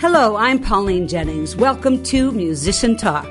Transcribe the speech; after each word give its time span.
Hello, 0.00 0.34
I'm 0.34 0.58
Pauline 0.58 1.08
Jennings. 1.08 1.54
Welcome 1.54 2.02
to 2.04 2.32
Musician 2.32 2.96
Talk. 2.96 3.28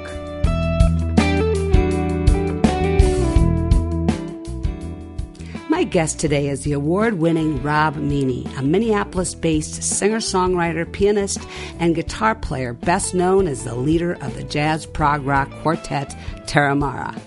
My 5.68 5.84
guest 5.84 6.20
today 6.20 6.48
is 6.48 6.62
the 6.62 6.74
award 6.74 7.16
winning 7.16 7.60
Rob 7.64 7.96
Meany, 7.96 8.46
a 8.56 8.62
Minneapolis 8.62 9.34
based 9.34 9.82
singer 9.82 10.20
songwriter, 10.20 10.86
pianist, 10.92 11.40
and 11.80 11.96
guitar 11.96 12.36
player, 12.36 12.74
best 12.74 13.16
known 13.16 13.48
as 13.48 13.64
the 13.64 13.74
leader 13.74 14.14
of 14.22 14.36
the 14.36 14.44
jazz 14.44 14.86
prog 14.86 15.26
rock 15.26 15.50
quartet 15.64 16.16
Terramara. 16.46 17.20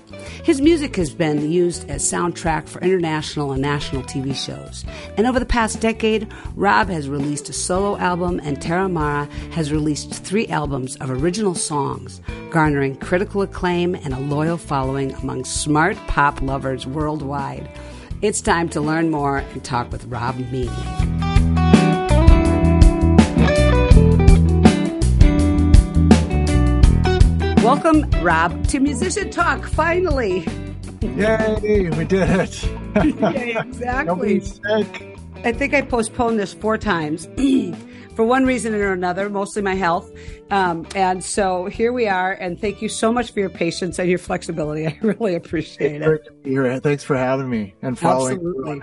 His 0.45 0.61
music 0.61 0.97
has 0.97 1.15
been 1.15 1.53
used 1.53 1.89
as 1.89 2.03
soundtrack 2.03 2.69
for 2.69 2.81
international 2.81 3.53
and 3.53 3.63
national 3.63 4.03
TV 4.03 4.35
shows. 4.35 4.85
And 5.17 5.25
over 5.25 5.39
the 5.39 5.47
past 5.47 5.81
decade, 5.81 6.27
Rob 6.57 6.89
has 6.89 7.09
released 7.09 7.49
a 7.49 7.53
solo 7.53 7.97
album 7.99 8.41
and 8.43 8.61
Tara 8.61 8.89
Terramara 8.89 9.31
has 9.53 9.71
released 9.71 10.13
three 10.13 10.49
albums 10.49 10.97
of 10.97 11.11
original 11.11 11.55
songs, 11.55 12.21
garnering 12.51 12.97
critical 12.97 13.43
acclaim 13.43 13.95
and 13.95 14.13
a 14.13 14.19
loyal 14.19 14.57
following 14.57 15.13
among 15.15 15.45
smart 15.45 15.97
pop 16.09 16.43
lovers 16.43 16.89
worldwide. 16.89 17.71
It's 18.21 18.41
time 18.41 18.69
to 18.71 18.81
learn 18.81 19.11
more 19.11 19.39
and 19.39 19.63
talk 19.63 19.93
with 19.93 20.05
Rob 20.07 20.37
Meany. 20.51 21.32
Welcome, 27.73 28.11
Rob, 28.23 28.67
to 28.67 28.81
Musician 28.81 29.31
Talk, 29.31 29.65
finally. 29.65 30.45
Yay, 31.01 31.89
we 31.89 32.05
did 32.05 32.29
it. 32.29 32.63
Yay, 33.03 33.57
exactly. 33.57 34.05
Nobody's 34.05 34.61
sick. 34.61 35.19
I 35.43 35.53
think 35.53 35.73
I 35.73 35.81
postponed 35.81 36.39
this 36.39 36.53
four 36.53 36.77
times 36.77 37.27
for 38.15 38.27
one 38.27 38.45
reason 38.45 38.75
or 38.75 38.93
another, 38.93 39.31
mostly 39.31 39.63
my 39.63 39.75
health. 39.75 40.13
Um, 40.51 40.87
and 40.95 41.25
so 41.25 41.65
here 41.65 41.95
we 41.95 42.09
are. 42.09 42.33
And 42.33 42.61
thank 42.61 42.83
you 42.83 42.91
so 42.91 43.11
much 43.11 43.33
for 43.33 43.41
your 43.41 43.49
patience 43.49 43.99
and 43.99 44.07
your 44.07 44.19
flexibility. 44.19 44.87
I 44.89 44.99
really 45.01 45.35
appreciate 45.35 46.03
it. 46.03 46.83
Thanks 46.83 47.05
for 47.05 47.17
having 47.17 47.49
me 47.49 47.75
and 47.81 47.99
following 47.99 48.35
Absolutely. 48.35 48.83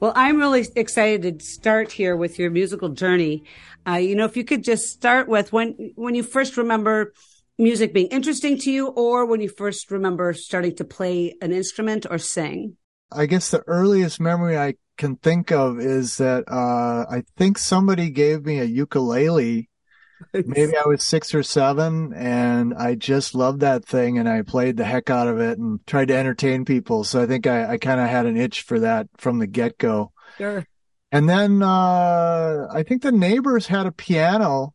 Well, 0.00 0.14
I'm 0.16 0.38
really 0.38 0.66
excited 0.76 1.40
to 1.40 1.44
start 1.44 1.92
here 1.92 2.16
with 2.16 2.38
your 2.38 2.50
musical 2.50 2.88
journey. 2.88 3.44
Uh, 3.86 3.96
you 3.96 4.14
know, 4.14 4.24
if 4.24 4.34
you 4.34 4.44
could 4.44 4.64
just 4.64 4.88
start 4.88 5.28
with 5.28 5.52
when 5.52 5.92
when 5.94 6.14
you 6.14 6.22
first 6.22 6.56
remember 6.56 7.12
music 7.58 7.92
being 7.92 8.08
interesting 8.08 8.58
to 8.58 8.70
you, 8.70 8.88
or 8.88 9.26
when 9.26 9.40
you 9.40 9.48
first 9.48 9.90
remember 9.90 10.32
starting 10.32 10.74
to 10.76 10.84
play 10.84 11.34
an 11.40 11.52
instrument 11.52 12.06
or 12.10 12.18
sing. 12.18 12.76
I 13.10 13.26
guess 13.26 13.50
the 13.50 13.62
earliest 13.66 14.20
memory 14.20 14.58
I 14.58 14.74
can 14.96 15.16
think 15.16 15.52
of 15.52 15.78
is 15.80 16.16
that 16.18 16.44
uh, 16.48 17.04
I 17.10 17.24
think 17.36 17.58
somebody 17.58 18.10
gave 18.10 18.44
me 18.44 18.58
a 18.58 18.64
ukulele. 18.64 19.68
Maybe 20.32 20.76
I 20.76 20.86
was 20.86 21.02
six 21.02 21.34
or 21.34 21.42
seven, 21.42 22.12
and 22.14 22.74
I 22.74 22.94
just 22.94 23.34
loved 23.34 23.60
that 23.60 23.84
thing, 23.84 24.18
and 24.18 24.28
I 24.28 24.42
played 24.42 24.76
the 24.76 24.84
heck 24.84 25.10
out 25.10 25.28
of 25.28 25.40
it 25.40 25.58
and 25.58 25.84
tried 25.86 26.08
to 26.08 26.16
entertain 26.16 26.64
people. 26.64 27.04
So 27.04 27.20
I 27.20 27.26
think 27.26 27.46
I, 27.46 27.72
I 27.72 27.78
kind 27.78 28.00
of 28.00 28.08
had 28.08 28.26
an 28.26 28.36
itch 28.36 28.62
for 28.62 28.80
that 28.80 29.08
from 29.16 29.40
the 29.40 29.46
get 29.46 29.78
go. 29.78 30.12
Sure. 30.38 30.64
And 31.10 31.28
then 31.28 31.62
uh, 31.62 32.68
I 32.72 32.84
think 32.84 33.02
the 33.02 33.12
neighbors 33.12 33.66
had 33.66 33.86
a 33.86 33.92
piano, 33.92 34.72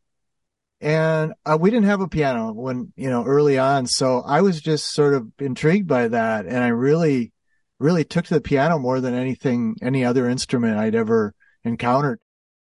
and 0.79 1.33
uh, 1.45 1.57
we 1.59 1.71
didn't 1.71 1.85
have 1.85 2.01
a 2.01 2.07
piano 2.07 2.53
when 2.53 2.93
you 2.95 3.09
know 3.09 3.23
early 3.23 3.57
on. 3.57 3.87
So 3.87 4.21
I 4.21 4.41
was 4.41 4.61
just 4.61 4.93
sort 4.93 5.13
of 5.13 5.27
intrigued 5.39 5.87
by 5.87 6.07
that, 6.09 6.45
and 6.45 6.57
I 6.57 6.67
really, 6.67 7.33
really 7.79 8.03
took 8.03 8.25
to 8.25 8.35
the 8.35 8.41
piano 8.41 8.77
more 8.77 9.01
than 9.01 9.13
anything, 9.13 9.75
any 9.81 10.05
other 10.05 10.29
instrument 10.29 10.77
I'd 10.77 10.95
ever 10.95 11.33
encountered. 11.63 12.19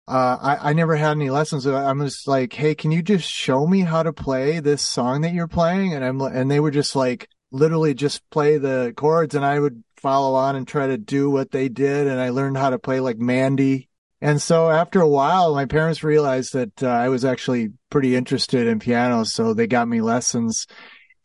Uh, 0.08 0.38
I, 0.42 0.72
I 0.72 0.74
never 0.74 0.96
had 0.98 1.12
any 1.12 1.30
lessons. 1.30 1.64
So 1.64 1.76
I'm 1.76 2.02
just 2.02 2.28
like, 2.28 2.52
hey, 2.52 2.76
can 2.76 2.92
you 2.92 3.02
just 3.02 3.30
show 3.30 3.66
me 3.66 3.82
how 3.82 4.04
to 4.04 4.12
play 4.12 4.60
this 4.60 4.82
song 4.82 5.22
that 5.22 5.34
you're 5.34 5.48
playing? 5.48 5.94
And 5.94 6.04
I'm 6.04 6.20
and 6.22 6.52
they 6.52 6.60
would 6.60 6.74
just 6.74 6.96
like 6.96 7.30
literally 7.52 7.94
just 7.94 8.30
play 8.30 8.58
the 8.58 8.94
chords, 8.98 9.36
and 9.36 9.46
I 9.46 9.60
would 9.60 9.84
follow 9.98 10.36
on 10.36 10.56
and 10.56 10.68
try 10.68 10.88
to 10.88 10.98
do 10.98 11.30
what 11.30 11.52
they 11.52 11.70
did. 11.70 12.08
And 12.08 12.20
I 12.20 12.30
learned 12.30 12.58
how 12.58 12.72
to 12.72 12.80
play 12.80 13.00
like 13.00 13.20
Mandy. 13.20 13.88
And 14.22 14.42
so 14.42 14.70
after 14.70 15.02
a 15.02 15.08
while, 15.08 15.56
my 15.56 15.66
parents 15.66 16.04
realized 16.04 16.54
that 16.54 16.84
uh, 16.84 16.88
I 16.88 17.10
was 17.10 17.26
actually 17.26 17.70
pretty 17.90 18.16
interested 18.16 18.68
in 18.68 18.80
piano. 18.80 19.24
So 19.24 19.54
they 19.54 19.68
got 19.68 19.88
me 19.88 20.02
lessons 20.02 20.68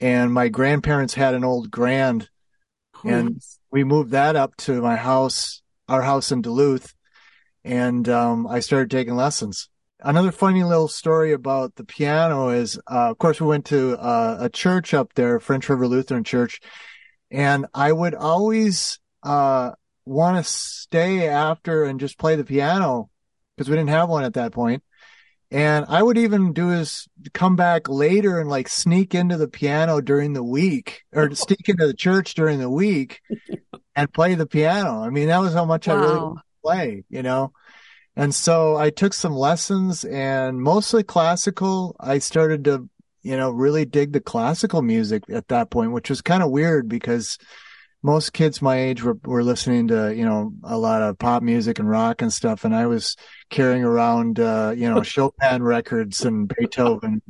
and 0.01 0.33
my 0.33 0.49
grandparents 0.49 1.15
had 1.15 1.35
an 1.35 1.45
old 1.45 1.71
grand 1.71 2.29
and 3.05 3.41
we 3.71 3.85
moved 3.85 4.13
that 4.13 4.37
up 4.37 4.57
to 4.57 4.81
my 4.81 4.97
house, 4.97 5.63
our 5.89 6.03
house 6.03 6.33
in 6.33 6.43
Duluth. 6.43 6.95
And, 7.65 8.09
um, 8.09 8.47
I 8.47 8.61
started 8.61 8.91
taking 8.91 9.17
lessons. 9.17 9.69
Another 10.01 10.31
funny 10.31 10.63
little 10.63 10.89
story 10.89 11.33
about 11.33 11.75
the 11.75 11.85
piano 11.85 12.51
is, 12.51 12.79
uh, 12.91 13.11
of 13.11 13.19
course, 13.19 13.41
we 13.41 13.47
went 13.47 13.65
to 13.67 13.99
uh, 13.99 14.37
a 14.41 14.49
church 14.49 14.95
up 14.95 15.15
there, 15.15 15.41
French 15.41 15.69
River 15.69 15.89
Lutheran 15.89 16.23
Church, 16.23 16.61
and 17.31 17.67
I 17.75 17.93
would 17.93 18.15
always, 18.15 18.99
uh, 19.23 19.73
want 20.07 20.39
to 20.39 20.51
stay 20.51 21.29
after 21.29 21.85
and 21.85 22.01
just 22.01 22.19
play 22.19 22.37
the 22.37 22.45
piano 22.45 23.11
because 23.57 23.69
we 23.71 23.77
didn't 23.77 23.91
have 23.91 24.09
one 24.09 24.25
at 24.25 24.35
that 24.35 24.53
point. 24.53 24.83
And 25.51 25.87
I 25.89 26.03
would 26.03 26.19
even 26.19 26.53
do 26.53 26.71
is 26.73 27.09
come 27.35 27.57
back 27.57 27.89
later 27.89 28.41
and 28.41 28.51
like 28.51 28.69
sneak 28.69 29.15
into 29.15 29.37
the 29.37 29.49
piano 29.49 30.01
during 30.01 30.33
the 30.33 30.45
week 30.45 31.03
or 31.15 31.31
sneak 31.35 31.69
into 31.69 31.87
the 31.87 31.95
church 31.95 32.35
during 32.35 32.59
the 32.59 32.71
week 32.71 33.21
and 33.97 34.13
play 34.13 34.35
the 34.35 34.47
piano. 34.47 35.03
I 35.03 35.11
mean, 35.11 35.29
that 35.29 35.39
was 35.41 35.55
how 35.55 35.65
much 35.65 35.89
I 35.89 35.95
really 35.95 36.19
Wow. 36.19 36.21
wanted 36.21 36.43
to 36.43 36.63
play, 36.63 37.05
you 37.11 37.23
know? 37.23 37.53
And 38.17 38.35
so 38.35 38.77
I 38.77 38.91
took 38.91 39.13
some 39.15 39.35
lessons 39.35 40.05
and 40.05 40.61
mostly 40.61 41.03
classical. 41.03 41.97
I 42.01 42.19
started 42.19 42.65
to, 42.65 42.89
you 43.23 43.37
know, 43.37 43.51
really 43.51 43.85
dig 43.85 44.13
the 44.13 44.21
classical 44.21 44.83
music 44.83 45.25
at 45.31 45.49
that 45.49 45.71
point, 45.71 45.93
which 45.93 46.11
was 46.11 46.23
kind 46.23 46.43
of 46.43 46.51
weird 46.51 46.89
because 46.89 47.39
most 48.07 48.33
kids 48.33 48.63
my 48.63 48.77
age 48.79 49.03
were, 49.03 49.19
were 49.25 49.43
listening 49.43 49.89
to, 49.89 50.15
you 50.15 50.25
know, 50.25 50.53
a 50.63 50.79
lot 50.79 51.03
of 51.03 51.19
pop 51.19 51.43
music 51.43 51.81
and 51.81 51.91
rock 51.91 52.23
and 52.23 52.33
stuff. 52.33 52.65
And 52.65 52.73
I 52.75 52.87
was 52.87 53.17
carrying 53.51 53.83
around, 53.83 54.39
uh, 54.39 54.73
you 54.77 54.89
know, 54.89 55.03
Chopin 55.03 55.61
records 55.61 56.25
and 56.25 56.47
Beethoven. 56.49 57.21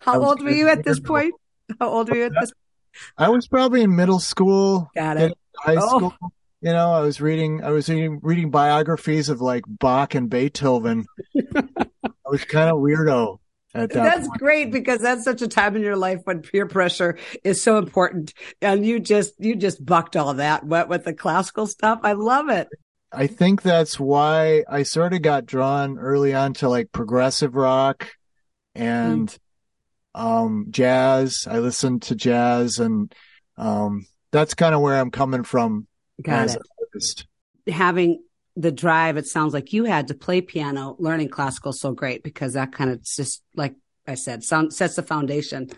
How 0.00 0.20
old 0.22 0.42
were 0.42 0.50
you 0.50 0.68
at 0.68 0.84
this 0.84 0.98
point? 0.98 1.34
How 1.80 1.88
old 1.88 2.10
were 2.10 2.16
you 2.16 2.24
at 2.24 2.32
this? 2.38 2.52
I 3.16 3.28
was 3.28 3.46
probably 3.46 3.82
in 3.82 3.94
middle 3.94 4.18
school, 4.18 4.90
Got 4.94 5.18
it. 5.18 5.32
high 5.56 5.76
Oh. 5.78 5.96
school. 5.98 6.14
You 6.62 6.72
know, 6.72 6.90
I 6.92 7.00
was 7.00 7.20
reading, 7.20 7.62
I 7.62 7.70
was 7.70 7.88
reading, 7.88 8.18
reading 8.22 8.50
biographies 8.50 9.28
of 9.28 9.40
like 9.40 9.62
Bach 9.68 10.16
and 10.16 10.28
Beethoven. 10.28 11.04
I 11.56 12.28
was 12.28 12.44
kind 12.44 12.70
of 12.70 12.78
weirdo 12.78 13.38
that 13.76 13.90
That's 13.90 14.28
point. 14.28 14.40
great 14.40 14.72
because 14.72 15.00
that's 15.00 15.24
such 15.24 15.42
a 15.42 15.48
time 15.48 15.76
in 15.76 15.82
your 15.82 15.96
life 15.96 16.20
when 16.24 16.42
peer 16.42 16.66
pressure 16.66 17.18
is 17.44 17.62
so 17.62 17.78
important, 17.78 18.32
and 18.62 18.84
you 18.84 19.00
just 19.00 19.34
you 19.38 19.56
just 19.56 19.84
bucked 19.84 20.16
all 20.16 20.34
that. 20.34 20.64
What 20.64 20.88
with 20.88 21.04
the 21.04 21.14
classical 21.14 21.66
stuff? 21.66 22.00
I 22.02 22.12
love 22.12 22.48
it. 22.48 22.68
I 23.12 23.26
think 23.28 23.62
that's 23.62 23.98
why 24.00 24.64
I 24.68 24.82
sort 24.82 25.12
of 25.12 25.22
got 25.22 25.46
drawn 25.46 25.98
early 25.98 26.34
on 26.34 26.54
to 26.54 26.68
like 26.68 26.92
progressive 26.92 27.54
rock 27.54 28.08
and 28.74 29.36
um 30.14 30.66
jazz. 30.70 31.46
I 31.48 31.58
listened 31.60 32.02
to 32.02 32.14
jazz 32.14 32.78
and 32.78 33.14
um 33.56 34.06
that's 34.32 34.54
kind 34.54 34.74
of 34.74 34.80
where 34.80 35.00
I'm 35.00 35.10
coming 35.10 35.44
from 35.44 35.86
Got 36.22 36.44
as 36.44 36.54
it. 36.56 36.60
an 36.62 36.86
artist. 36.86 37.26
Having 37.68 38.22
the 38.56 38.72
drive, 38.72 39.16
it 39.18 39.26
sounds 39.26 39.52
like 39.52 39.72
you 39.72 39.84
had 39.84 40.08
to 40.08 40.14
play 40.14 40.40
piano, 40.40 40.96
learning 40.98 41.28
classical 41.28 41.72
so 41.72 41.92
great 41.92 42.22
because 42.22 42.54
that 42.54 42.72
kind 42.72 42.90
of 42.90 43.04
just 43.04 43.42
like 43.54 43.74
I 44.06 44.14
said, 44.14 44.42
sound 44.44 44.72
sets 44.72 44.96
the 44.96 45.02
foundation 45.02 45.68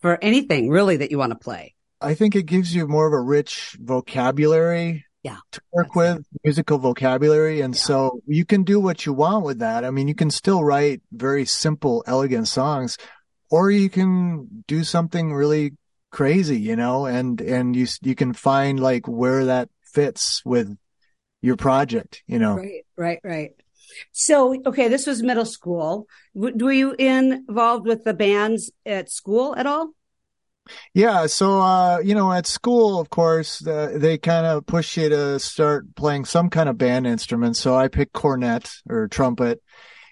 for 0.00 0.18
anything 0.22 0.68
really 0.68 0.96
that 0.98 1.10
you 1.10 1.18
want 1.18 1.32
to 1.32 1.38
play. 1.38 1.74
I 2.00 2.14
think 2.14 2.34
it 2.34 2.44
gives 2.44 2.74
you 2.74 2.86
more 2.86 3.06
of 3.06 3.12
a 3.12 3.20
rich 3.20 3.76
vocabulary 3.80 5.06
Yeah, 5.22 5.38
to 5.52 5.60
work 5.72 5.94
with, 5.94 6.26
musical 6.44 6.78
vocabulary. 6.78 7.60
And 7.60 7.74
Yeah. 7.74 7.80
so 7.80 8.20
you 8.26 8.44
can 8.44 8.64
do 8.64 8.80
what 8.80 9.06
you 9.06 9.12
want 9.12 9.44
with 9.44 9.60
that. 9.60 9.84
I 9.84 9.90
mean, 9.90 10.08
you 10.08 10.14
can 10.14 10.30
still 10.30 10.62
write 10.62 11.02
very 11.12 11.44
simple, 11.46 12.04
elegant 12.06 12.48
songs, 12.48 12.98
or 13.50 13.70
you 13.70 13.88
can 13.88 14.64
do 14.66 14.84
something 14.84 15.32
really 15.32 15.76
crazy, 16.10 16.58
you 16.58 16.76
know, 16.76 17.06
and, 17.06 17.40
and 17.40 17.74
you, 17.74 17.86
you 18.02 18.14
can 18.14 18.32
find 18.34 18.80
like 18.80 19.06
where 19.06 19.46
that 19.46 19.68
fits 19.82 20.42
with 20.44 20.76
your 21.44 21.56
project, 21.56 22.22
you 22.26 22.38
know. 22.38 22.56
Right, 22.56 22.86
right, 22.96 23.20
right. 23.22 23.50
So, 24.12 24.60
okay, 24.66 24.88
this 24.88 25.06
was 25.06 25.22
middle 25.22 25.44
school. 25.44 26.06
W- 26.34 26.56
Were 26.64 26.72
you 26.72 26.92
involved 26.92 27.86
with 27.86 28.04
the 28.04 28.14
bands 28.14 28.70
at 28.86 29.10
school 29.10 29.54
at 29.56 29.66
all? 29.66 29.90
Yeah, 30.94 31.26
so 31.26 31.60
uh, 31.60 31.98
you 32.02 32.14
know, 32.14 32.32
at 32.32 32.46
school, 32.46 32.98
of 32.98 33.10
course, 33.10 33.64
uh, 33.66 33.92
they 33.96 34.16
kind 34.16 34.46
of 34.46 34.64
push 34.64 34.96
you 34.96 35.10
to 35.10 35.38
start 35.38 35.94
playing 35.94 36.24
some 36.24 36.48
kind 36.48 36.68
of 36.68 36.78
band 36.78 37.06
instrument. 37.06 37.56
So 37.56 37.74
I 37.74 37.88
picked 37.88 38.14
cornet 38.14 38.70
or 38.88 39.08
trumpet, 39.08 39.62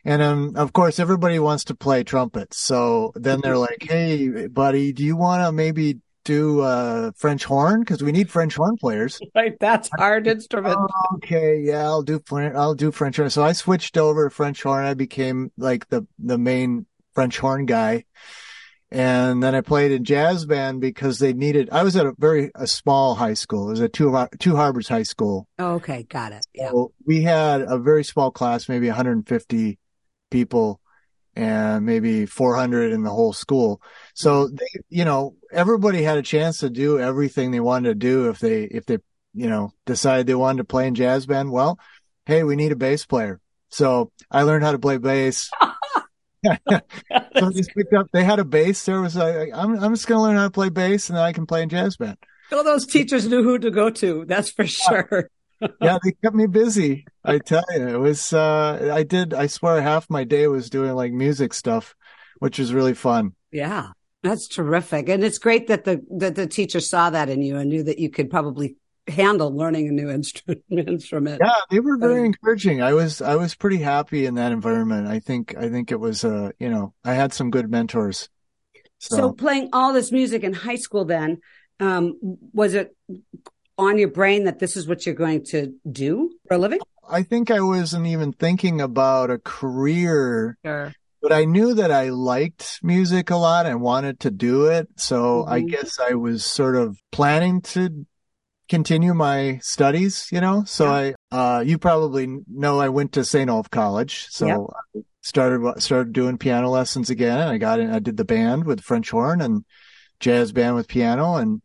and 0.05 0.21
um, 0.23 0.53
of 0.57 0.73
course, 0.73 0.99
everybody 0.99 1.39
wants 1.39 1.65
to 1.65 1.75
play 1.75 2.05
trumpet. 2.05 2.53
So 2.53 3.13
then 3.15 3.41
they're 3.41 3.57
like, 3.57 3.83
"Hey, 3.83 4.47
buddy, 4.49 4.93
do 4.93 5.05
you 5.05 5.17
want 5.17 5.43
to 5.43 5.53
maybe 5.53 6.01
do 6.25 6.61
uh, 6.61 7.13
French 7.17 7.45
horn 7.45 7.81
because 7.81 8.03
we 8.03 8.13
need 8.13 8.31
French 8.31 8.55
horn 8.55 8.77
players. 8.77 9.21
Right, 9.35 9.59
that's 9.59 9.89
hard 9.97 10.27
instrument. 10.27 10.77
Oh, 10.79 11.15
okay, 11.17 11.59
yeah, 11.59 11.85
I'll 11.85 12.03
do 12.03 12.21
I'll 12.31 12.75
do 12.75 12.93
French 12.93 13.17
horn. 13.17 13.31
So 13.31 13.43
I 13.43 13.53
switched 13.53 13.97
over 13.97 14.29
to 14.29 14.35
French 14.35 14.63
horn. 14.63 14.85
I 14.85 14.95
became 14.95 15.51
like 15.57 15.89
the 15.89 16.07
the 16.19 16.39
main 16.39 16.87
French 17.15 17.39
horn 17.39 17.67
guy. 17.67 18.05
And 18.91 19.43
then 19.43 19.55
I 19.55 19.63
played 19.63 19.91
in 19.91 20.05
jazz 20.05 20.45
band 20.45 20.83
because 20.83 21.19
they 21.19 21.33
needed, 21.33 21.71
I 21.73 21.83
was 21.83 21.97
at 21.97 22.05
a 22.05 22.13
very, 22.19 22.51
a 22.55 22.67
small 22.67 23.15
high 23.15 23.33
school. 23.33 23.69
It 23.69 23.71
was 23.71 23.81
at 23.81 23.95
Two, 23.95 24.15
Two 24.39 24.55
Harbors 24.55 24.87
High 24.87 25.05
School. 25.05 25.49
Oh, 25.59 25.77
okay. 25.77 26.03
Got 26.03 26.33
it. 26.33 26.47
Yeah. 26.55 26.69
So 26.73 26.93
we 27.07 27.23
had 27.23 27.63
a 27.63 27.79
very 27.79 28.05
small 28.05 28.31
class, 28.31 28.69
maybe 28.69 28.89
150 28.89 29.79
people 30.31 30.79
and 31.35 31.87
maybe 31.87 32.27
400 32.27 32.93
in 32.93 33.03
the 33.03 33.11
whole 33.11 33.33
school. 33.33 33.81
So 34.15 34.49
they, 34.49 34.67
you 34.89 35.05
know, 35.05 35.37
everybody 35.53 36.03
had 36.03 36.19
a 36.19 36.23
chance 36.23 36.59
to 36.59 36.71
do 36.71 36.99
everything 36.99 37.51
they 37.51 37.61
wanted 37.61 37.89
to 37.89 37.95
do 37.95 38.29
if 38.29 38.39
they, 38.39 38.65
if 38.65 38.87
they, 38.87 38.99
you 39.35 39.49
know, 39.49 39.73
decided 39.87 40.27
they 40.27 40.35
wanted 40.35 40.59
to 40.59 40.65
play 40.65 40.87
in 40.87 40.95
jazz 40.95 41.27
band. 41.27 41.51
Well, 41.51 41.79
hey, 42.27 42.43
we 42.45 42.57
need 42.57 42.73
a 42.73 42.77
bass 42.77 43.07
player. 43.07 43.41
So 43.69 44.13
I 44.31 44.43
learned 44.43 44.65
how 44.65 44.73
to 44.73 44.79
play 44.79 44.99
bass. 44.99 45.51
so 46.45 46.81
I 47.37 47.51
just 47.53 47.71
picked 47.75 47.95
up. 47.95 48.09
They 48.13 48.25
had 48.25 48.41
a 48.41 48.45
bass. 48.45 48.85
There 48.85 49.01
was 49.01 49.17
a. 49.17 49.51
I'm 49.55 49.79
I'm 49.79 49.95
just 49.95 50.09
going 50.09 50.19
to 50.19 50.23
learn 50.23 50.37
how 50.37 50.45
to 50.45 50.51
play 50.51 50.71
bass, 50.71 51.09
and 51.09 51.17
then 51.17 51.25
I 51.25 51.33
can 51.33 51.47
play 51.47 51.63
in 51.63 51.69
jazz 51.69 51.97
band. 51.97 52.19
All 52.53 52.65
those 52.65 52.85
teachers 52.85 53.29
knew 53.29 53.43
who 53.43 53.59
to 53.59 53.71
go 53.71 53.91
to. 53.91 54.25
That's 54.27 54.51
for 54.51 54.67
sure. 54.67 55.31
yeah, 55.81 55.99
they 56.05 56.13
kept 56.23 56.35
me 56.35 56.47
busy. 56.47 57.07
I 57.25 57.39
tell 57.39 57.63
you, 57.73 57.87
it 57.87 57.99
was. 57.99 58.33
uh 58.33 58.91
I 58.93 59.05
did. 59.05 59.33
I 59.35 59.47
swear, 59.47 59.81
half 59.81 60.11
my 60.11 60.25
day 60.25 60.49
was 60.49 60.69
doing 60.69 60.93
like 60.95 61.13
music 61.13 61.55
stuff, 61.55 61.95
which 62.41 62.59
was 62.59 62.75
really 62.75 62.95
fun. 62.95 63.35
Yeah, 63.53 63.91
that's 64.23 64.49
terrific, 64.49 65.09
and 65.09 65.25
it's 65.25 65.39
great 65.39 65.69
that 65.69 65.85
the 65.85 66.05
that 66.19 66.35
the 66.35 66.47
teacher 66.47 66.81
saw 66.81 67.11
that 67.11 67.29
in 67.29 67.43
you 67.43 67.57
and 67.57 67.69
knew 67.69 67.83
that 67.83 67.99
you 67.99 68.11
could 68.11 68.31
probably 68.31 68.77
handle 69.09 69.55
learning 69.55 69.89
a 69.89 69.93
new 69.93 70.09
instrument. 70.11 70.63
instrument. 70.71 71.41
Yeah, 71.45 71.53
they 71.71 71.81
were 71.81 71.97
very 71.99 72.21
um, 72.21 72.27
encouraging. 72.27 72.83
I 72.83 72.93
was 72.95 73.21
I 73.21 73.37
was 73.37 73.55
pretty 73.55 73.79
happy 73.79 74.27
in 74.27 74.35
that 74.37 74.53
environment. 74.53 75.09
I 75.09 75.19
think 75.19 75.57
I 75.57 75.69
think 75.69 75.91
it 75.91 76.01
was 76.01 76.25
uh 76.25 76.51
you 76.59 76.69
know 76.69 76.95
I 77.05 77.15
had 77.15 77.33
some 77.33 77.51
good 77.51 77.71
mentors. 77.71 78.29
So, 78.99 79.17
so 79.17 79.33
playing 79.33 79.71
all 79.73 79.93
this 79.93 80.13
music 80.13 80.45
in 80.45 80.53
high 80.53 80.77
school, 80.77 81.05
then 81.05 81.41
um, 81.81 82.17
was 82.53 82.75
it 82.75 82.97
on 83.77 83.99
your 83.99 84.09
brain 84.09 84.45
that 84.45 84.61
this 84.61 84.77
is 84.77 84.87
what 84.87 85.05
you're 85.05 85.15
going 85.15 85.45
to 85.47 85.75
do 85.91 86.31
for 86.47 86.55
a 86.55 86.59
living? 86.59 86.79
I 87.09 87.25
think 87.25 87.51
I 87.51 87.61
wasn't 87.61 88.07
even 88.07 88.33
thinking 88.33 88.81
about 88.81 89.31
a 89.31 89.39
career. 89.39 90.57
Sure. 90.65 90.95
But 91.23 91.33
I 91.33 91.45
knew 91.45 91.75
that 91.75 91.93
I 91.93 92.09
liked 92.09 92.81
music 92.83 93.31
a 93.31 93.37
lot 93.37 93.65
and 93.65 93.81
wanted 93.81 94.19
to 94.21 94.31
do 94.31 94.67
it. 94.67 94.89
So 94.97 95.43
mm-hmm. 95.43 95.53
I 95.53 95.61
guess 95.61 96.01
I 96.01 96.15
was 96.15 96.45
sort 96.45 96.75
of 96.75 97.01
planning 97.13 97.63
to 97.63 98.05
continue 98.69 99.15
my 99.15 99.59
studies, 99.63 100.29
you 100.33 100.41
know. 100.41 100.65
So 100.65 100.85
yeah. 100.87 101.13
I, 101.31 101.57
uh, 101.59 101.61
you 101.61 101.79
probably 101.79 102.41
know 102.49 102.81
I 102.81 102.89
went 102.89 103.13
to 103.13 103.25
St. 103.25 103.49
Olaf 103.49 103.71
College. 103.71 104.27
So 104.31 104.47
yep. 104.47 104.61
I 104.97 105.01
started, 105.21 105.81
started 105.81 106.13
doing 106.13 106.39
piano 106.39 106.71
lessons 106.71 107.09
again. 107.09 107.49
I 107.49 107.59
got 107.59 107.79
in, 107.79 107.93
I 107.93 108.01
did 108.01 108.17
the 108.17 108.25
band 108.25 108.65
with 108.65 108.81
French 108.81 109.11
horn 109.11 109.41
and 109.41 109.65
jazz 110.19 110.53
band 110.53 110.75
with 110.75 110.89
piano. 110.89 111.37
And, 111.37 111.63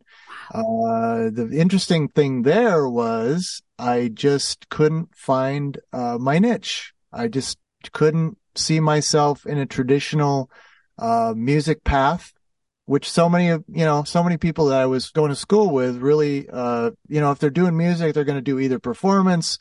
uh, 0.54 1.30
the 1.32 1.50
interesting 1.52 2.08
thing 2.08 2.42
there 2.42 2.88
was 2.88 3.60
I 3.78 4.08
just 4.12 4.68
couldn't 4.68 5.14
find, 5.16 5.78
uh, 5.92 6.18
my 6.20 6.38
niche. 6.38 6.92
I 7.12 7.28
just 7.28 7.58
couldn't 7.92 8.38
see 8.58 8.80
myself 8.80 9.46
in 9.46 9.58
a 9.58 9.66
traditional, 9.66 10.50
uh, 10.98 11.32
music 11.36 11.84
path 11.84 12.32
which 12.88 13.10
so 13.10 13.28
many 13.28 13.50
of 13.50 13.62
you 13.68 13.84
know 13.84 14.02
so 14.02 14.22
many 14.24 14.38
people 14.38 14.66
that 14.66 14.80
I 14.80 14.86
was 14.86 15.10
going 15.10 15.28
to 15.28 15.36
school 15.36 15.70
with 15.70 15.98
really 15.98 16.48
uh 16.48 16.90
you 17.06 17.20
know 17.20 17.30
if 17.30 17.38
they're 17.38 17.50
doing 17.50 17.76
music 17.76 18.14
they're 18.14 18.24
going 18.24 18.38
to 18.38 18.42
do 18.42 18.58
either 18.58 18.78
performance 18.78 19.58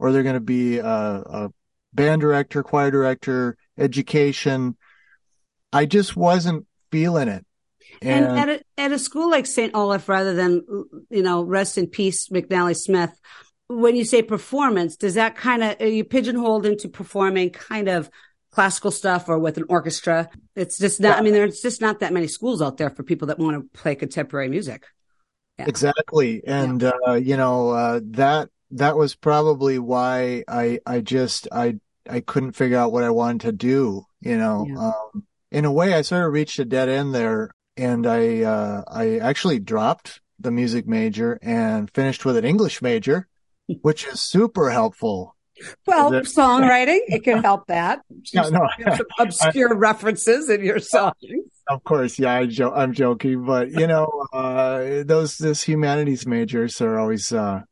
or 0.00 0.10
they're 0.10 0.24
going 0.24 0.34
to 0.34 0.40
be 0.40 0.78
a, 0.78 0.88
a 0.88 1.50
band 1.94 2.20
director 2.20 2.64
choir 2.64 2.90
director 2.90 3.56
education 3.78 4.76
I 5.72 5.86
just 5.86 6.16
wasn't 6.16 6.66
feeling 6.90 7.28
it 7.28 7.46
and, 8.02 8.24
and 8.26 8.38
at, 8.38 8.48
a, 8.48 8.64
at 8.76 8.92
a 8.92 8.98
school 8.98 9.30
like 9.30 9.46
St. 9.46 9.72
Olaf 9.72 10.08
rather 10.08 10.34
than 10.34 10.62
you 11.10 11.22
know 11.22 11.44
rest 11.44 11.78
in 11.78 11.86
peace 11.86 12.28
McNally 12.28 12.76
Smith 12.76 13.12
when 13.68 13.94
you 13.94 14.04
say 14.04 14.20
performance 14.20 14.96
does 14.96 15.14
that 15.14 15.36
kind 15.36 15.62
of 15.62 15.80
are 15.80 15.86
you 15.86 16.02
pigeonholed 16.02 16.66
into 16.66 16.88
performing 16.88 17.50
kind 17.50 17.88
of 17.88 18.10
classical 18.54 18.92
stuff 18.92 19.28
or 19.28 19.38
with 19.38 19.56
an 19.56 19.64
orchestra. 19.68 20.30
It's 20.54 20.78
just 20.78 21.00
not, 21.00 21.08
yeah. 21.08 21.14
I 21.16 21.22
mean, 21.22 21.32
there's 21.32 21.60
just 21.60 21.80
not 21.80 22.00
that 22.00 22.12
many 22.12 22.28
schools 22.28 22.62
out 22.62 22.76
there 22.76 22.90
for 22.90 23.02
people 23.02 23.28
that 23.28 23.38
want 23.38 23.56
to 23.56 23.78
play 23.78 23.96
contemporary 23.96 24.48
music. 24.48 24.86
Yeah. 25.58 25.66
Exactly. 25.68 26.42
And, 26.46 26.80
yeah. 26.80 26.92
uh, 27.06 27.14
you 27.14 27.36
know, 27.36 27.70
uh, 27.70 28.00
that, 28.12 28.50
that 28.72 28.96
was 28.96 29.14
probably 29.14 29.78
why 29.78 30.44
I, 30.46 30.78
I 30.86 31.00
just, 31.00 31.48
I, 31.50 31.80
I 32.08 32.20
couldn't 32.20 32.52
figure 32.52 32.78
out 32.78 32.92
what 32.92 33.04
I 33.04 33.10
wanted 33.10 33.40
to 33.42 33.52
do, 33.52 34.04
you 34.20 34.38
know, 34.38 34.66
um, 34.78 35.26
in 35.50 35.64
a 35.64 35.72
way 35.72 35.92
I 35.92 36.02
sort 36.02 36.26
of 36.26 36.32
reached 36.32 36.58
a 36.58 36.64
dead 36.64 36.88
end 36.88 37.14
there 37.14 37.50
and 37.76 38.06
I, 38.06 38.42
uh, 38.42 38.84
I 38.86 39.18
actually 39.18 39.58
dropped 39.58 40.20
the 40.38 40.50
music 40.50 40.86
major 40.86 41.38
and 41.42 41.90
finished 41.90 42.24
with 42.24 42.36
an 42.36 42.44
English 42.44 42.82
major, 42.82 43.26
which 43.82 44.06
is 44.06 44.22
super 44.22 44.70
helpful 44.70 45.33
well, 45.86 46.10
songwriting, 46.10 47.00
it 47.06 47.24
can 47.24 47.42
help 47.42 47.66
that. 47.68 48.00
No, 48.34 48.48
no. 48.48 48.68
some 48.96 49.06
obscure 49.18 49.70
I, 49.74 49.76
references 49.76 50.50
in 50.50 50.64
your 50.64 50.78
songs. 50.78 51.14
Of 51.68 51.84
course, 51.84 52.18
yeah, 52.18 52.34
I 52.34 52.46
jo- 52.46 52.72
I'm 52.74 52.92
joking, 52.92 53.44
but 53.44 53.70
you 53.70 53.86
know, 53.86 54.26
uh, 54.32 55.04
those 55.04 55.36
those 55.38 55.62
humanities 55.62 56.26
majors 56.26 56.80
are 56.80 56.98
always 56.98 57.32
uh, 57.32 57.62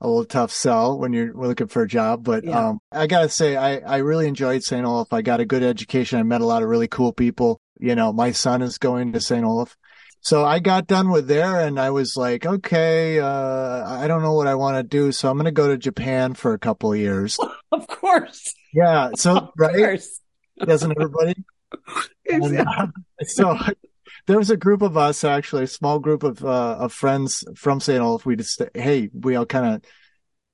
a 0.00 0.06
little 0.06 0.24
tough 0.24 0.52
sell 0.52 0.98
when 0.98 1.12
you're 1.12 1.32
looking 1.32 1.68
for 1.68 1.82
a 1.82 1.88
job. 1.88 2.24
But 2.24 2.44
yeah. 2.44 2.68
um, 2.68 2.80
I 2.90 3.06
gotta 3.06 3.28
say, 3.28 3.56
I 3.56 3.78
I 3.78 3.96
really 3.98 4.28
enjoyed 4.28 4.62
St. 4.62 4.84
Olaf. 4.84 5.12
I 5.12 5.22
got 5.22 5.40
a 5.40 5.46
good 5.46 5.62
education. 5.62 6.18
I 6.18 6.22
met 6.24 6.40
a 6.40 6.46
lot 6.46 6.62
of 6.62 6.68
really 6.68 6.88
cool 6.88 7.12
people. 7.12 7.60
You 7.78 7.94
know, 7.94 8.12
my 8.12 8.32
son 8.32 8.62
is 8.62 8.78
going 8.78 9.12
to 9.12 9.20
St. 9.20 9.44
Olaf. 9.44 9.76
So 10.22 10.44
I 10.44 10.60
got 10.60 10.86
done 10.86 11.10
with 11.10 11.26
there 11.26 11.60
and 11.60 11.80
I 11.80 11.90
was 11.90 12.16
like, 12.16 12.46
okay, 12.46 13.18
uh, 13.18 13.84
I 13.84 14.06
don't 14.06 14.22
know 14.22 14.34
what 14.34 14.46
I 14.46 14.54
want 14.54 14.76
to 14.76 14.84
do. 14.84 15.10
So 15.10 15.28
I'm 15.28 15.36
going 15.36 15.46
to 15.46 15.50
go 15.50 15.66
to 15.66 15.76
Japan 15.76 16.34
for 16.34 16.54
a 16.54 16.58
couple 16.58 16.92
of 16.92 16.98
years. 16.98 17.38
Of 17.72 17.86
course. 17.86 18.54
Yeah. 18.74 19.12
So, 19.16 19.34
of 19.34 19.50
right. 19.56 19.74
Course. 19.74 20.20
Doesn't 20.58 20.90
everybody? 20.90 21.42
exactly. 22.26 22.58
and, 22.58 22.68
uh, 22.68 22.86
so 23.22 23.58
there 24.26 24.36
was 24.36 24.50
a 24.50 24.58
group 24.58 24.82
of 24.82 24.98
us, 24.98 25.24
actually, 25.24 25.62
a 25.62 25.66
small 25.68 25.98
group 25.98 26.22
of, 26.22 26.44
uh, 26.44 26.76
of 26.80 26.92
friends 26.92 27.44
from 27.56 27.80
St. 27.80 27.98
Olaf. 27.98 28.26
We 28.26 28.36
just, 28.36 28.60
hey, 28.74 29.08
we 29.14 29.36
all 29.36 29.46
kind 29.46 29.76
of 29.76 29.84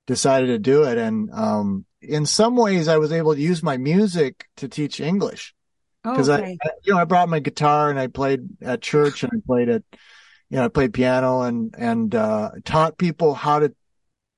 decided 0.06 0.46
to 0.46 0.60
do 0.60 0.84
it. 0.84 0.96
And, 0.96 1.28
um, 1.32 1.86
in 2.00 2.24
some 2.24 2.54
ways 2.54 2.86
I 2.86 2.98
was 2.98 3.10
able 3.10 3.34
to 3.34 3.40
use 3.40 3.64
my 3.64 3.76
music 3.76 4.46
to 4.58 4.68
teach 4.68 5.00
English 5.00 5.56
because 6.12 6.28
okay. 6.28 6.56
I, 6.62 6.68
you 6.84 6.92
know, 6.92 6.98
I 6.98 7.04
brought 7.04 7.28
my 7.28 7.40
guitar 7.40 7.90
and 7.90 7.98
I 7.98 8.06
played 8.06 8.40
at 8.62 8.82
church 8.82 9.22
and 9.22 9.32
I 9.34 9.40
played 9.46 9.68
at, 9.68 9.82
you 10.50 10.56
know, 10.56 10.64
I 10.64 10.68
played 10.68 10.94
piano 10.94 11.42
and 11.42 11.74
and 11.78 12.14
uh, 12.14 12.50
taught 12.64 12.98
people 12.98 13.34
how 13.34 13.60
to 13.60 13.74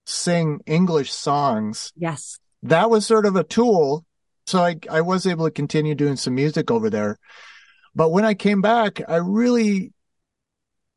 sing 0.07 0.61
English 0.67 1.12
songs. 1.12 1.93
Yes, 1.97 2.39
that 2.62 2.91
was 2.91 3.07
sort 3.07 3.27
of 3.27 3.37
a 3.37 3.45
tool. 3.45 4.05
So 4.47 4.61
I 4.61 4.77
I 4.91 5.00
was 5.03 5.27
able 5.27 5.47
to 5.47 5.50
continue 5.50 5.95
doing 5.95 6.17
some 6.17 6.35
music 6.35 6.71
over 6.71 6.91
there. 6.91 7.19
But 7.95 8.11
when 8.11 8.25
I 8.25 8.35
came 8.35 8.61
back, 8.61 9.00
I 9.09 9.17
really, 9.17 9.93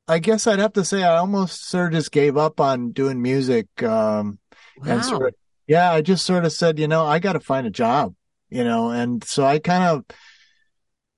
I 0.08 0.20
guess 0.20 0.46
I'd 0.48 0.60
have 0.60 0.74
to 0.74 0.86
say 0.86 1.04
I 1.04 1.18
almost 1.18 1.68
sort 1.68 1.88
of 1.88 2.00
just 2.00 2.12
gave 2.12 2.38
up 2.38 2.60
on 2.60 2.92
doing 2.92 3.22
music. 3.22 3.68
Um, 3.82 4.40
wow. 4.78 4.94
And 4.94 5.06
sort 5.06 5.28
of, 5.30 5.36
yeah, 5.68 5.92
I 5.92 6.02
just 6.02 6.26
sort 6.26 6.46
of 6.46 6.54
said, 6.54 6.78
you 6.80 6.88
know, 6.88 7.06
I 7.06 7.20
got 7.20 7.34
to 7.34 7.40
find 7.40 7.66
a 7.66 7.72
job, 7.72 8.14
you 8.50 8.64
know, 8.64 8.92
and 8.92 9.24
so 9.24 9.44
I 9.44 9.60
kind 9.60 9.84
of 9.84 10.06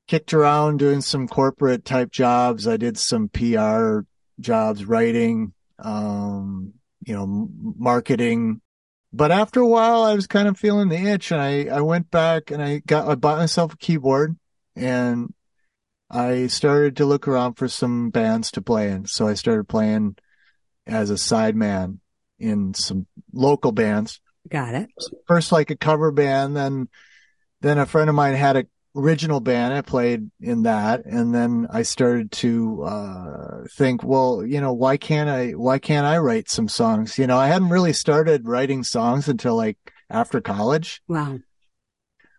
kicked 0.08 0.34
around 0.34 0.78
doing 0.78 1.02
some 1.02 1.28
corporate 1.28 1.86
type 1.86 2.12
jobs. 2.12 2.68
I 2.68 2.78
did 2.78 2.98
some 2.98 3.30
PR 3.30 4.02
jobs, 4.40 4.86
writing, 4.86 5.54
um, 5.80 6.74
you 7.06 7.16
know, 7.16 7.50
marketing. 7.78 8.62
But 9.12 9.32
after 9.32 9.62
a 9.62 9.68
while, 9.68 10.04
I 10.04 10.14
was 10.14 10.28
kind 10.28 10.48
of 10.48 10.58
feeling 10.58 10.90
the 10.90 10.98
itch 10.98 11.32
and 11.32 11.42
I, 11.42 11.66
I 11.66 11.82
went 11.82 12.12
back 12.12 12.52
and 12.52 12.62
I 12.62 12.80
got, 12.86 13.08
I 13.08 13.16
bought 13.16 13.38
myself 13.38 13.74
a 13.74 13.78
keyboard 13.78 14.36
and 14.76 15.34
I 16.10 16.48
started 16.48 16.98
to 16.98 17.06
look 17.06 17.28
around 17.28 17.54
for 17.54 17.68
some 17.68 18.10
bands 18.10 18.52
to 18.52 18.62
play 18.62 18.92
in. 18.92 19.06
So 19.06 19.28
I 19.28 19.34
started 19.34 19.68
playing 19.68 20.18
as 20.86 21.10
a 21.10 21.16
sideman 21.16 22.00
in 22.40 22.74
some 22.74 23.08
local 23.34 23.72
bands. 23.72 24.20
Got 24.50 24.76
it. 24.76 24.90
First, 25.28 25.52
like 25.52 25.72
a 25.72 25.78
cover 25.78 26.12
band, 26.12 26.56
then, 26.56 26.90
then 27.62 27.80
a 27.80 27.86
friend 27.86 28.10
of 28.10 28.16
mine 28.16 28.36
had 28.36 28.58
a 28.58 28.66
original 28.96 29.40
band. 29.40 29.74
I 29.74 29.82
played 29.82 30.30
in 30.40 30.64
that. 30.64 31.06
And 31.06 31.34
then 31.36 31.68
I 31.70 31.82
started 31.82 32.32
to, 32.34 32.84
uh, 32.84 33.64
think, 33.76 34.04
well, 34.04 34.46
you 34.46 34.62
know, 34.62 34.74
why 34.74 34.98
can't 34.98 35.30
I, 35.30 35.52
why 35.52 35.80
can't 35.80 36.06
I 36.06 36.18
write 36.18 36.50
some 36.50 36.68
songs? 36.68 37.18
You 37.18 37.28
know, 37.28 37.38
I 37.38 37.48
hadn't 37.48 37.70
really 37.70 37.94
started 37.94 38.48
writing 38.48 38.84
songs 38.84 39.28
until 39.28 39.56
like 39.56 39.78
after 40.10 40.40
college. 40.42 41.02
Wow. 41.08 41.40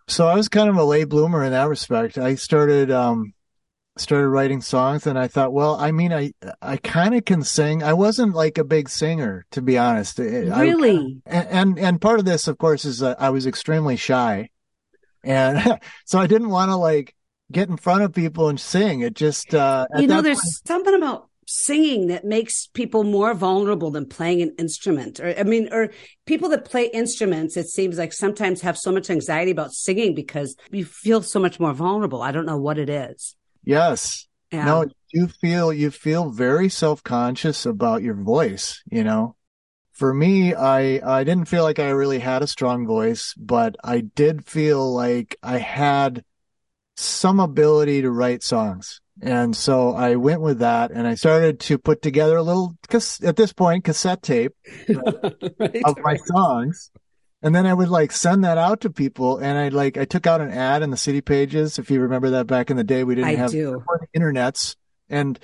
So 0.09 0.29
I 0.29 0.37
was 0.37 0.49
kind 0.49 0.69
of 0.69 0.77
a 0.77 0.85
late 0.85 1.09
bloomer 1.09 1.45
in 1.45 1.53
that 1.53 1.69
respect. 1.69 2.17
I 2.17 2.37
started, 2.37 2.91
um, 2.91 3.35
started 3.99 4.29
writing 4.29 4.61
songs 4.61 5.07
and 5.07 5.19
I 5.19 5.27
thought, 5.27 5.53
well, 5.53 5.75
I 5.75 5.91
mean, 5.91 6.13
I, 6.13 6.33
I 6.61 6.77
kind 6.77 7.15
of 7.15 7.25
can 7.25 7.43
sing. 7.43 7.83
I 7.83 7.95
wasn't 7.95 8.35
like 8.35 8.59
a 8.59 8.65
big 8.65 8.89
singer, 8.89 9.47
to 9.53 9.63
be 9.63 9.79
honest. 9.79 10.19
Really? 10.19 11.23
I, 11.27 11.31
and, 11.31 11.79
and 11.79 12.01
part 12.01 12.19
of 12.19 12.25
this, 12.25 12.47
of 12.47 12.59
course, 12.59 12.85
is 12.85 12.99
that 12.99 13.21
I 13.21 13.31
was 13.31 13.47
extremely 13.47 13.97
shy. 13.97 14.51
And 15.27 15.79
so 16.05 16.19
I 16.19 16.27
didn't 16.27 16.51
want 16.51 16.71
to 16.71 16.77
like 16.77 17.15
get 17.53 17.69
in 17.69 17.77
front 17.77 18.03
of 18.03 18.15
people 18.15 18.49
and 18.49 18.59
sing. 18.59 19.01
It 19.01 19.15
just, 19.15 19.55
uh, 19.55 19.87
you 19.99 20.07
know, 20.07 20.23
there's 20.23 20.39
point, 20.39 20.67
something 20.67 20.95
about 20.95 21.29
singing 21.47 22.09
that 22.09 22.25
makes 22.25 22.67
people 22.67 23.05
more 23.05 23.35
vulnerable 23.35 23.91
than 23.91 24.05
playing 24.05 24.43
an 24.43 24.53
instrument 24.59 25.21
or 25.21 25.33
i 25.39 25.45
mean 25.45 25.69
or 25.73 25.91
people 26.25 26.49
that 26.49 26.65
play 26.65 26.87
instruments 26.87 27.57
it 27.57 27.69
seems 27.69 27.99
like 27.99 28.13
sometimes 28.13 28.63
have 28.63 28.77
so 28.77 28.91
much 28.91 29.09
anxiety 29.11 29.53
about 29.53 29.71
singing 29.71 30.13
because 30.13 30.57
you 30.73 30.85
feel 30.85 31.23
so 31.23 31.39
much 31.39 31.61
more 31.61 31.73
vulnerable 31.73 32.21
i 32.21 32.33
don't 32.33 32.47
know 32.47 32.57
what 32.57 32.79
it 32.79 32.91
is 32.91 33.37
Yes. 33.67 34.29
Yeah. 34.53 34.65
No, 34.65 34.87
you 35.13 35.27
feel 35.27 35.73
you 35.73 35.91
feel 35.91 36.31
very 36.31 36.71
self-conscious 36.71 37.67
about 37.67 38.03
your 38.03 38.15
voice, 38.15 38.81
you 38.91 39.05
know. 39.05 39.36
For 39.97 40.13
me, 40.13 40.55
I 40.55 41.01
I 41.03 41.25
didn't 41.25 41.49
feel 41.49 41.63
like 41.63 41.79
I 41.79 41.89
really 41.89 42.19
had 42.19 42.43
a 42.43 42.47
strong 42.47 42.87
voice, 42.87 43.33
but 43.39 43.77
I 43.83 44.01
did 44.01 44.45
feel 44.45 44.93
like 44.93 45.37
I 45.43 45.57
had 45.57 46.23
some 46.97 47.41
ability 47.41 48.03
to 48.03 48.11
write 48.11 48.43
songs. 48.43 49.01
And 49.23 49.57
so 49.57 49.95
I 49.95 50.17
went 50.17 50.43
with 50.43 50.59
that 50.59 50.91
and 50.91 51.07
I 51.07 51.15
started 51.15 51.61
to 51.61 51.79
put 51.79 52.03
together 52.03 52.37
a 52.37 52.43
little, 52.43 52.77
at 53.23 53.37
this 53.37 53.55
point, 53.55 53.85
cassette 53.85 54.21
tape 54.23 54.53
right, 54.89 55.83
of 55.87 55.99
my 56.03 56.17
songs. 56.17 56.91
And 57.41 57.55
then 57.55 57.65
I 57.65 57.73
would 57.73 57.89
like 57.89 58.13
send 58.13 58.45
that 58.45 58.59
out 58.59 58.83
to 58.83 58.91
people 58.91 59.39
and 59.39 59.57
I 59.57 59.69
like 59.69 59.97
I 59.97 60.05
took 60.05 60.27
out 60.27 60.43
an 60.43 60.51
ad 60.51 60.83
in 60.83 60.91
the 60.91 60.99
city 60.99 61.23
pages. 61.23 61.79
If 61.79 61.91
you 61.91 62.01
remember 62.01 62.31
that 62.31 62.47
back 62.47 62.71
in 62.71 62.77
the 62.77 62.85
day, 62.85 63.03
we 63.03 63.15
didn't 63.15 63.31
I 63.31 63.37
have 63.37 63.51
do. 63.51 63.83
internets 64.15 64.77
and 65.09 65.39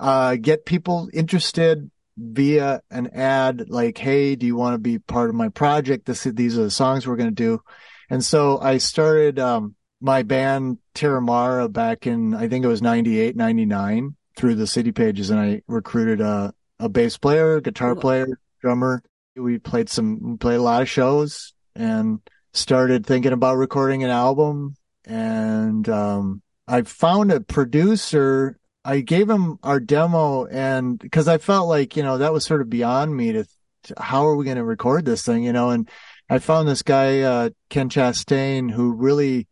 uh, 0.00 0.34
get 0.34 0.66
people 0.66 1.08
interested 1.12 1.88
via 2.16 2.80
an 2.90 3.08
ad 3.08 3.68
like, 3.68 3.98
Hey, 3.98 4.36
do 4.36 4.46
you 4.46 4.56
want 4.56 4.74
to 4.74 4.78
be 4.78 4.98
part 4.98 5.28
of 5.28 5.36
my 5.36 5.48
project? 5.48 6.06
This, 6.06 6.24
these 6.24 6.58
are 6.58 6.64
the 6.64 6.70
songs 6.70 7.06
we're 7.06 7.16
going 7.16 7.28
to 7.28 7.34
do. 7.34 7.60
And 8.08 8.24
so 8.24 8.58
I 8.58 8.78
started, 8.78 9.38
um, 9.38 9.74
my 10.00 10.22
band 10.22 10.78
Terramara 10.94 11.72
back 11.72 12.06
in, 12.06 12.34
I 12.34 12.48
think 12.48 12.64
it 12.64 12.68
was 12.68 12.82
98, 12.82 13.36
99 13.36 14.16
through 14.36 14.54
the 14.54 14.66
city 14.66 14.92
pages 14.92 15.30
and 15.30 15.40
I 15.40 15.62
recruited 15.66 16.20
a, 16.20 16.52
a 16.78 16.88
bass 16.88 17.16
player, 17.16 17.60
guitar 17.60 17.96
player, 17.96 18.38
drummer, 18.60 19.02
we 19.34 19.58
played 19.58 19.88
some, 19.88 20.36
played 20.38 20.56
a 20.56 20.62
lot 20.62 20.82
of 20.82 20.88
shows 20.88 21.54
and 21.74 22.20
started 22.52 23.06
thinking 23.06 23.32
about 23.32 23.56
recording 23.56 24.04
an 24.04 24.10
album. 24.10 24.76
And, 25.04 25.88
um, 25.88 26.42
I 26.68 26.82
found 26.82 27.30
a 27.30 27.40
producer. 27.40 28.58
I 28.86 29.00
gave 29.00 29.28
him 29.28 29.58
our 29.64 29.80
demo 29.80 30.46
and 30.46 30.96
because 30.96 31.26
I 31.26 31.38
felt 31.38 31.68
like, 31.68 31.96
you 31.96 32.04
know, 32.04 32.18
that 32.18 32.32
was 32.32 32.44
sort 32.44 32.60
of 32.60 32.70
beyond 32.70 33.16
me 33.16 33.32
to, 33.32 33.44
to 33.84 33.94
how 33.98 34.24
are 34.26 34.36
we 34.36 34.44
going 34.44 34.58
to 34.58 34.64
record 34.64 35.04
this 35.04 35.24
thing, 35.24 35.42
you 35.42 35.52
know, 35.52 35.70
and 35.70 35.88
I 36.30 36.38
found 36.38 36.68
this 36.68 36.82
guy, 36.82 37.22
uh, 37.22 37.50
Ken 37.68 37.88
Chastain, 37.88 38.70
who 38.70 38.92
really, 38.92 39.48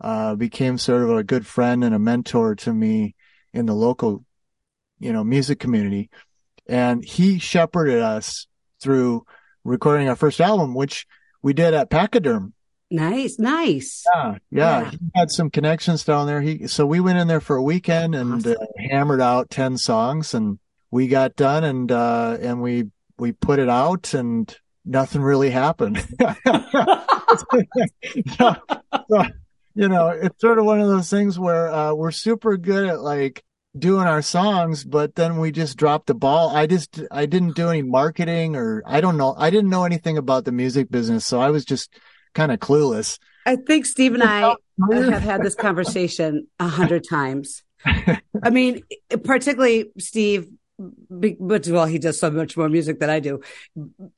uh, 0.00 0.36
became 0.36 0.78
sort 0.78 1.02
of 1.02 1.10
a 1.10 1.22
good 1.22 1.46
friend 1.46 1.84
and 1.84 1.94
a 1.94 1.98
mentor 1.98 2.54
to 2.54 2.72
me 2.72 3.14
in 3.52 3.66
the 3.66 3.74
local, 3.74 4.24
you 4.98 5.12
know, 5.12 5.22
music 5.22 5.58
community. 5.58 6.08
And 6.66 7.04
he 7.04 7.38
shepherded 7.38 8.00
us 8.00 8.46
through 8.80 9.26
recording 9.64 10.08
our 10.08 10.16
first 10.16 10.40
album, 10.40 10.74
which 10.74 11.06
we 11.42 11.52
did 11.52 11.74
at 11.74 11.90
Pachyderm. 11.90 12.54
Nice, 12.90 13.38
nice. 13.38 14.04
Yeah, 14.14 14.38
yeah, 14.50 14.80
yeah. 14.80 14.90
He 14.90 14.98
had 15.14 15.30
some 15.30 15.50
connections 15.50 16.04
down 16.04 16.26
there. 16.26 16.40
He 16.40 16.66
so 16.68 16.86
we 16.86 17.00
went 17.00 17.18
in 17.18 17.28
there 17.28 17.40
for 17.40 17.56
a 17.56 17.62
weekend 17.62 18.14
and 18.14 18.34
awesome. 18.34 18.56
uh, 18.60 18.88
hammered 18.90 19.20
out 19.20 19.50
ten 19.50 19.76
songs, 19.76 20.32
and 20.32 20.58
we 20.90 21.06
got 21.06 21.36
done, 21.36 21.64
and 21.64 21.92
uh, 21.92 22.38
and 22.40 22.62
we 22.62 22.84
we 23.18 23.32
put 23.32 23.58
it 23.58 23.68
out, 23.68 24.14
and 24.14 24.56
nothing 24.86 25.20
really 25.20 25.50
happened. 25.50 25.98
so, 28.38 28.56
so, 29.10 29.24
you 29.74 29.88
know, 29.88 30.08
it's 30.08 30.40
sort 30.40 30.58
of 30.58 30.64
one 30.64 30.80
of 30.80 30.88
those 30.88 31.10
things 31.10 31.38
where 31.38 31.68
uh, 31.72 31.92
we're 31.94 32.10
super 32.10 32.56
good 32.56 32.88
at 32.88 33.00
like 33.00 33.44
doing 33.78 34.06
our 34.06 34.22
songs, 34.22 34.84
but 34.84 35.14
then 35.14 35.38
we 35.38 35.52
just 35.52 35.76
dropped 35.76 36.06
the 36.06 36.14
ball. 36.14 36.56
I 36.56 36.66
just, 36.66 37.02
I 37.10 37.26
didn't 37.26 37.54
do 37.54 37.68
any 37.68 37.82
marketing 37.82 38.56
or 38.56 38.82
I 38.86 39.00
don't 39.00 39.18
know. 39.18 39.34
I 39.36 39.50
didn't 39.50 39.70
know 39.70 39.84
anything 39.84 40.16
about 40.16 40.44
the 40.46 40.52
music 40.52 40.90
business. 40.90 41.26
So 41.26 41.40
I 41.40 41.50
was 41.50 41.64
just 41.64 41.90
kind 42.34 42.52
of 42.52 42.60
clueless. 42.60 43.18
I 43.46 43.56
think 43.56 43.86
Steve 43.86 44.14
and 44.14 44.22
I 44.22 44.54
have 44.92 45.22
had 45.22 45.42
this 45.42 45.54
conversation 45.54 46.46
a 46.58 46.68
hundred 46.68 47.06
times. 47.08 47.62
I 47.84 48.50
mean, 48.50 48.82
particularly 49.24 49.86
Steve, 49.98 50.48
but 50.78 51.66
well, 51.66 51.86
he 51.86 51.98
does 51.98 52.20
so 52.20 52.30
much 52.30 52.56
more 52.56 52.68
music 52.68 53.00
than 53.00 53.10
I 53.10 53.18
do. 53.18 53.40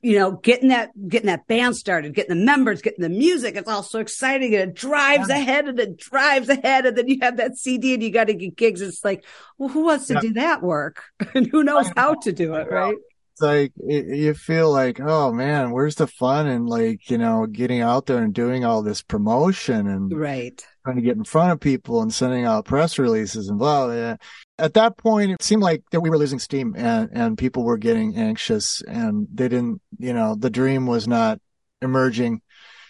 You 0.01 0.19
know, 0.19 0.31
getting 0.33 0.69
that 0.69 0.91
getting 1.07 1.27
that 1.27 1.47
band 1.47 1.75
started, 1.75 2.13
getting 2.13 2.37
the 2.37 2.45
members, 2.45 2.81
getting 2.81 3.01
the 3.01 3.09
music. 3.09 3.55
It's 3.55 3.67
all 3.67 3.83
so 3.83 3.99
exciting, 3.99 4.53
and 4.53 4.71
it 4.71 4.75
drives 4.75 5.29
yeah. 5.29 5.37
ahead, 5.37 5.67
and 5.67 5.79
it 5.79 5.97
drives 5.97 6.49
ahead, 6.49 6.85
and 6.85 6.97
then 6.97 7.07
you 7.07 7.17
have 7.21 7.37
that 7.37 7.57
CD, 7.57 7.93
and 7.93 8.03
you 8.03 8.11
got 8.11 8.27
to 8.27 8.33
get 8.33 8.55
gigs. 8.55 8.81
It's 8.81 9.03
like, 9.03 9.25
well, 9.57 9.69
who 9.69 9.85
wants 9.85 10.07
to 10.07 10.15
yeah. 10.15 10.19
do 10.19 10.33
that 10.33 10.61
work, 10.61 11.03
and 11.33 11.47
who 11.47 11.63
knows 11.63 11.89
how 11.95 12.15
to 12.15 12.31
do 12.31 12.53
it, 12.55 12.69
right? 12.69 12.97
Like 13.41 13.73
you 13.85 14.33
feel 14.33 14.71
like, 14.71 14.99
oh 14.99 15.31
man, 15.31 15.71
where's 15.71 15.95
the 15.95 16.07
fun 16.07 16.47
and 16.47 16.67
like 16.67 17.09
you 17.09 17.17
know 17.17 17.45
getting 17.45 17.81
out 17.81 18.05
there 18.05 18.21
and 18.21 18.33
doing 18.33 18.63
all 18.63 18.81
this 18.81 19.01
promotion 19.01 19.87
and 19.87 20.15
right 20.17 20.65
trying 20.83 20.95
to 20.95 21.01
get 21.01 21.17
in 21.17 21.23
front 21.23 21.51
of 21.51 21.59
people 21.59 22.01
and 22.01 22.13
sending 22.13 22.43
out 22.45 22.65
press 22.65 22.97
releases 22.97 23.49
and 23.49 23.59
blah. 23.59 23.85
blah 23.85 24.15
at 24.61 24.75
that 24.75 24.95
point, 24.95 25.31
it 25.31 25.41
seemed 25.41 25.63
like 25.63 25.83
that 25.91 26.01
we 26.01 26.09
were 26.09 26.19
losing 26.19 26.37
steam 26.37 26.75
and, 26.77 27.09
and 27.13 27.37
people 27.37 27.63
were 27.63 27.77
getting 27.77 28.15
anxious 28.15 28.81
and 28.87 29.27
they 29.33 29.47
didn't, 29.47 29.81
you 29.97 30.13
know, 30.13 30.35
the 30.35 30.51
dream 30.51 30.85
was 30.85 31.07
not 31.07 31.39
emerging. 31.81 32.41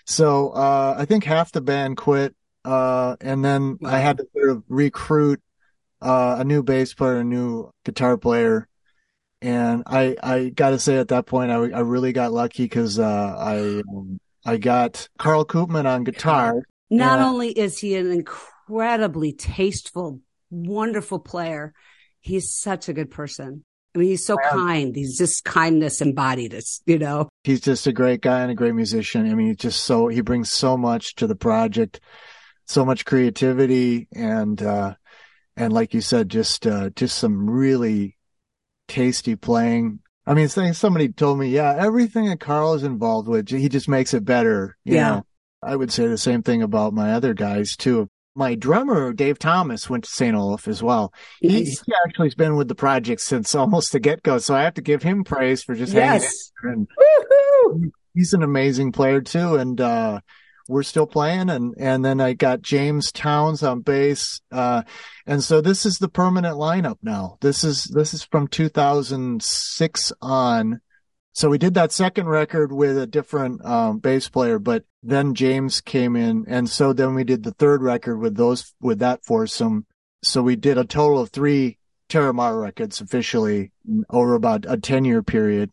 So, 0.06 0.50
uh, 0.50 0.96
I 0.98 1.06
think 1.06 1.24
half 1.24 1.54
the 1.54 1.62
band 1.62 1.96
quit. 1.96 2.36
Uh, 2.66 3.16
and 3.22 3.44
then 3.44 3.78
wow. 3.80 3.90
I 3.90 4.00
had 4.00 4.18
to 4.18 4.28
sort 4.34 4.50
of 4.50 4.64
recruit, 4.68 5.42
uh, 6.02 6.36
a 6.40 6.44
new 6.44 6.62
bass 6.62 6.94
player, 6.94 7.20
a 7.20 7.24
new 7.24 7.72
guitar 7.86 8.18
player. 8.18 8.68
And 9.42 9.84
I, 9.88 10.16
I 10.22 10.50
gotta 10.50 10.80
say 10.80 10.98
at 10.98 11.08
that 11.10 11.26
point, 11.26 11.52
I, 11.52 11.56
I 11.56 11.80
really 11.80 12.14
got 12.14 12.32
lucky 12.32 12.64
because, 12.64 13.00
uh, 13.00 13.36
I, 13.38 13.82
um, 13.96 14.20
I 14.46 14.58
got 14.58 15.08
Carl 15.18 15.46
Koopman 15.46 15.86
on 15.86 16.04
guitar. 16.04 16.62
Not 16.90 17.20
only 17.20 17.50
is 17.50 17.78
he 17.78 17.96
an 17.96 18.12
incredibly 18.12 19.34
tasteful 19.34 20.20
wonderful 20.52 21.20
player. 21.20 21.74
He's 22.20 22.54
such 22.54 22.90
a 22.90 22.94
good 22.94 23.10
person. 23.10 23.64
I 23.96 24.00
mean, 24.00 24.10
he's 24.10 24.26
so 24.26 24.38
kind. 24.38 24.96
He's 24.96 25.18
just 25.18 25.44
kindness 25.44 26.02
embodied. 26.02 26.54
It's, 26.54 26.82
you 26.86 27.00
know, 27.00 27.28
he's 27.44 27.62
just 27.62 27.88
a 27.88 27.94
great 27.94 28.22
guy 28.22 28.42
and 28.42 28.52
a 28.52 28.56
great 28.56 28.76
musician. 28.76 29.30
I 29.30 29.34
mean, 29.34 29.48
he's 29.48 29.58
just 29.58 29.84
so, 29.84 30.08
he 30.08 30.22
brings 30.22 30.52
so 30.52 30.78
much 30.78 31.16
to 31.16 31.28
the 31.28 31.36
project, 31.36 32.00
so 32.68 32.86
much 32.86 33.06
creativity 33.06 34.08
and, 34.14 34.62
uh, 34.62 34.96
and 35.58 35.74
like 35.74 35.94
you 35.94 36.00
said, 36.00 36.30
just, 36.30 36.68
uh, 36.68 36.90
just 36.92 37.18
some 37.18 37.50
really 37.50 38.16
tasty 38.92 39.36
playing. 39.36 40.00
I 40.26 40.34
mean, 40.34 40.50
somebody 40.50 41.10
told 41.10 41.40
me, 41.40 41.48
yeah, 41.48 41.76
everything 41.78 42.26
that 42.26 42.40
Carl 42.40 42.76
is 42.76 42.84
involved 42.84 43.28
with, 43.28 43.50
he 43.50 43.70
just 43.70 43.90
makes 43.90 44.14
it 44.14 44.24
better. 44.24 44.78
yeah. 44.84 45.10
Know? 45.10 45.26
I 45.64 45.76
would 45.76 45.92
say 45.92 46.08
the 46.08 46.18
same 46.18 46.42
thing 46.42 46.64
about 46.64 46.94
my 46.94 47.14
other 47.14 47.36
guys 47.36 47.78
too 47.78 48.10
my 48.36 48.56
drummer 48.56 49.14
Dave 49.14 49.40
Thomas 49.40 49.90
went 49.90 50.06
to 50.06 50.10
St. 50.10 50.36
Olaf 50.36 50.68
as 50.68 50.82
well. 50.82 51.14
Nice. 51.42 51.82
He, 51.86 51.94
actually 52.06 52.28
has 52.28 52.36
been 52.36 52.56
with 52.56 52.68
the 52.68 52.76
project 52.76 53.22
since 53.22 53.54
almost 53.56 53.92
the 53.92 54.00
get 54.00 54.24
go, 54.24 54.38
so 54.38 54.56
I 54.56 54.64
have 54.64 54.76
to 54.76 54.82
give 54.82 55.04
him 55.04 55.24
praise 55.24 55.64
for 55.64 55.76
just 55.76 55.94
yes. 55.94 56.52
hanging 56.64 56.88
And 57.74 57.92
he's 58.14 58.34
an 58.34 58.44
amazing 58.44 58.92
player 58.92 59.22
too, 59.22 59.56
and 59.56 59.80
uh, 59.80 60.22
we're 60.68 60.84
still 60.84 61.08
playing. 61.08 61.50
And 61.50 61.74
and 61.78 62.04
then 62.04 62.22
I 62.22 62.34
got 62.34 62.62
James 62.62 63.12
Towns 63.12 63.64
on 63.64 63.82
bass, 63.82 64.42
uh, 64.52 64.84
and 65.26 65.44
so 65.44 65.62
this 65.62 65.86
is 65.86 65.98
the 65.98 66.10
permanent 66.10 66.58
lineup 66.58 66.98
now. 67.02 67.38
This 67.42 67.64
is 67.64 67.84
this 67.86 68.14
is 68.14 68.24
from 68.24 68.48
2006 68.48 70.14
on. 70.22 70.82
So 71.34 71.50
we 71.50 71.58
did 71.58 71.76
that 71.76 71.94
second 71.94 72.28
record 72.28 72.74
with 72.74 72.98
a 72.98 73.08
different 73.08 73.64
um, 73.66 74.00
bass 74.00 74.28
player, 74.28 74.60
but 74.60 74.84
then 75.02 75.34
James 75.34 75.80
came 75.80 76.16
in, 76.16 76.46
and 76.48 76.70
so 76.70 76.92
then 76.92 77.16
we 77.16 77.24
did 77.24 77.44
the 77.44 77.54
third 77.54 77.82
record 77.82 78.18
with 78.18 78.36
those 78.36 78.74
with 78.82 79.00
that 79.00 79.24
foursome. 79.26 79.86
So 80.24 80.42
we 80.42 80.56
did 80.56 80.78
a 80.78 80.86
total 80.86 81.20
of 81.20 81.30
three 81.30 81.78
Terramara 82.10 82.62
records 82.62 83.00
officially 83.00 83.72
over 84.10 84.36
about 84.36 84.66
a 84.68 84.78
ten 84.78 85.06
year 85.06 85.24
period. 85.24 85.72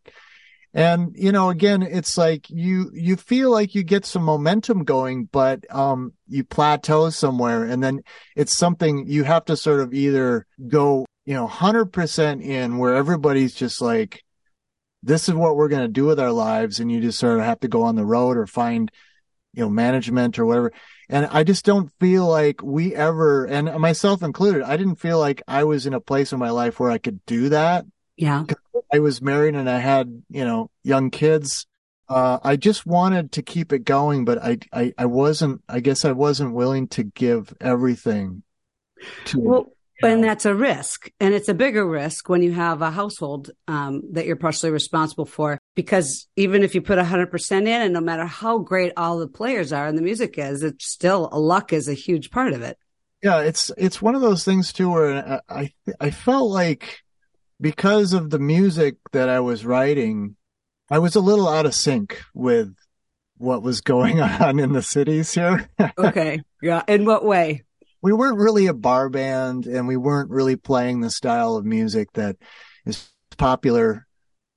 And 0.74 1.14
you 1.16 1.32
know, 1.32 1.50
again, 1.50 1.82
it's 1.82 2.18
like 2.18 2.48
you 2.50 2.90
you 2.92 3.16
feel 3.16 3.50
like 3.50 3.74
you 3.74 3.82
get 3.82 4.04
some 4.04 4.22
momentum 4.22 4.84
going, 4.84 5.24
but 5.24 5.64
um, 5.74 6.12
you 6.28 6.44
plateau 6.44 7.10
somewhere, 7.10 7.64
and 7.64 7.82
then 7.82 8.02
it's 8.36 8.56
something 8.56 9.06
you 9.06 9.24
have 9.24 9.46
to 9.46 9.56
sort 9.56 9.80
of 9.80 9.94
either 9.94 10.46
go, 10.68 11.06
you 11.24 11.34
know, 11.34 11.46
hundred 11.46 11.86
percent 11.86 12.42
in 12.42 12.78
where 12.78 12.94
everybody's 12.94 13.54
just 13.54 13.80
like 13.80 14.22
this 15.02 15.28
is 15.28 15.34
what 15.34 15.56
we're 15.56 15.68
going 15.68 15.82
to 15.82 15.88
do 15.88 16.04
with 16.04 16.18
our 16.18 16.32
lives 16.32 16.80
and 16.80 16.90
you 16.90 17.00
just 17.00 17.20
sort 17.20 17.38
of 17.38 17.44
have 17.44 17.60
to 17.60 17.68
go 17.68 17.84
on 17.84 17.94
the 17.94 18.04
road 18.04 18.36
or 18.36 18.48
find 18.48 18.90
you 19.52 19.62
know, 19.62 19.70
management 19.70 20.38
or 20.38 20.46
whatever. 20.46 20.72
And 21.08 21.26
I 21.26 21.42
just 21.42 21.64
don't 21.64 21.90
feel 21.98 22.26
like 22.26 22.62
we 22.62 22.94
ever, 22.94 23.44
and 23.46 23.66
myself 23.80 24.22
included, 24.22 24.62
I 24.62 24.76
didn't 24.76 24.96
feel 24.96 25.18
like 25.18 25.42
I 25.48 25.64
was 25.64 25.86
in 25.86 25.94
a 25.94 26.00
place 26.00 26.32
in 26.32 26.38
my 26.38 26.50
life 26.50 26.78
where 26.78 26.90
I 26.90 26.98
could 26.98 27.24
do 27.26 27.48
that. 27.48 27.84
Yeah. 28.18 28.44
I 28.92 28.98
was 28.98 29.22
married 29.22 29.54
and 29.54 29.70
I 29.70 29.78
had, 29.78 30.22
you 30.28 30.44
know, 30.44 30.70
young 30.82 31.10
kids. 31.10 31.66
Uh, 32.08 32.38
I 32.42 32.56
just 32.56 32.84
wanted 32.84 33.32
to 33.32 33.42
keep 33.42 33.72
it 33.72 33.84
going, 33.84 34.24
but 34.24 34.42
I, 34.42 34.58
I, 34.72 34.92
I 34.98 35.06
wasn't, 35.06 35.62
I 35.68 35.80
guess 35.80 36.04
I 36.04 36.12
wasn't 36.12 36.54
willing 36.54 36.88
to 36.88 37.04
give 37.04 37.54
everything 37.60 38.42
to 39.26 39.38
well, 39.38 39.72
and 40.02 40.24
that's 40.24 40.46
a 40.46 40.54
risk. 40.54 41.10
And 41.20 41.34
it's 41.34 41.48
a 41.48 41.54
bigger 41.54 41.86
risk 41.86 42.28
when 42.28 42.42
you 42.42 42.52
have 42.52 42.82
a 42.82 42.90
household 42.90 43.50
um, 43.68 44.02
that 44.12 44.26
you're 44.26 44.36
partially 44.36 44.70
responsible 44.70 45.26
for. 45.26 45.58
Because 45.76 46.26
even 46.34 46.62
if 46.62 46.74
you 46.74 46.82
put 46.82 46.98
100% 46.98 47.52
in, 47.52 47.68
and 47.68 47.92
no 47.92 48.00
matter 48.00 48.24
how 48.24 48.58
great 48.58 48.92
all 48.96 49.18
the 49.18 49.28
players 49.28 49.72
are 49.72 49.86
and 49.86 49.98
the 49.98 50.02
music 50.02 50.38
is, 50.38 50.62
it's 50.62 50.90
still 50.90 51.28
luck 51.32 51.72
is 51.72 51.88
a 51.88 51.94
huge 51.94 52.30
part 52.30 52.52
of 52.52 52.62
it. 52.62 52.78
Yeah, 53.22 53.40
it's 53.40 53.70
it's 53.76 54.00
one 54.00 54.14
of 54.14 54.20
those 54.20 54.44
things 54.44 54.72
too 54.72 54.90
where 54.90 55.42
I 55.48 55.72
I 56.00 56.10
felt 56.10 56.50
like 56.50 57.02
because 57.60 58.12
of 58.12 58.30
the 58.30 58.38
music 58.38 58.96
that 59.12 59.28
I 59.28 59.40
was 59.40 59.64
writing, 59.64 60.36
I 60.90 60.98
was 60.98 61.16
a 61.16 61.20
little 61.20 61.48
out 61.48 61.66
of 61.66 61.74
sync 61.74 62.20
with 62.34 62.74
what 63.36 63.62
was 63.62 63.80
going 63.80 64.20
on 64.20 64.58
in 64.58 64.72
the 64.72 64.82
cities 64.82 65.32
here. 65.32 65.68
okay. 65.98 66.42
Yeah. 66.62 66.82
In 66.88 67.04
what 67.04 67.24
way? 67.24 67.64
we 68.02 68.12
weren't 68.12 68.38
really 68.38 68.66
a 68.66 68.74
bar 68.74 69.08
band 69.08 69.66
and 69.66 69.88
we 69.88 69.96
weren't 69.96 70.30
really 70.30 70.56
playing 70.56 71.00
the 71.00 71.10
style 71.10 71.56
of 71.56 71.64
music 71.64 72.12
that 72.14 72.36
is 72.86 73.10
popular 73.36 74.06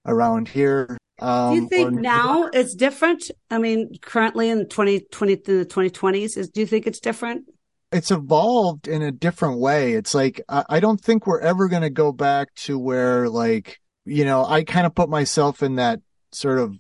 around 0.06 0.48
here. 0.48 0.98
Um, 1.20 1.56
do 1.56 1.62
you 1.62 1.70
think 1.70 1.92
or, 1.94 2.02
now 2.02 2.50
it's 2.54 2.76
different? 2.76 3.30
I 3.50 3.58
mean, 3.58 3.98
currently 4.02 4.50
in 4.50 4.70
2020, 4.70 5.36
the 5.36 5.66
2020s, 5.66 6.38
is, 6.38 6.50
do 6.50 6.62
you 6.62 6.68
think 6.68 6.88
it's 6.88 7.00
different? 7.00 7.46
It's 7.92 8.12
evolved 8.12 8.88
in 8.88 9.02
a 9.02 9.12
different 9.12 9.60
way. 9.60 9.94
It's 9.94 10.14
like, 10.14 10.42
I, 10.48 10.64
I 10.70 10.80
don't 10.80 11.00
think 11.00 11.28
we're 11.28 11.42
ever 11.42 11.68
going 11.68 11.82
to 11.82 11.90
go 11.90 12.12
back 12.12 12.54
to 12.56 12.80
where 12.80 13.28
like, 13.28 13.80
you 14.06 14.26
know, 14.26 14.46
I 14.46 14.64
kind 14.64 14.86
of 14.86 14.96
put 14.96 15.10
myself 15.10 15.62
in 15.62 15.76
that 15.76 16.00
sort 16.32 16.60
of 16.60 16.78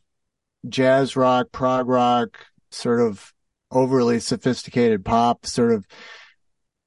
jazz 0.67 1.15
rock, 1.15 1.51
prog 1.51 1.87
rock, 1.87 2.45
sort 2.69 3.01
of 3.01 3.33
overly 3.71 4.19
sophisticated 4.19 5.03
pop 5.05 5.45
sort 5.45 5.71
of 5.71 5.85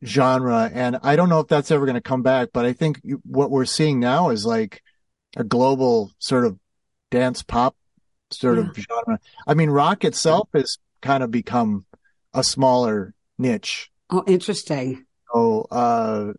genre. 0.05 0.71
And 0.73 0.99
I 1.03 1.17
don't 1.17 1.29
know 1.29 1.41
if 1.41 1.49
that's 1.49 1.71
ever 1.71 1.87
going 1.87 1.95
to 1.95 2.01
come 2.01 2.23
back, 2.23 2.51
but 2.53 2.65
I 2.65 2.73
think 2.73 3.01
what 3.25 3.51
we're 3.51 3.65
seeing 3.65 4.01
now 4.01 4.31
is 4.31 4.45
like 4.45 4.83
a 5.37 5.45
global 5.45 6.13
sort 6.19 6.45
of 6.45 6.59
dance 7.11 7.43
pop 7.43 7.77
sort 8.31 8.59
yeah. 8.59 8.65
of 8.65 8.77
hmm. 8.77 8.83
genre. 8.83 9.21
I 9.47 9.55
mean, 9.55 9.71
rock 9.71 10.05
itself 10.05 10.49
has 10.55 10.79
kind 11.01 11.23
of 11.23 11.31
become 11.31 11.87
a 12.33 12.43
smaller 12.43 13.15
niche. 13.39 13.91
Oh, 14.15 14.23
interesting. 14.29 15.07
Oh, 15.35 15.63
uh, 15.73 16.35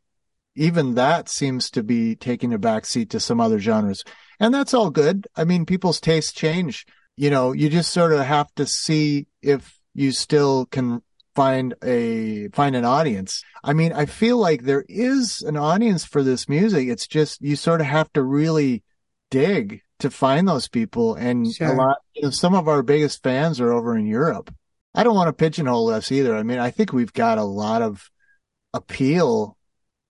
even 0.55 0.95
that 0.95 1.27
seems 1.27 1.69
to 1.71 1.83
be 1.83 2.15
taking 2.15 2.53
a 2.53 2.57
backseat 2.57 3.09
to 3.09 3.19
some 3.19 3.41
other 3.41 3.59
genres. 3.59 4.01
And 4.39 4.53
that's 4.53 4.73
all 4.73 4.89
good. 4.89 5.27
I 5.35 5.43
mean, 5.43 5.65
people's 5.65 5.99
tastes 5.99 6.31
change. 6.31 6.85
You 7.17 7.29
know, 7.29 7.51
you 7.51 7.69
just 7.69 7.91
sort 7.91 8.13
of 8.13 8.21
have 8.21 8.47
to 8.55 8.65
see 8.65 9.27
if 9.41 9.77
you 9.93 10.13
still 10.13 10.67
can 10.67 11.01
find 11.35 11.73
a 11.83 12.47
find 12.53 12.77
an 12.77 12.85
audience. 12.85 13.43
I 13.61 13.73
mean, 13.73 13.91
I 13.91 14.05
feel 14.05 14.37
like 14.37 14.63
there 14.63 14.85
is 14.87 15.41
an 15.41 15.57
audience 15.57 16.05
for 16.05 16.23
this 16.23 16.47
music. 16.47 16.87
It's 16.87 17.07
just 17.07 17.41
you 17.41 17.57
sort 17.57 17.81
of 17.81 17.87
have 17.87 18.11
to 18.13 18.23
really 18.23 18.83
dig 19.31 19.81
to 19.99 20.09
find 20.09 20.47
those 20.47 20.69
people 20.69 21.15
and 21.15 21.53
sure. 21.53 21.73
a 21.73 21.75
lot 21.75 21.97
you 22.13 22.21
know, 22.21 22.29
some 22.29 22.55
of 22.55 22.69
our 22.69 22.83
biggest 22.83 23.21
fans 23.21 23.59
are 23.59 23.73
over 23.73 23.97
in 23.97 24.05
Europe. 24.05 24.49
I 24.95 25.03
don't 25.03 25.15
want 25.15 25.27
to 25.27 25.33
pigeonhole 25.33 25.89
us 25.89 26.11
either. 26.11 26.35
I 26.35 26.43
mean, 26.43 26.57
I 26.57 26.71
think 26.71 26.93
we've 26.93 27.11
got 27.11 27.37
a 27.37 27.43
lot 27.43 27.81
of 27.81 28.09
appeal, 28.73 29.57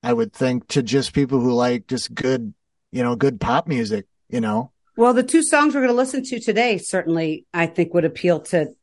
I 0.03 0.13
would 0.13 0.31
think, 0.31 0.67
to 0.69 0.83
just 0.83 1.13
people 1.13 1.39
who 1.39 1.53
like 1.53 1.87
just 1.87 2.13
good, 2.13 2.53
you 2.91 3.03
know, 3.03 3.15
good 3.15 3.41
pop 3.41 3.67
music, 3.67 4.05
you 4.29 4.41
know. 4.41 4.71
Well, 4.95 5.13
the 5.13 5.23
two 5.23 5.41
songs 5.41 5.73
we're 5.73 5.81
going 5.81 5.91
to 5.91 5.97
listen 5.97 6.23
to 6.23 6.39
today 6.39 6.77
certainly, 6.77 7.45
I 7.53 7.65
think, 7.65 7.93
would 7.95 8.05
appeal 8.05 8.41
to 8.41 8.73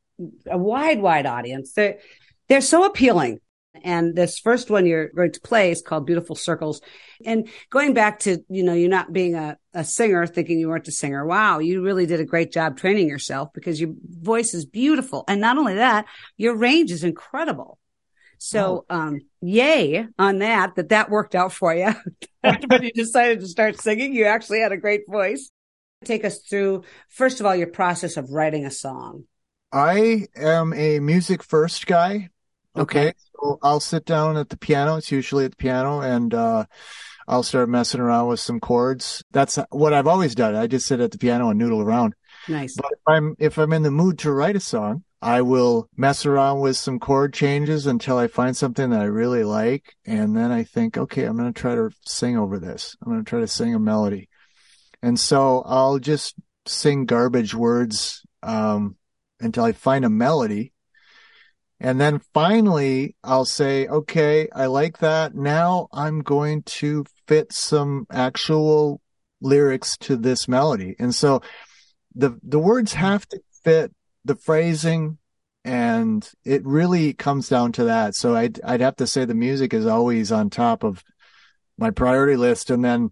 a 0.50 0.58
wide, 0.58 1.00
wide 1.00 1.24
audience. 1.24 1.72
They're, 1.72 1.98
they're 2.48 2.60
so 2.60 2.84
appealing. 2.84 3.40
And 3.82 4.14
this 4.14 4.38
first 4.38 4.70
one 4.70 4.86
you're 4.86 5.08
going 5.08 5.32
to 5.32 5.40
play 5.40 5.70
is 5.70 5.82
called 5.82 6.06
Beautiful 6.06 6.36
Circles. 6.36 6.80
And 7.24 7.48
going 7.70 7.94
back 7.94 8.20
to, 8.20 8.38
you 8.48 8.62
know, 8.62 8.74
you're 8.74 8.90
not 8.90 9.12
being 9.12 9.34
a, 9.34 9.56
a 9.72 9.84
singer 9.84 10.26
thinking 10.26 10.58
you 10.58 10.68
weren't 10.68 10.88
a 10.88 10.92
singer. 10.92 11.24
Wow. 11.26 11.58
You 11.58 11.82
really 11.82 12.06
did 12.06 12.20
a 12.20 12.24
great 12.24 12.52
job 12.52 12.76
training 12.76 13.08
yourself 13.08 13.48
because 13.54 13.80
your 13.80 13.90
voice 14.04 14.54
is 14.54 14.66
beautiful. 14.66 15.24
And 15.26 15.40
not 15.40 15.58
only 15.58 15.74
that, 15.76 16.04
your 16.36 16.54
range 16.54 16.90
is 16.90 17.02
incredible. 17.02 17.78
So, 18.38 18.84
oh. 18.90 18.96
um, 18.96 19.20
yay 19.40 20.04
on 20.18 20.40
that, 20.40 20.74
that 20.74 20.88
that 20.88 21.10
worked 21.10 21.36
out 21.36 21.52
for 21.52 21.72
you. 21.74 21.94
when 22.40 22.82
you 22.82 22.92
decided 22.92 23.40
to 23.40 23.46
start 23.46 23.80
singing, 23.80 24.12
you 24.12 24.24
actually 24.24 24.60
had 24.60 24.72
a 24.72 24.76
great 24.76 25.02
voice. 25.08 25.50
Take 26.04 26.24
us 26.24 26.40
through, 26.40 26.82
first 27.08 27.38
of 27.38 27.46
all, 27.46 27.54
your 27.54 27.68
process 27.68 28.16
of 28.16 28.30
writing 28.30 28.66
a 28.66 28.70
song. 28.70 29.24
I 29.70 30.26
am 30.34 30.72
a 30.74 30.98
music 30.98 31.44
first 31.44 31.86
guy. 31.86 32.30
Okay. 32.76 33.08
okay. 33.08 33.14
So 33.34 33.58
I'll 33.62 33.80
sit 33.80 34.04
down 34.04 34.36
at 34.36 34.48
the 34.48 34.56
piano. 34.56 34.96
It's 34.96 35.12
usually 35.12 35.44
at 35.44 35.52
the 35.52 35.56
piano 35.56 36.00
and, 36.00 36.32
uh, 36.32 36.64
I'll 37.28 37.42
start 37.44 37.68
messing 37.68 38.00
around 38.00 38.28
with 38.28 38.40
some 38.40 38.60
chords. 38.60 39.22
That's 39.30 39.58
what 39.70 39.92
I've 39.94 40.08
always 40.08 40.34
done. 40.34 40.56
I 40.56 40.66
just 40.66 40.86
sit 40.86 41.00
at 41.00 41.12
the 41.12 41.18
piano 41.18 41.50
and 41.50 41.58
noodle 41.58 41.80
around. 41.80 42.14
Nice. 42.48 42.74
But 42.76 42.92
if 42.92 42.98
I'm, 43.06 43.36
if 43.38 43.58
I'm 43.58 43.72
in 43.72 43.84
the 43.84 43.90
mood 43.90 44.18
to 44.20 44.32
write 44.32 44.56
a 44.56 44.60
song, 44.60 45.04
I 45.22 45.42
will 45.42 45.88
mess 45.96 46.26
around 46.26 46.60
with 46.60 46.76
some 46.76 46.98
chord 46.98 47.32
changes 47.32 47.86
until 47.86 48.18
I 48.18 48.26
find 48.26 48.56
something 48.56 48.90
that 48.90 49.00
I 49.00 49.04
really 49.04 49.44
like. 49.44 49.94
And 50.04 50.36
then 50.36 50.50
I 50.50 50.64
think, 50.64 50.98
okay, 50.98 51.24
I'm 51.24 51.36
going 51.36 51.52
to 51.52 51.58
try 51.58 51.76
to 51.76 51.90
sing 52.04 52.36
over 52.36 52.58
this. 52.58 52.96
I'm 53.00 53.12
going 53.12 53.24
to 53.24 53.28
try 53.28 53.38
to 53.38 53.46
sing 53.46 53.72
a 53.72 53.78
melody. 53.78 54.28
And 55.00 55.18
so 55.18 55.62
I'll 55.64 56.00
just 56.00 56.34
sing 56.66 57.06
garbage 57.06 57.54
words, 57.54 58.22
um, 58.42 58.96
until 59.38 59.64
I 59.64 59.72
find 59.72 60.04
a 60.04 60.10
melody 60.10 60.72
and 61.82 62.00
then 62.00 62.20
finally, 62.32 63.16
I'll 63.24 63.44
say, 63.44 63.88
okay, 63.88 64.48
I 64.54 64.66
like 64.66 64.98
that. 64.98 65.34
Now 65.34 65.88
I'm 65.92 66.20
going 66.20 66.62
to 66.78 67.04
fit 67.26 67.52
some 67.52 68.06
actual 68.08 69.00
lyrics 69.40 69.96
to 69.98 70.16
this 70.16 70.46
melody. 70.46 70.94
And 71.00 71.12
so 71.12 71.42
the, 72.14 72.38
the 72.44 72.60
words 72.60 72.92
mm-hmm. 72.92 73.00
have 73.00 73.28
to 73.30 73.40
fit 73.64 73.92
the 74.24 74.36
phrasing 74.36 75.18
and 75.64 76.28
it 76.44 76.64
really 76.64 77.14
comes 77.14 77.48
down 77.48 77.72
to 77.72 77.84
that. 77.84 78.14
So 78.14 78.36
I'd, 78.36 78.60
I'd 78.62 78.80
have 78.80 78.96
to 78.96 79.06
say 79.08 79.24
the 79.24 79.34
music 79.34 79.74
is 79.74 79.84
always 79.84 80.30
on 80.30 80.50
top 80.50 80.84
of 80.84 81.02
my 81.76 81.90
priority 81.90 82.36
list. 82.36 82.70
And 82.70 82.84
then 82.84 83.10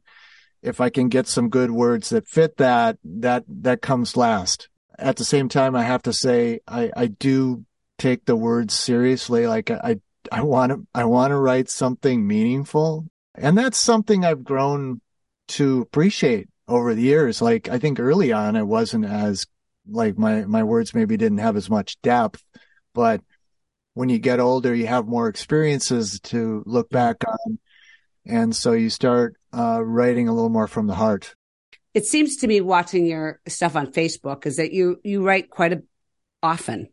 if 0.63 0.81
I 0.81 0.91
can 0.91 1.09
get 1.09 1.27
some 1.27 1.49
good 1.49 1.73
words 1.73 2.11
that 2.11 2.29
fit 2.29 2.57
that, 2.59 2.99
that, 3.03 3.43
that 3.49 3.83
comes 3.83 4.17
last. 4.17 4.69
At 4.97 5.17
the 5.17 5.25
same 5.25 5.49
time, 5.49 5.75
I 5.75 5.83
have 5.83 6.03
to 6.03 6.13
say 6.13 6.61
I, 6.69 6.93
I 6.97 7.07
do 7.09 7.65
take 8.01 8.25
the 8.25 8.37
words 8.37 8.75
seriously. 8.75 9.47
Like 9.47 9.71
I, 9.71 10.01
I 10.33 10.43
want 10.43 10.73
to, 10.73 10.87
I 10.95 11.05
want 11.05 11.31
to 11.31 11.37
write 11.37 11.69
something 11.69 12.27
meaningful. 12.27 13.07
And 13.35 13.57
that's 13.57 13.79
something 13.79 14.25
I've 14.25 14.43
grown 14.43 15.01
to 15.49 15.83
appreciate 15.83 16.49
over 16.67 16.95
the 16.95 17.03
years. 17.03 17.41
Like 17.41 17.69
I 17.69 17.79
think 17.79 18.01
early 18.01 18.33
on, 18.33 18.57
I 18.57 18.63
wasn't 18.63 19.05
as 19.05 19.47
like 19.89 20.19
my, 20.19 20.45
my 20.45 20.63
words 20.63 20.95
maybe 20.95 21.17
didn't 21.17 21.39
have 21.39 21.57
as 21.57 21.71
much 21.71 22.01
depth, 22.03 22.43
but 22.95 23.21
when 23.95 24.09
you 24.09 24.19
get 24.19 24.41
older, 24.41 24.75
you 24.75 24.87
have 24.87 25.07
more 25.07 25.29
experiences 25.29 26.21
to 26.21 26.63
look 26.67 26.91
back 26.91 27.25
on. 27.27 27.59
And 28.25 28.55
so 28.55 28.73
you 28.73 28.89
start 28.91 29.37
uh, 29.53 29.83
writing 29.85 30.29
a 30.29 30.33
little 30.33 30.51
more 30.51 30.69
from 30.69 30.87
the 30.87 30.95
heart. 30.95 31.35
It 31.93 32.07
seems 32.07 32.37
to 32.37 32.47
me 32.47 32.61
watching 32.61 33.07
your 33.07 33.41
stuff 33.49 33.75
on 33.75 33.93
Facebook 33.93 34.47
is 34.47 34.57
that 34.59 34.73
you, 34.73 35.01
you 35.03 35.25
write 35.25 35.51
quite 35.51 35.73
a, 35.73 35.83
often. 36.43 36.89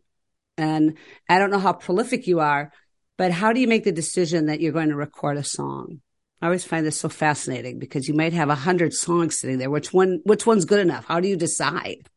And 0.58 0.98
I 1.28 1.38
don't 1.38 1.50
know 1.50 1.60
how 1.60 1.72
prolific 1.72 2.26
you 2.26 2.40
are, 2.40 2.72
but 3.16 3.30
how 3.30 3.52
do 3.52 3.60
you 3.60 3.68
make 3.68 3.84
the 3.84 3.92
decision 3.92 4.46
that 4.46 4.60
you're 4.60 4.72
going 4.72 4.90
to 4.90 4.96
record 4.96 5.38
a 5.38 5.44
song? 5.44 6.00
I 6.42 6.46
always 6.46 6.64
find 6.64 6.84
this 6.84 6.98
so 6.98 7.08
fascinating 7.08 7.78
because 7.78 8.06
you 8.06 8.14
might 8.14 8.32
have 8.32 8.48
a 8.48 8.54
hundred 8.54 8.92
songs 8.92 9.38
sitting 9.38 9.58
there. 9.58 9.70
Which 9.70 9.92
one, 9.92 10.20
which 10.24 10.46
one's 10.46 10.64
good 10.64 10.80
enough? 10.80 11.04
How 11.04 11.20
do 11.20 11.28
you 11.28 11.36
decide? 11.36 12.08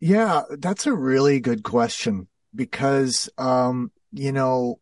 Yeah, 0.00 0.42
that's 0.58 0.86
a 0.86 0.94
really 0.94 1.38
good 1.38 1.62
question 1.62 2.28
because, 2.54 3.28
um, 3.38 3.92
you 4.12 4.32
know, 4.32 4.80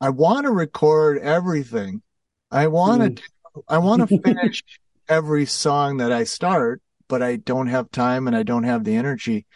I 0.00 0.10
want 0.10 0.44
to 0.44 0.52
record 0.52 1.18
everything. 1.18 2.02
I 2.50 2.66
want 2.68 3.16
to, 3.16 3.22
mm. 3.22 3.62
I 3.68 3.78
want 3.78 4.08
to 4.08 4.18
finish 4.22 4.62
every 5.08 5.46
song 5.46 5.98
that 5.98 6.12
I 6.12 6.24
start, 6.24 6.82
but 7.08 7.22
I 7.22 7.36
don't 7.36 7.68
have 7.68 7.90
time 7.90 8.26
and 8.26 8.36
I 8.36 8.42
don't 8.42 8.64
have 8.64 8.84
the 8.84 8.96
energy. 8.96 9.46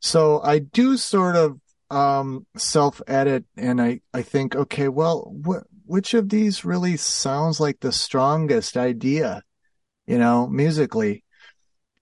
So 0.00 0.40
I 0.42 0.58
do 0.58 0.96
sort 0.96 1.36
of 1.36 1.60
um, 1.92 2.46
self 2.56 3.02
edit 3.06 3.44
and 3.56 3.80
I, 3.80 4.00
I 4.12 4.22
think, 4.22 4.56
okay, 4.56 4.88
well, 4.88 5.34
wh- 5.46 5.66
which 5.88 6.14
of 6.14 6.28
these 6.28 6.64
really 6.64 6.96
sounds 6.96 7.60
like 7.60 7.80
the 7.80 7.92
strongest 7.92 8.76
idea, 8.76 9.42
you 10.06 10.18
know, 10.18 10.46
musically? 10.46 11.24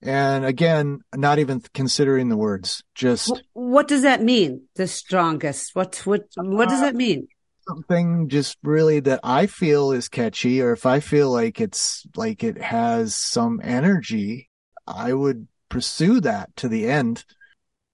And 0.02 0.46
again, 0.46 1.00
not 1.14 1.38
even 1.38 1.60
considering 1.74 2.30
the 2.30 2.36
words, 2.36 2.82
just. 2.94 3.42
What 3.52 3.86
does 3.86 4.02
that 4.02 4.22
mean? 4.22 4.62
The 4.76 4.86
strongest. 4.86 5.74
What, 5.74 5.96
what, 6.06 6.22
what 6.36 6.68
does 6.70 6.80
that 6.80 6.94
mean? 6.94 7.28
something 7.68 8.28
just 8.28 8.58
really 8.64 8.98
that 8.98 9.20
I 9.22 9.46
feel 9.46 9.92
is 9.92 10.08
catchy, 10.08 10.60
or 10.60 10.72
if 10.72 10.86
I 10.86 10.98
feel 10.98 11.30
like 11.30 11.60
it's 11.60 12.04
like 12.16 12.42
it 12.42 12.60
has 12.60 13.14
some 13.14 13.60
energy, 13.62 14.50
I 14.88 15.12
would 15.12 15.46
pursue 15.68 16.20
that 16.20 16.56
to 16.56 16.68
the 16.68 16.88
end. 16.88 17.24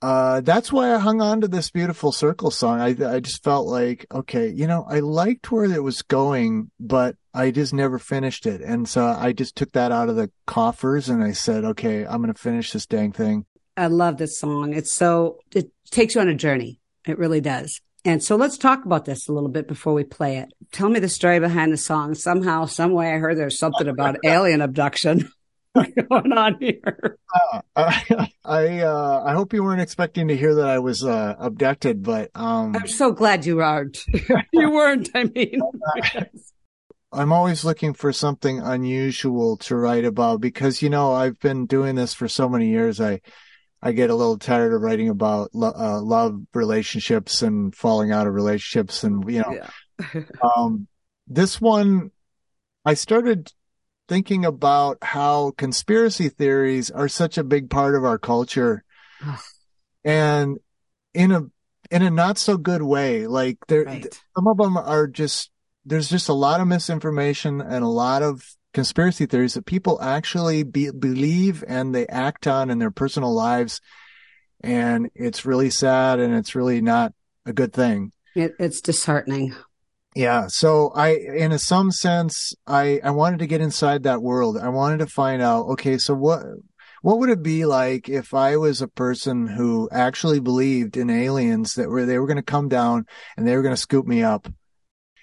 Uh, 0.02 0.40
that's 0.42 0.70
why 0.70 0.94
I 0.94 0.98
hung 0.98 1.20
on 1.20 1.40
to 1.40 1.48
this 1.48 1.70
beautiful 1.70 2.12
circle 2.12 2.50
song. 2.50 2.80
I, 2.80 2.88
I 3.14 3.20
just 3.20 3.42
felt 3.42 3.66
like, 3.66 4.06
okay, 4.12 4.48
you 4.48 4.66
know, 4.66 4.84
I 4.88 5.00
liked 5.00 5.50
where 5.50 5.64
it 5.64 5.82
was 5.82 6.02
going, 6.02 6.70
but 6.78 7.16
I 7.32 7.50
just 7.50 7.72
never 7.72 7.98
finished 7.98 8.46
it. 8.46 8.60
And 8.60 8.88
so 8.88 9.06
I 9.06 9.32
just 9.32 9.56
took 9.56 9.72
that 9.72 9.92
out 9.92 10.08
of 10.08 10.16
the 10.16 10.30
coffers 10.46 11.08
and 11.08 11.24
I 11.24 11.32
said, 11.32 11.64
okay, 11.64 12.04
I'm 12.04 12.22
going 12.22 12.32
to 12.32 12.40
finish 12.40 12.72
this 12.72 12.86
dang 12.86 13.12
thing. 13.12 13.46
I 13.76 13.86
love 13.86 14.18
this 14.18 14.38
song. 14.38 14.74
It's 14.74 14.94
so, 14.94 15.38
it 15.54 15.70
takes 15.90 16.14
you 16.14 16.20
on 16.20 16.28
a 16.28 16.34
journey. 16.34 16.78
It 17.06 17.18
really 17.18 17.40
does. 17.40 17.80
And 18.04 18.22
so 18.22 18.36
let's 18.36 18.56
talk 18.56 18.84
about 18.84 19.04
this 19.04 19.28
a 19.28 19.32
little 19.32 19.48
bit 19.48 19.66
before 19.66 19.92
we 19.92 20.04
play 20.04 20.36
it. 20.38 20.52
Tell 20.72 20.88
me 20.88 21.00
the 21.00 21.08
story 21.08 21.40
behind 21.40 21.72
the 21.72 21.76
song. 21.76 22.14
Somehow, 22.14 22.66
some 22.66 22.92
way, 22.92 23.12
I 23.12 23.18
heard 23.18 23.36
there's 23.36 23.58
something 23.58 23.88
about 23.88 24.18
alien 24.24 24.60
abduction 24.60 25.28
going 26.10 26.32
on 26.32 26.56
here. 26.60 27.18
Uh, 27.76 28.26
I 28.44 28.80
uh, 28.80 29.22
I 29.24 29.32
hope 29.32 29.52
you 29.52 29.62
weren't 29.62 29.80
expecting 29.80 30.28
to 30.28 30.36
hear 30.36 30.54
that 30.56 30.68
I 30.68 30.78
was 30.78 31.04
uh, 31.04 31.34
abducted, 31.38 32.02
but 32.02 32.30
um, 32.34 32.74
I'm 32.76 32.86
so 32.86 33.12
glad 33.12 33.44
you 33.44 33.60
aren't. 33.60 34.04
you 34.52 34.70
weren't. 34.70 35.10
I 35.14 35.24
mean, 35.24 35.60
I'm 37.12 37.32
always 37.32 37.64
looking 37.64 37.94
for 37.94 38.12
something 38.12 38.60
unusual 38.60 39.56
to 39.58 39.76
write 39.76 40.04
about 40.04 40.40
because 40.40 40.82
you 40.82 40.90
know 40.90 41.12
I've 41.12 41.38
been 41.40 41.66
doing 41.66 41.94
this 41.94 42.14
for 42.14 42.28
so 42.28 42.48
many 42.48 42.68
years. 42.68 43.00
I 43.00 43.20
I 43.82 43.92
get 43.92 44.10
a 44.10 44.14
little 44.14 44.38
tired 44.38 44.72
of 44.72 44.80
writing 44.80 45.08
about 45.08 45.50
lo- 45.54 45.74
uh, 45.76 46.00
love 46.00 46.40
relationships 46.54 47.42
and 47.42 47.74
falling 47.74 48.12
out 48.12 48.26
of 48.26 48.34
relationships, 48.34 49.04
and 49.04 49.28
you 49.30 49.42
know, 49.42 49.60
yeah. 50.14 50.22
um, 50.42 50.88
this 51.26 51.60
one, 51.60 52.10
I 52.84 52.94
started 52.94 53.52
thinking 54.08 54.44
about 54.44 54.98
how 55.02 55.52
conspiracy 55.52 56.28
theories 56.28 56.90
are 56.90 57.08
such 57.08 57.38
a 57.38 57.44
big 57.44 57.70
part 57.70 57.94
of 57.94 58.04
our 58.04 58.18
culture, 58.18 58.84
and 60.04 60.58
in 61.14 61.32
a 61.32 61.42
in 61.90 62.02
a 62.02 62.10
not 62.10 62.38
so 62.38 62.56
good 62.56 62.82
way. 62.82 63.26
Like 63.26 63.58
there, 63.68 63.84
right. 63.84 64.20
some 64.36 64.46
of 64.46 64.56
them 64.56 64.76
are 64.76 65.06
just 65.06 65.50
there's 65.84 66.08
just 66.08 66.28
a 66.28 66.34
lot 66.34 66.60
of 66.60 66.66
misinformation 66.66 67.60
and 67.60 67.84
a 67.84 67.88
lot 67.88 68.22
of 68.22 68.56
conspiracy 68.74 69.24
theories 69.24 69.54
that 69.54 69.64
people 69.64 69.98
actually 70.02 70.64
be, 70.64 70.90
believe 70.90 71.64
and 71.66 71.94
they 71.94 72.06
act 72.08 72.46
on 72.46 72.68
in 72.70 72.78
their 72.78 72.90
personal 72.90 73.32
lives. 73.32 73.80
And 74.60 75.10
it's 75.14 75.46
really 75.46 75.70
sad 75.70 76.18
and 76.18 76.34
it's 76.34 76.54
really 76.54 76.80
not 76.80 77.12
a 77.46 77.52
good 77.52 77.72
thing. 77.72 78.12
It, 78.34 78.52
it's 78.58 78.80
disheartening. 78.80 79.54
Yeah. 80.16 80.46
So 80.48 80.90
I, 80.94 81.10
in 81.10 81.56
some 81.58 81.90
sense, 81.92 82.54
I, 82.66 83.00
I 83.04 83.10
wanted 83.10 83.38
to 83.40 83.46
get 83.46 83.60
inside 83.60 84.02
that 84.04 84.22
world. 84.22 84.56
I 84.56 84.70
wanted 84.70 84.98
to 84.98 85.06
find 85.06 85.42
out, 85.42 85.66
okay, 85.66 85.98
so 85.98 86.14
what, 86.14 86.42
what 87.02 87.18
would 87.18 87.28
it 87.28 87.42
be 87.42 87.66
like 87.66 88.08
if 88.08 88.32
I 88.34 88.56
was 88.56 88.80
a 88.80 88.88
person 88.88 89.46
who 89.46 89.88
actually 89.92 90.40
believed 90.40 90.96
in 90.96 91.10
aliens 91.10 91.74
that 91.74 91.90
were, 91.90 92.06
they 92.06 92.18
were 92.18 92.26
going 92.26 92.36
to 92.36 92.42
come 92.42 92.68
down 92.68 93.04
and 93.36 93.46
they 93.46 93.54
were 93.54 93.62
going 93.62 93.74
to 93.74 93.80
scoop 93.80 94.06
me 94.06 94.22
up 94.22 94.48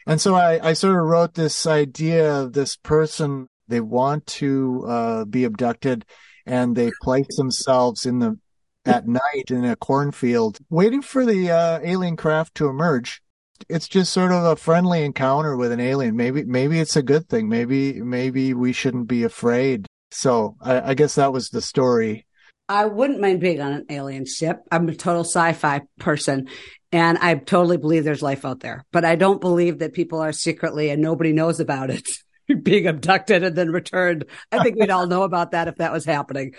and 0.06 0.19
so 0.19 0.36
I, 0.36 0.69
I 0.69 0.73
sort 0.73 0.97
of 0.97 1.06
wrote 1.06 1.34
this 1.34 1.65
idea 1.65 2.34
of 2.34 2.53
this 2.53 2.75
person, 2.75 3.47
they 3.67 3.79
want 3.79 4.25
to 4.27 4.86
uh, 4.88 5.25
be 5.25 5.45
abducted 5.45 6.06
and 6.45 6.75
they 6.75 6.91
place 7.01 7.38
themselves 7.38 8.06
in 8.06 8.19
the, 8.19 8.38
at 8.86 9.08
night 9.08 9.49
in 9.49 9.63
a 9.63 9.77
cornfield, 9.77 10.60
waiting 10.69 11.01
for 11.01 11.25
the 11.25 11.51
uh, 11.51 11.79
alien 11.82 12.17
craft 12.17 12.56
to 12.56 12.67
emerge. 12.67 13.21
It's 13.69 13.88
just 13.88 14.13
sort 14.13 14.32
of 14.32 14.43
a 14.43 14.56
friendly 14.56 15.04
encounter 15.04 15.56
with 15.56 15.71
an 15.71 15.80
alien. 15.80 16.15
Maybe, 16.15 16.43
maybe 16.43 16.80
it's 16.80 16.95
a 16.95 17.04
good 17.04 17.28
thing. 17.28 17.49
Maybe, 17.49 18.02
maybe 18.02 18.54
we 18.54 18.73
shouldn't 18.73 19.08
be 19.08 19.23
afraid. 19.23 19.86
So 20.12 20.56
I, 20.62 20.91
I 20.91 20.93
guess 20.93 21.15
that 21.15 21.34
was 21.34 21.49
the 21.49 21.62
story. 21.62 22.26
I 22.69 22.86
wouldn't 22.86 23.19
mind 23.19 23.41
being 23.41 23.62
on 23.62 23.73
an 23.73 23.86
alien 23.89 24.26
ship. 24.26 24.58
I'm 24.71 24.88
a 24.88 24.95
total 24.95 25.23
sci-fi 25.23 25.82
person. 25.99 26.47
And 26.91 27.17
I 27.17 27.36
totally 27.36 27.78
believe 27.78 28.04
there's 28.04 28.21
life 28.21 28.45
out 28.45 28.60
there, 28.60 28.86
but 28.91 29.04
I 29.04 29.15
don't 29.15 29.41
believe 29.41 29.80
that 29.80 29.93
people 29.93 30.19
are 30.19 30.32
secretly 30.32 30.91
and 30.91 31.02
nobody 31.02 31.34
knows 31.34 31.60
about 31.60 31.89
it 31.89 32.08
being 32.63 32.86
abducted 32.88 33.43
and 33.43 33.56
then 33.56 33.71
returned. 33.71 34.26
I 34.52 34.62
think 34.62 34.80
we'd 34.80 34.91
all 34.91 35.08
know 35.08 35.23
about 35.23 35.52
that 35.52 35.67
if 35.67 35.78
that 35.78 35.91
was 35.91 36.06
happening. 36.06 36.54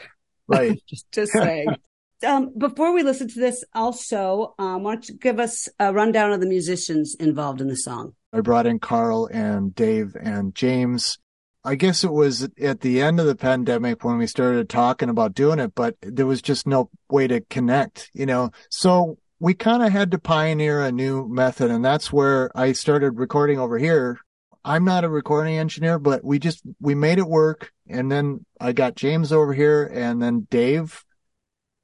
Right. 0.48 0.82
just, 0.88 1.10
just 1.12 1.32
saying. 1.32 1.68
Um, 2.24 2.52
before 2.56 2.92
we 2.92 3.02
listen 3.02 3.28
to 3.28 3.38
this, 3.38 3.64
also, 3.74 4.54
um, 4.58 4.82
why 4.82 4.94
don't 4.94 5.08
you 5.08 5.16
give 5.16 5.38
us 5.38 5.68
a 5.78 5.92
rundown 5.92 6.32
of 6.32 6.40
the 6.40 6.46
musicians 6.46 7.14
involved 7.14 7.60
in 7.60 7.68
the 7.68 7.76
song? 7.76 8.14
I 8.32 8.40
brought 8.40 8.66
in 8.66 8.78
Carl 8.78 9.26
and 9.32 9.74
Dave 9.74 10.16
and 10.20 10.54
James. 10.54 11.18
I 11.64 11.76
guess 11.76 12.04
it 12.04 12.12
was 12.12 12.48
at 12.60 12.80
the 12.80 13.00
end 13.00 13.20
of 13.20 13.26
the 13.26 13.36
pandemic 13.36 14.04
when 14.04 14.18
we 14.18 14.26
started 14.26 14.68
talking 14.68 15.08
about 15.08 15.34
doing 15.34 15.58
it, 15.58 15.74
but 15.74 15.96
there 16.02 16.26
was 16.26 16.42
just 16.42 16.66
no 16.66 16.90
way 17.08 17.26
to 17.26 17.40
connect, 17.42 18.10
you 18.12 18.26
know. 18.26 18.50
So 18.68 19.18
we 19.38 19.54
kind 19.54 19.82
of 19.82 19.92
had 19.92 20.10
to 20.10 20.18
pioneer 20.18 20.82
a 20.82 20.92
new 20.92 21.28
method. 21.28 21.70
And 21.70 21.84
that's 21.84 22.12
where 22.12 22.50
I 22.56 22.72
started 22.72 23.18
recording 23.18 23.58
over 23.58 23.78
here. 23.78 24.18
I'm 24.64 24.84
not 24.84 25.04
a 25.04 25.08
recording 25.08 25.58
engineer, 25.58 25.98
but 25.98 26.24
we 26.24 26.38
just, 26.38 26.62
we 26.80 26.94
made 26.94 27.18
it 27.18 27.26
work. 27.26 27.72
And 27.88 28.10
then 28.10 28.44
I 28.60 28.72
got 28.72 28.94
James 28.94 29.32
over 29.32 29.52
here 29.52 29.84
and 29.84 30.22
then 30.22 30.46
Dave 30.50 31.04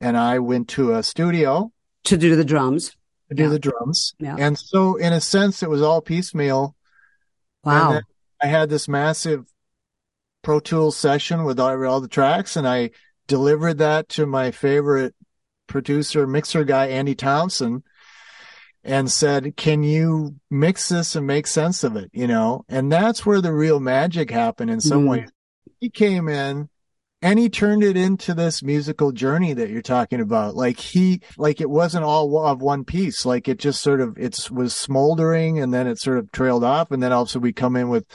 and 0.00 0.16
I 0.16 0.38
went 0.38 0.68
to 0.70 0.94
a 0.94 1.02
studio 1.02 1.72
to 2.04 2.16
do 2.16 2.36
the 2.36 2.44
drums. 2.44 2.96
To 3.28 3.34
do 3.34 3.44
yeah. 3.44 3.48
the 3.48 3.58
drums. 3.58 4.14
Yeah. 4.18 4.36
And 4.38 4.58
so 4.58 4.96
in 4.96 5.12
a 5.12 5.20
sense, 5.20 5.62
it 5.62 5.70
was 5.70 5.82
all 5.82 6.00
piecemeal. 6.00 6.74
Wow. 7.62 8.00
I 8.42 8.46
had 8.46 8.70
this 8.70 8.88
massive 8.88 9.44
Pro 10.42 10.60
Tools 10.60 10.96
session 10.96 11.44
with 11.44 11.60
all, 11.60 11.86
all 11.86 12.00
the 12.00 12.08
tracks 12.08 12.56
and 12.56 12.66
I 12.66 12.90
delivered 13.26 13.78
that 13.78 14.08
to 14.10 14.26
my 14.26 14.50
favorite 14.50 15.14
producer, 15.66 16.26
mixer 16.26 16.64
guy, 16.64 16.86
Andy 16.88 17.14
Thompson, 17.14 17.84
and 18.82 19.10
said, 19.10 19.56
can 19.56 19.82
you 19.82 20.36
mix 20.50 20.88
this 20.88 21.14
and 21.14 21.26
make 21.26 21.46
sense 21.46 21.84
of 21.84 21.96
it? 21.96 22.10
You 22.12 22.26
know, 22.26 22.64
and 22.68 22.90
that's 22.90 23.24
where 23.24 23.40
the 23.40 23.52
real 23.52 23.78
magic 23.78 24.30
happened 24.30 24.70
in 24.70 24.80
some 24.80 25.04
mm. 25.04 25.10
ways. 25.10 25.30
He 25.78 25.90
came 25.90 26.28
in 26.28 26.68
and 27.22 27.38
he 27.38 27.48
turned 27.48 27.84
it 27.84 27.96
into 27.96 28.34
this 28.34 28.62
musical 28.62 29.12
journey 29.12 29.52
that 29.52 29.70
you're 29.70 29.82
talking 29.82 30.20
about. 30.20 30.54
Like 30.54 30.78
he, 30.78 31.20
like 31.36 31.60
it 31.60 31.68
wasn't 31.68 32.04
all 32.04 32.46
of 32.46 32.62
one 32.62 32.84
piece. 32.84 33.26
Like 33.26 33.48
it 33.48 33.58
just 33.58 33.82
sort 33.82 34.00
of, 34.00 34.16
it 34.18 34.50
was 34.50 34.74
smoldering 34.74 35.58
and 35.58 35.72
then 35.72 35.86
it 35.86 35.98
sort 35.98 36.18
of 36.18 36.32
trailed 36.32 36.64
off. 36.64 36.90
And 36.90 37.02
then 37.02 37.12
also 37.12 37.38
we 37.38 37.52
come 37.52 37.76
in 37.76 37.88
with 37.90 38.06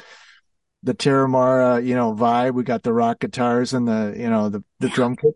the 0.81 0.95
Terramara, 0.95 1.85
you 1.85 1.95
know, 1.95 2.13
vibe. 2.13 2.53
We 2.55 2.63
got 2.63 2.83
the 2.83 2.93
rock 2.93 3.19
guitars 3.19 3.73
and 3.73 3.87
the, 3.87 4.15
you 4.17 4.29
know, 4.29 4.49
the, 4.49 4.63
the 4.79 4.89
drum 4.89 5.15
kit 5.15 5.35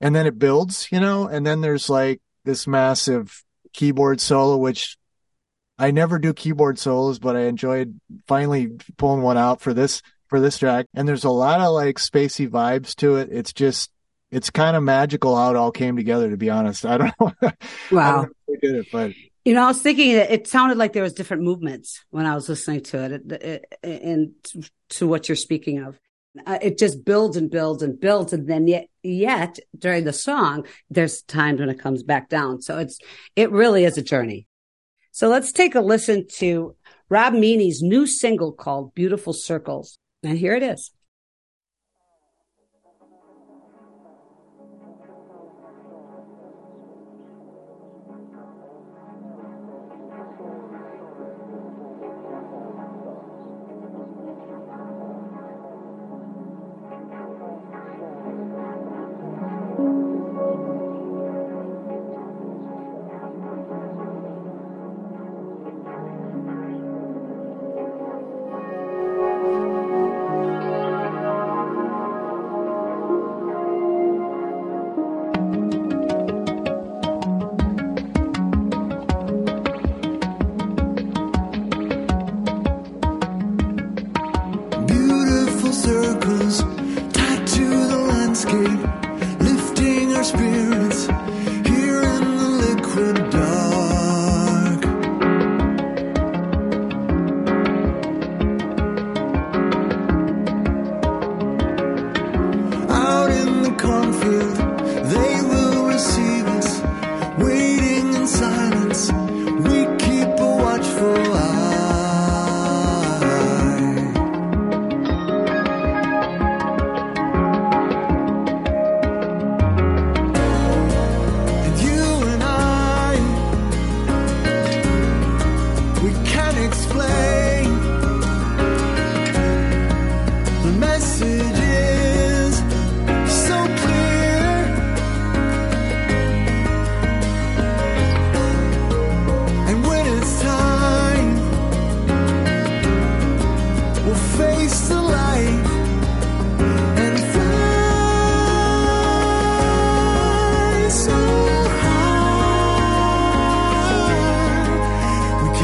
and 0.00 0.14
then 0.14 0.26
it 0.26 0.38
builds, 0.38 0.88
you 0.90 0.98
know, 0.98 1.26
and 1.26 1.46
then 1.46 1.60
there's 1.60 1.90
like 1.90 2.20
this 2.44 2.66
massive 2.66 3.44
keyboard 3.72 4.20
solo, 4.20 4.56
which 4.56 4.96
I 5.78 5.90
never 5.90 6.18
do 6.18 6.32
keyboard 6.32 6.78
solos, 6.78 7.18
but 7.18 7.36
I 7.36 7.42
enjoyed 7.42 8.00
finally 8.26 8.70
pulling 8.96 9.22
one 9.22 9.38
out 9.38 9.60
for 9.60 9.74
this, 9.74 10.02
for 10.30 10.40
this 10.40 10.58
track. 10.58 10.86
And 10.94 11.06
there's 11.06 11.24
a 11.24 11.30
lot 11.30 11.60
of 11.60 11.72
like 11.74 11.96
spacey 11.96 12.48
vibes 12.48 12.94
to 12.96 13.16
it. 13.16 13.28
It's 13.30 13.52
just, 13.52 13.90
it's 14.30 14.48
kind 14.48 14.76
of 14.76 14.82
magical 14.82 15.36
how 15.36 15.50
it 15.50 15.56
all 15.56 15.72
came 15.72 15.96
together, 15.96 16.30
to 16.30 16.36
be 16.36 16.48
honest. 16.48 16.86
I 16.86 16.96
don't 16.98 17.14
know. 17.42 17.52
Wow. 17.90 18.28
we 18.48 18.56
did 18.56 18.76
it, 18.76 18.86
but. 18.90 19.12
You 19.44 19.54
know, 19.54 19.64
I 19.64 19.68
was 19.68 19.82
thinking 19.82 20.10
it, 20.10 20.30
it 20.30 20.46
sounded 20.46 20.78
like 20.78 20.92
there 20.92 21.02
was 21.02 21.14
different 21.14 21.42
movements 21.42 22.04
when 22.10 22.26
I 22.26 22.34
was 22.34 22.48
listening 22.48 22.82
to 22.84 23.04
it, 23.04 23.32
it, 23.32 23.74
it 23.82 24.02
and 24.02 24.32
to 24.90 25.06
what 25.06 25.28
you're 25.28 25.36
speaking 25.36 25.82
of. 25.82 25.98
Uh, 26.46 26.58
it 26.62 26.78
just 26.78 27.04
builds 27.04 27.36
and 27.36 27.50
builds 27.50 27.82
and 27.82 27.98
builds 27.98 28.32
and 28.32 28.48
then 28.48 28.68
yet 28.68 28.86
yet 29.02 29.58
during 29.76 30.04
the 30.04 30.12
song 30.12 30.64
there's 30.88 31.22
times 31.22 31.58
when 31.58 31.68
it 31.68 31.80
comes 31.80 32.04
back 32.04 32.28
down 32.28 32.62
so 32.62 32.78
it's 32.78 33.00
it 33.34 33.50
really 33.50 33.82
is 33.82 33.98
a 33.98 34.02
journey 34.02 34.46
so 35.10 35.28
let's 35.28 35.50
take 35.50 35.74
a 35.74 35.80
listen 35.80 36.24
to 36.28 36.76
rob 37.08 37.32
meany's 37.32 37.82
new 37.82 38.06
single 38.06 38.52
called 38.52 38.94
beautiful 38.94 39.32
circles 39.32 39.98
and 40.22 40.38
here 40.38 40.54
it 40.54 40.62
is 40.62 40.90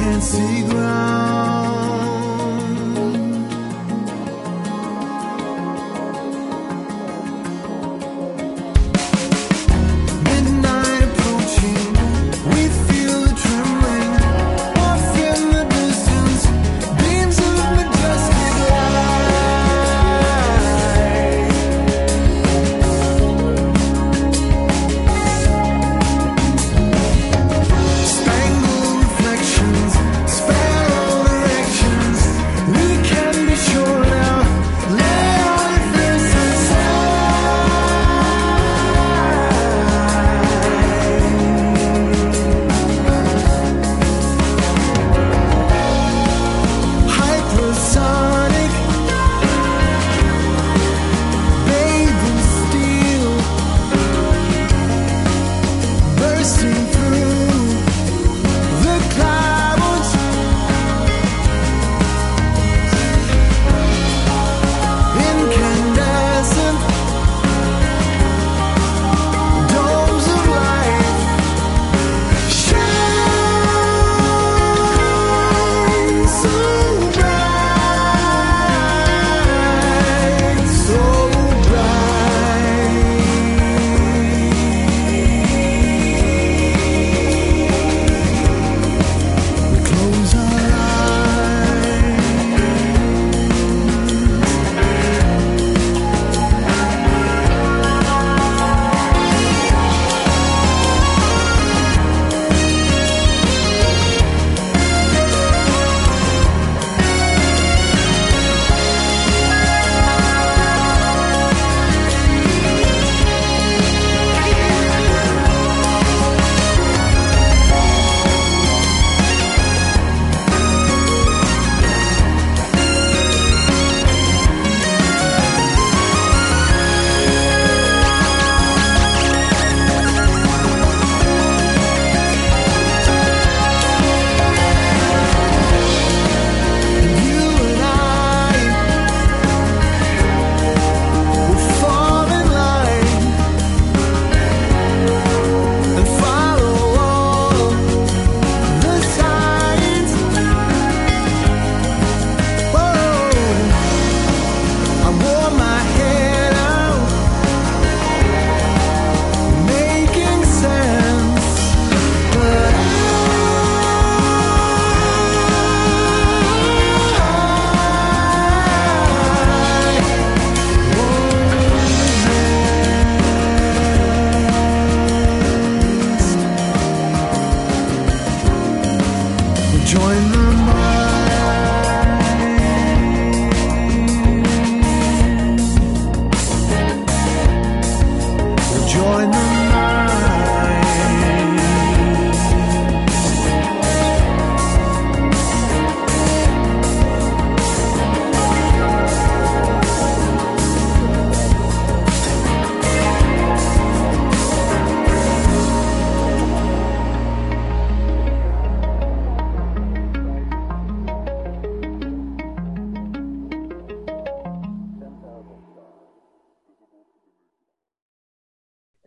É 0.06 0.08
inmense. 0.08 1.25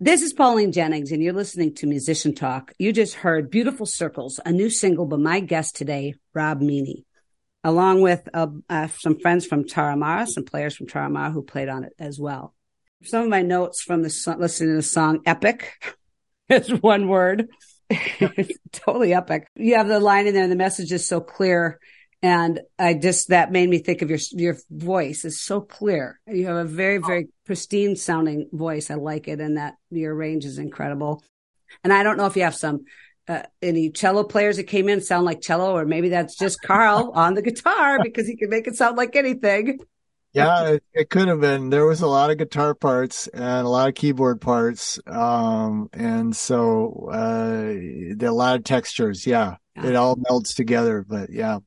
This 0.09 0.23
is 0.23 0.33
Pauline 0.33 0.71
Jennings, 0.71 1.11
and 1.11 1.21
you're 1.21 1.33
listening 1.33 1.75
to 1.75 1.85
Musician 1.85 2.33
Talk. 2.33 2.73
You 2.79 2.91
just 2.91 3.13
heard 3.13 3.51
Beautiful 3.51 3.85
Circles, 3.85 4.39
a 4.43 4.51
new 4.51 4.71
single 4.71 5.05
by 5.05 5.17
my 5.17 5.39
guest 5.39 5.75
today, 5.75 6.15
Rob 6.33 6.61
Meany, 6.61 7.05
along 7.63 8.01
with 8.01 8.27
uh, 8.33 8.47
uh, 8.67 8.87
some 8.87 9.19
friends 9.19 9.45
from 9.45 9.65
Terramara, 9.65 10.25
some 10.25 10.45
players 10.45 10.75
from 10.75 10.87
Terramara 10.87 11.31
who 11.31 11.43
played 11.43 11.69
on 11.69 11.83
it 11.83 11.93
as 11.99 12.19
well. 12.19 12.55
Some 13.03 13.21
of 13.21 13.29
my 13.29 13.43
notes 13.43 13.83
from 13.83 14.01
the 14.01 14.35
listening 14.39 14.71
to 14.71 14.75
the 14.77 14.81
song 14.81 15.19
Epic 15.27 15.79
is 16.49 16.69
one 16.81 17.07
word. 17.07 17.47
totally 18.71 19.13
epic. 19.13 19.47
You 19.55 19.75
have 19.75 19.87
the 19.87 19.99
line 19.99 20.25
in 20.25 20.33
there, 20.33 20.47
the 20.47 20.55
message 20.55 20.91
is 20.91 21.07
so 21.07 21.21
clear. 21.21 21.79
And 22.21 22.59
I 22.77 22.95
just, 22.95 23.29
that 23.29 23.51
made 23.51 23.69
me 23.69 23.77
think 23.79 24.01
of 24.01 24.09
your, 24.09 24.19
your 24.31 24.57
voice 24.69 25.23
is 25.23 25.39
so 25.39 25.61
clear. 25.61 26.19
You 26.27 26.47
have 26.47 26.57
a 26.57 26.65
very, 26.65 26.97
very 26.97 27.29
pristine 27.45 27.95
sounding 27.95 28.49
voice. 28.51 28.91
I 28.91 28.95
like 28.95 29.27
it. 29.27 29.39
And 29.39 29.57
that 29.57 29.75
your 29.89 30.13
range 30.13 30.43
is 30.43 30.57
incredible. 30.57 31.23
And 31.83 31.93
I 31.93 32.03
don't 32.03 32.17
know 32.17 32.25
if 32.25 32.35
you 32.35 32.43
have 32.43 32.55
some, 32.55 32.83
uh, 33.29 33.43
any 33.61 33.91
cello 33.91 34.23
players 34.23 34.57
that 34.57 34.63
came 34.63 34.89
in 34.89 35.01
sound 35.01 35.23
like 35.23 35.39
cello, 35.39 35.77
or 35.77 35.85
maybe 35.85 36.09
that's 36.09 36.35
just 36.35 36.61
Carl 36.61 37.11
on 37.15 37.35
the 37.35 37.41
guitar 37.41 37.99
because 38.03 38.27
he 38.27 38.35
can 38.35 38.49
make 38.49 38.67
it 38.67 38.75
sound 38.75 38.97
like 38.97 39.15
anything. 39.15 39.79
yeah, 40.33 40.69
it, 40.71 40.83
it, 40.93 41.09
could 41.09 41.27
have 41.27 41.39
been. 41.39 41.69
There 41.69 41.85
was 41.85 42.01
a 42.01 42.07
lot 42.07 42.31
of 42.31 42.37
guitar 42.37 42.73
parts 42.73 43.27
and 43.27 43.43
a 43.43 43.69
lot 43.69 43.87
of 43.87 43.95
keyboard 43.95 44.41
parts. 44.41 44.99
Um, 45.05 45.89
and 45.93 46.35
so, 46.35 47.09
uh, 47.13 48.25
a 48.25 48.31
lot 48.31 48.57
of 48.57 48.63
textures. 48.63 49.27
Yeah, 49.27 49.55
yeah. 49.75 49.85
It 49.85 49.95
all 49.95 50.17
melds 50.17 50.55
together, 50.55 51.05
but 51.07 51.29
yeah. 51.31 51.59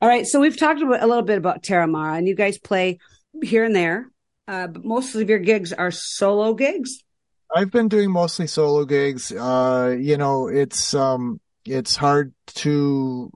All 0.00 0.08
right. 0.08 0.26
So 0.26 0.40
we've 0.40 0.56
talked 0.56 0.80
about, 0.80 1.02
a 1.02 1.06
little 1.06 1.24
bit 1.24 1.38
about 1.38 1.62
Terramara 1.62 2.18
and 2.18 2.28
you 2.28 2.36
guys 2.36 2.58
play 2.58 2.98
here 3.42 3.64
and 3.64 3.74
there. 3.74 4.10
Uh, 4.46 4.68
but 4.68 4.84
most 4.84 5.14
of 5.14 5.28
your 5.28 5.40
gigs 5.40 5.72
are 5.72 5.90
solo 5.90 6.54
gigs. 6.54 7.02
I've 7.54 7.70
been 7.70 7.88
doing 7.88 8.10
mostly 8.10 8.46
solo 8.46 8.84
gigs. 8.84 9.32
Uh, 9.32 9.96
you 9.98 10.16
know, 10.16 10.48
it's, 10.48 10.94
um, 10.94 11.40
it's 11.64 11.96
hard 11.96 12.32
to 12.46 13.30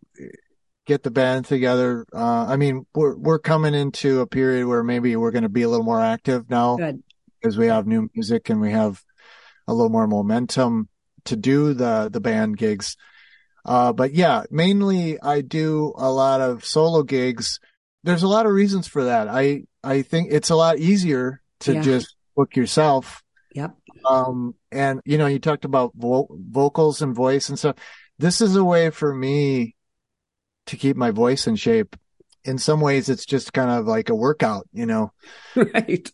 get 0.86 1.02
the 1.02 1.10
band 1.10 1.46
together. 1.46 2.06
Uh, 2.12 2.46
I 2.48 2.56
mean, 2.56 2.86
we're, 2.94 3.16
we're 3.16 3.38
coming 3.38 3.74
into 3.74 4.20
a 4.20 4.26
period 4.26 4.66
where 4.66 4.84
maybe 4.84 5.16
we're 5.16 5.30
going 5.32 5.42
to 5.42 5.48
be 5.48 5.62
a 5.62 5.68
little 5.68 5.84
more 5.84 6.00
active 6.00 6.48
now 6.48 6.78
because 7.40 7.58
we 7.58 7.66
have 7.66 7.86
new 7.86 8.08
music 8.14 8.50
and 8.50 8.60
we 8.60 8.70
have 8.70 9.02
a 9.66 9.74
little 9.74 9.90
more 9.90 10.06
momentum 10.06 10.88
to 11.24 11.36
do 11.36 11.74
the, 11.74 12.08
the 12.12 12.20
band 12.20 12.56
gigs. 12.56 12.96
Uh, 13.64 13.92
but 13.92 14.12
yeah, 14.12 14.44
mainly 14.50 15.20
I 15.20 15.40
do 15.40 15.92
a 15.96 16.10
lot 16.10 16.40
of 16.40 16.64
solo 16.64 17.02
gigs. 17.02 17.60
There's 18.02 18.22
a 18.22 18.28
lot 18.28 18.46
of 18.46 18.52
reasons 18.52 18.88
for 18.88 19.04
that. 19.04 19.28
I, 19.28 19.64
I 19.84 20.02
think 20.02 20.28
it's 20.32 20.50
a 20.50 20.56
lot 20.56 20.78
easier 20.78 21.40
to 21.60 21.74
yeah. 21.74 21.82
just 21.82 22.16
book 22.36 22.56
yourself. 22.56 23.22
Yep. 23.54 23.76
Um, 24.08 24.54
and 24.72 25.00
you 25.04 25.18
know, 25.18 25.26
you 25.26 25.38
talked 25.38 25.64
about 25.64 25.92
vo- 25.94 26.28
vocals 26.30 27.02
and 27.02 27.14
voice 27.14 27.48
and 27.48 27.58
stuff. 27.58 27.76
This 28.18 28.40
is 28.40 28.56
a 28.56 28.64
way 28.64 28.90
for 28.90 29.14
me 29.14 29.76
to 30.66 30.76
keep 30.76 30.96
my 30.96 31.10
voice 31.10 31.46
in 31.46 31.56
shape. 31.56 31.96
In 32.44 32.58
some 32.58 32.80
ways, 32.80 33.08
it's 33.08 33.24
just 33.24 33.52
kind 33.52 33.70
of 33.70 33.86
like 33.86 34.08
a 34.08 34.14
workout, 34.14 34.66
you 34.72 34.86
know? 34.86 35.12
Right 35.54 36.10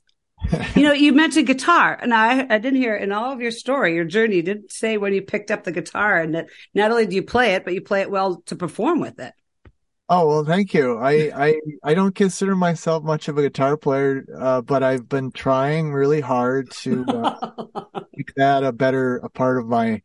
you 0.74 0.82
know, 0.82 0.92
you 0.92 1.12
mentioned 1.12 1.46
guitar, 1.46 1.98
and 2.00 2.14
I, 2.14 2.40
I 2.40 2.58
didn't 2.58 2.76
hear 2.76 2.96
in 2.96 3.12
all 3.12 3.32
of 3.32 3.40
your 3.40 3.50
story, 3.50 3.94
your 3.94 4.04
journey, 4.04 4.36
you 4.36 4.42
didn't 4.42 4.72
say 4.72 4.96
when 4.96 5.12
you 5.12 5.22
picked 5.22 5.50
up 5.50 5.64
the 5.64 5.72
guitar, 5.72 6.18
and 6.20 6.34
that 6.34 6.48
not 6.74 6.90
only 6.90 7.06
do 7.06 7.16
you 7.16 7.22
play 7.22 7.54
it, 7.54 7.64
but 7.64 7.74
you 7.74 7.80
play 7.80 8.00
it 8.00 8.10
well 8.10 8.42
to 8.46 8.56
perform 8.56 9.00
with 9.00 9.18
it. 9.18 9.34
Oh 10.10 10.26
well, 10.26 10.44
thank 10.44 10.72
you. 10.72 10.96
I 10.96 11.30
I 11.34 11.60
I 11.84 11.94
don't 11.94 12.14
consider 12.14 12.56
myself 12.56 13.04
much 13.04 13.28
of 13.28 13.36
a 13.36 13.42
guitar 13.42 13.76
player, 13.76 14.24
uh, 14.38 14.62
but 14.62 14.82
I've 14.82 15.06
been 15.06 15.32
trying 15.32 15.92
really 15.92 16.22
hard 16.22 16.70
to 16.82 17.04
uh, 17.04 17.50
make 18.16 18.32
that 18.36 18.64
a 18.64 18.72
better 18.72 19.16
a 19.18 19.28
part 19.28 19.58
of 19.58 19.66
my 19.66 20.00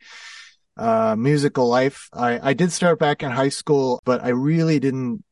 uh, 0.76 1.15
musical 1.17 1.69
life. 1.69 2.10
I 2.12 2.50
I 2.50 2.54
did 2.54 2.74
start 2.74 3.00
back 3.00 3.24
in 3.24 3.32
high 3.32 3.50
school, 3.50 4.02
but 4.04 4.22
I 4.22 4.30
really 4.30 4.80
didn't 4.80 5.24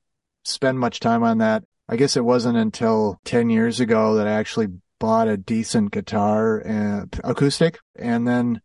spend 0.45 0.79
much 0.79 1.01
time 1.01 1.23
on 1.23 1.39
that. 1.39 1.63
I 1.89 1.97
guess 1.97 2.15
it 2.15 2.23
wasn't 2.23 2.57
until 2.57 3.19
10 3.25 3.49
years 3.49 3.81
ago 3.81 4.15
that 4.15 4.27
I 4.27 4.31
actually 4.31 4.69
bought 5.01 5.27
a 5.27 5.35
decent 5.35 5.91
guitar 5.91 6.59
and 6.59 7.19
acoustic 7.23 7.79
and 7.95 8.27
then 8.27 8.61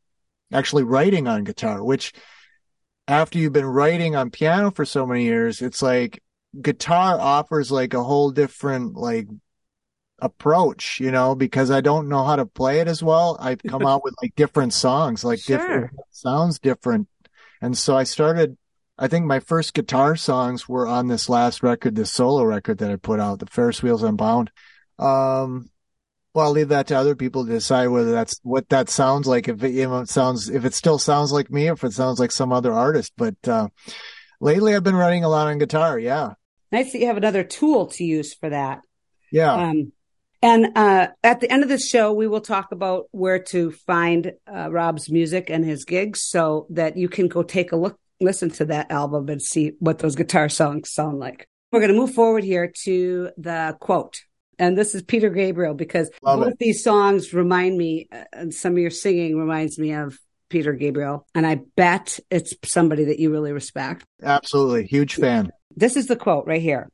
actually 0.53 0.85
writing 0.85 1.27
on 1.27 1.44
guitar, 1.44 1.83
which 1.83 2.12
after 3.09 3.38
you've 3.38 3.55
been 3.55 3.64
writing 3.64 4.14
on 4.14 4.31
piano 4.31 4.70
for 4.70 4.85
so 4.85 5.07
many 5.07 5.25
years, 5.25 5.62
it's 5.62 5.81
like 5.81 6.22
guitar 6.61 7.18
offers 7.18 7.72
like 7.72 7.94
a 7.94 8.05
whole 8.05 8.31
different 8.31 8.96
like 8.96 9.29
approach, 10.18 11.01
you 11.01 11.11
know, 11.11 11.35
because 11.35 11.70
I 11.70 11.81
don't 11.81 12.11
know 12.11 12.22
how 12.22 12.37
to 12.37 12.44
play 12.44 12.81
it 12.81 12.87
as 12.87 13.03
well. 13.03 13.38
I've 13.40 13.62
come 13.66 13.87
out 13.87 14.05
with 14.05 14.14
like 14.22 14.35
different 14.37 14.75
songs, 14.75 15.25
like 15.25 15.38
sure. 15.38 15.57
different 15.57 15.90
sounds 16.11 16.59
different. 16.59 17.09
And 17.62 17.79
so 17.79 17.96
I 17.96 18.05
started 18.05 18.59
I 18.99 19.09
think 19.09 19.25
my 19.25 19.40
first 19.40 19.72
guitar 19.72 20.16
songs 20.16 20.68
were 20.68 20.87
on 20.87 21.09
this 21.09 21.31
last 21.31 21.62
record, 21.62 21.94
this 21.94 22.12
solo 22.12 22.44
record 22.44 22.79
that 22.79 22.90
I 22.90 22.96
put 22.96 23.20
out, 23.20 23.38
the 23.38 23.46
Ferris 23.46 23.83
Wheels 23.83 24.03
Unbound. 24.03 24.51
Um, 24.99 25.70
well, 26.37 26.49
I'll 26.49 26.53
leave 26.53 26.68
that 26.68 26.88
to 26.88 26.99
other 26.99 27.16
people 27.16 27.46
to 27.46 27.51
decide 27.51 27.87
whether 27.87 28.12
that's 28.12 28.38
what 28.42 28.68
that 28.68 28.90
sounds 28.90 29.27
like. 29.27 29.49
If 29.49 29.64
it, 29.64 29.70
you 29.70 29.88
know, 29.88 30.01
it 30.01 30.11
sounds, 30.11 30.51
if 30.51 30.66
it 30.66 30.75
still 30.75 30.99
sounds 30.99 31.33
like 31.33 31.51
me, 31.51 31.68
if 31.68 31.83
it 31.83 31.94
sounds 31.94 32.20
like 32.20 32.31
some 32.31 32.53
other 32.53 32.75
artist. 32.75 33.14
But 33.16 33.37
uh, 33.49 33.68
lately, 34.38 34.77
I've 34.77 34.85
been 34.85 34.96
writing 34.96 35.25
a 35.25 35.31
lot 35.31 35.46
on 35.46 35.57
guitar. 35.57 35.99
Yeah, 35.99 36.35
nice 36.70 36.92
that 36.92 36.99
you 36.99 37.07
have 37.07 37.16
another 37.16 37.42
tool 37.42 37.87
to 37.87 38.05
use 38.05 38.35
for 38.35 38.51
that. 38.51 38.83
Yeah. 39.33 39.55
Um, 39.55 39.92
and 40.42 40.77
uh, 40.77 41.09
at 41.25 41.40
the 41.40 41.51
end 41.51 41.62
of 41.62 41.70
the 41.70 41.79
show, 41.79 42.12
we 42.12 42.27
will 42.27 42.42
talk 42.42 42.70
about 42.70 43.07
where 43.12 43.38
to 43.44 43.70
find 43.72 44.35
uh, 44.46 44.70
Rob's 44.70 45.11
music 45.11 45.49
and 45.49 45.64
his 45.64 45.87
gigs, 45.87 46.20
so 46.20 46.66
that 46.68 46.99
you 46.99 47.09
can 47.09 47.29
go 47.29 47.44
take 47.44 47.72
a 47.72 47.77
look, 47.77 47.99
listen 48.20 48.51
to 48.51 48.66
that 48.66 48.90
album, 48.90 49.31
and 49.31 49.40
see 49.40 49.72
what 49.79 50.01
those 50.01 50.16
guitar 50.16 50.51
songs 50.51 50.92
sound 50.92 51.18
like. 51.18 51.49
We're 51.72 51.81
going 51.81 51.94
to 51.94 51.99
move 51.99 52.12
forward 52.12 52.44
here 52.44 52.70
to 52.85 53.31
the 53.38 53.75
quote 53.81 54.20
and 54.59 54.77
this 54.77 54.95
is 54.95 55.03
Peter 55.03 55.31
Gabriel 55.31 55.75
because 55.75 56.11
Love 56.23 56.40
both 56.40 56.53
it. 56.53 56.59
these 56.59 56.83
songs 56.83 57.33
remind 57.35 57.77
me, 57.77 58.09
uh, 58.11 58.25
and 58.33 58.55
some 58.55 58.73
of 58.73 58.79
your 58.79 58.90
singing 58.90 59.38
reminds 59.38 59.79
me 59.79 59.92
of 59.92 60.19
Peter 60.49 60.73
Gabriel. 60.73 61.27
And 61.35 61.47
I 61.47 61.61
bet 61.77 62.19
it's 62.31 62.55
somebody 62.64 63.05
that 63.05 63.19
you 63.19 63.31
really 63.31 63.53
respect. 63.53 64.05
Absolutely. 64.23 64.87
Huge 64.87 65.16
fan. 65.16 65.51
This 65.75 65.97
is 65.97 66.07
the 66.07 66.16
quote 66.16 66.47
right 66.47 66.62
here. 66.62 66.88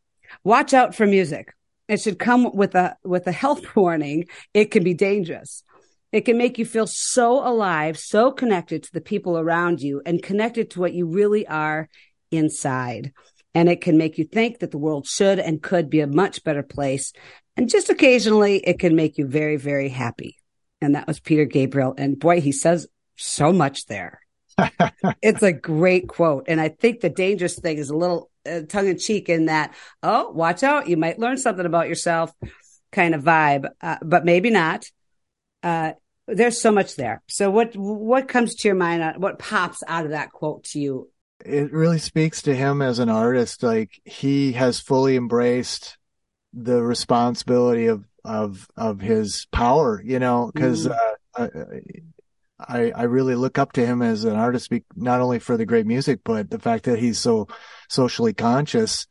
Watch 0.44 0.74
out 0.74 0.94
for 0.94 1.06
music. 1.06 1.54
It 1.88 2.00
should 2.00 2.18
come 2.18 2.54
with 2.54 2.74
a, 2.74 2.96
with 3.04 3.26
a 3.26 3.32
health 3.32 3.64
warning. 3.76 4.26
It 4.54 4.70
can 4.70 4.82
be 4.82 4.94
dangerous. 4.94 5.62
It 6.10 6.22
can 6.22 6.36
make 6.36 6.58
you 6.58 6.66
feel 6.66 6.86
so 6.86 7.46
alive, 7.46 7.98
so 7.98 8.30
connected 8.30 8.82
to 8.82 8.92
the 8.92 9.00
people 9.00 9.38
around 9.38 9.80
you 9.80 10.02
and 10.04 10.22
connected 10.22 10.70
to 10.70 10.80
what 10.80 10.92
you 10.92 11.06
really 11.06 11.46
are 11.46 11.88
inside. 12.30 13.12
And 13.54 13.68
it 13.68 13.80
can 13.80 13.98
make 13.98 14.18
you 14.18 14.24
think 14.24 14.58
that 14.58 14.70
the 14.70 14.78
world 14.78 15.06
should 15.06 15.38
and 15.38 15.62
could 15.62 15.90
be 15.90 16.00
a 16.00 16.06
much 16.06 16.44
better 16.44 16.62
place 16.62 17.12
and 17.56 17.68
just 17.68 17.90
occasionally 17.90 18.58
it 18.58 18.78
can 18.78 18.96
make 18.96 19.18
you 19.18 19.26
very, 19.26 19.56
very 19.56 19.88
happy. 19.88 20.36
And 20.80 20.94
that 20.94 21.06
was 21.06 21.20
Peter 21.20 21.44
Gabriel. 21.44 21.94
And 21.96 22.18
boy, 22.18 22.40
he 22.40 22.52
says 22.52 22.86
so 23.16 23.52
much 23.52 23.86
there. 23.86 24.20
it's 25.22 25.42
a 25.42 25.52
great 25.52 26.08
quote. 26.08 26.46
And 26.48 26.60
I 26.60 26.68
think 26.68 27.00
the 27.00 27.10
dangerous 27.10 27.58
thing 27.58 27.78
is 27.78 27.90
a 27.90 27.96
little 27.96 28.30
uh, 28.46 28.62
tongue 28.68 28.88
in 28.88 28.98
cheek 28.98 29.28
in 29.28 29.46
that, 29.46 29.74
oh, 30.02 30.30
watch 30.30 30.62
out. 30.62 30.88
You 30.88 30.96
might 30.96 31.18
learn 31.18 31.38
something 31.38 31.66
about 31.66 31.88
yourself 31.88 32.32
kind 32.90 33.14
of 33.14 33.22
vibe, 33.22 33.68
uh, 33.80 33.96
but 34.02 34.24
maybe 34.24 34.50
not. 34.50 34.84
Uh, 35.62 35.92
there's 36.26 36.60
so 36.60 36.72
much 36.72 36.96
there. 36.96 37.22
So 37.28 37.50
what, 37.50 37.76
what 37.76 38.28
comes 38.28 38.54
to 38.56 38.68
your 38.68 38.74
mind? 38.74 39.02
Uh, 39.02 39.14
what 39.16 39.38
pops 39.38 39.82
out 39.86 40.04
of 40.04 40.10
that 40.10 40.32
quote 40.32 40.64
to 40.64 40.80
you? 40.80 41.10
It 41.44 41.72
really 41.72 41.98
speaks 41.98 42.42
to 42.42 42.54
him 42.54 42.82
as 42.82 42.98
an 42.98 43.08
artist. 43.08 43.62
Like 43.62 44.00
he 44.04 44.52
has 44.52 44.80
fully 44.80 45.16
embraced 45.16 45.96
the 46.52 46.82
responsibility 46.82 47.86
of 47.86 48.04
of 48.24 48.68
of 48.76 49.00
his 49.00 49.46
power, 49.50 50.02
you 50.04 50.18
know, 50.18 50.50
because 50.52 50.86
mm. 50.86 50.96
uh, 51.34 51.48
I 52.58 52.92
I 52.92 53.02
really 53.04 53.34
look 53.34 53.58
up 53.58 53.72
to 53.72 53.86
him 53.86 54.02
as 54.02 54.24
an 54.24 54.36
artist, 54.36 54.72
not 54.94 55.20
only 55.20 55.38
for 55.38 55.56
the 55.56 55.66
great 55.66 55.86
music, 55.86 56.20
but 56.24 56.50
the 56.50 56.58
fact 56.58 56.84
that 56.84 56.98
he's 56.98 57.18
so 57.18 57.48
socially 57.88 58.32
conscious, 58.32 59.06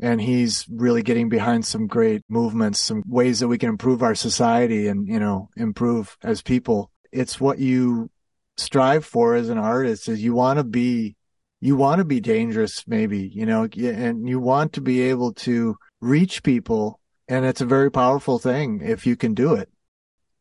and 0.00 0.20
he's 0.20 0.66
really 0.68 1.02
getting 1.02 1.28
behind 1.28 1.64
some 1.64 1.86
great 1.86 2.22
movements, 2.28 2.80
some 2.80 3.02
ways 3.06 3.40
that 3.40 3.48
we 3.48 3.58
can 3.58 3.68
improve 3.68 4.02
our 4.02 4.14
society 4.14 4.88
and 4.88 5.06
you 5.06 5.20
know 5.20 5.50
improve 5.56 6.16
as 6.22 6.42
people. 6.42 6.90
It's 7.12 7.40
what 7.40 7.58
you 7.58 8.10
strive 8.56 9.04
for 9.04 9.34
as 9.34 9.48
an 9.48 9.58
artist 9.58 10.08
is 10.08 10.22
you 10.22 10.34
want 10.34 10.58
to 10.58 10.64
be 10.64 11.16
you 11.60 11.76
want 11.76 11.98
to 11.98 12.04
be 12.04 12.20
dangerous 12.20 12.84
maybe 12.86 13.28
you 13.34 13.44
know 13.44 13.66
and 13.76 14.28
you 14.28 14.38
want 14.38 14.74
to 14.74 14.80
be 14.80 15.02
able 15.02 15.32
to 15.32 15.76
reach 16.04 16.42
people. 16.42 17.00
And 17.26 17.44
it's 17.44 17.62
a 17.62 17.66
very 17.66 17.90
powerful 17.90 18.38
thing 18.38 18.82
if 18.82 19.06
you 19.06 19.16
can 19.16 19.32
do 19.32 19.54
it. 19.54 19.70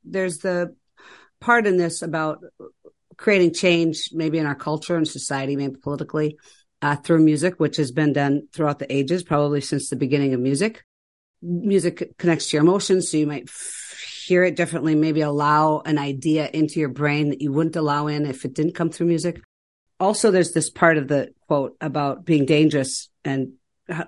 There's 0.04 0.40
the 0.40 0.76
part 1.40 1.66
in 1.66 1.78
this 1.78 2.02
about 2.02 2.44
creating 3.16 3.54
change, 3.54 4.10
maybe 4.12 4.38
in 4.38 4.46
our 4.46 4.56
culture 4.56 4.98
and 4.98 5.08
society, 5.08 5.56
maybe 5.56 5.78
politically, 5.78 6.38
uh, 6.82 6.98
through 6.98 7.24
music, 7.24 7.60
which 7.60 7.78
has 7.78 7.92
been 7.92 8.12
done 8.12 8.48
throughout 8.52 8.80
the 8.80 8.94
ages, 8.94 9.24
probably 9.24 9.62
since 9.62 9.90
the 9.90 9.96
beginning 9.96 10.34
of 10.34 10.42
music. 10.42 10.84
Music 11.42 12.18
connects 12.18 12.50
to 12.50 12.58
your 12.58 12.64
emotions, 12.64 13.10
so 13.10 13.18
you 13.18 13.28
might 13.28 13.48
f- 13.48 14.24
hear 14.26 14.44
it 14.44 14.58
differently, 14.58 14.96
maybe 14.96 15.22
allow 15.22 15.80
an 15.86 15.98
idea 15.98 16.50
into 16.54 16.80
your 16.80 16.90
brain 16.90 17.30
that 17.30 17.42
you 17.42 17.52
wouldn't 17.54 17.76
allow 17.78 18.08
in 18.08 18.26
if 18.26 18.44
it 18.44 18.54
didn't 18.54 18.76
come 18.76 18.90
through 18.90 19.08
music. 19.08 19.42
Also, 20.00 20.32
there's 20.32 20.52
this 20.52 20.70
part 20.70 20.98
of 20.98 21.08
the 21.08 21.34
quote 21.48 21.78
about 21.80 22.26
being 22.26 22.46
dangerous 22.46 23.10
and 23.24 23.54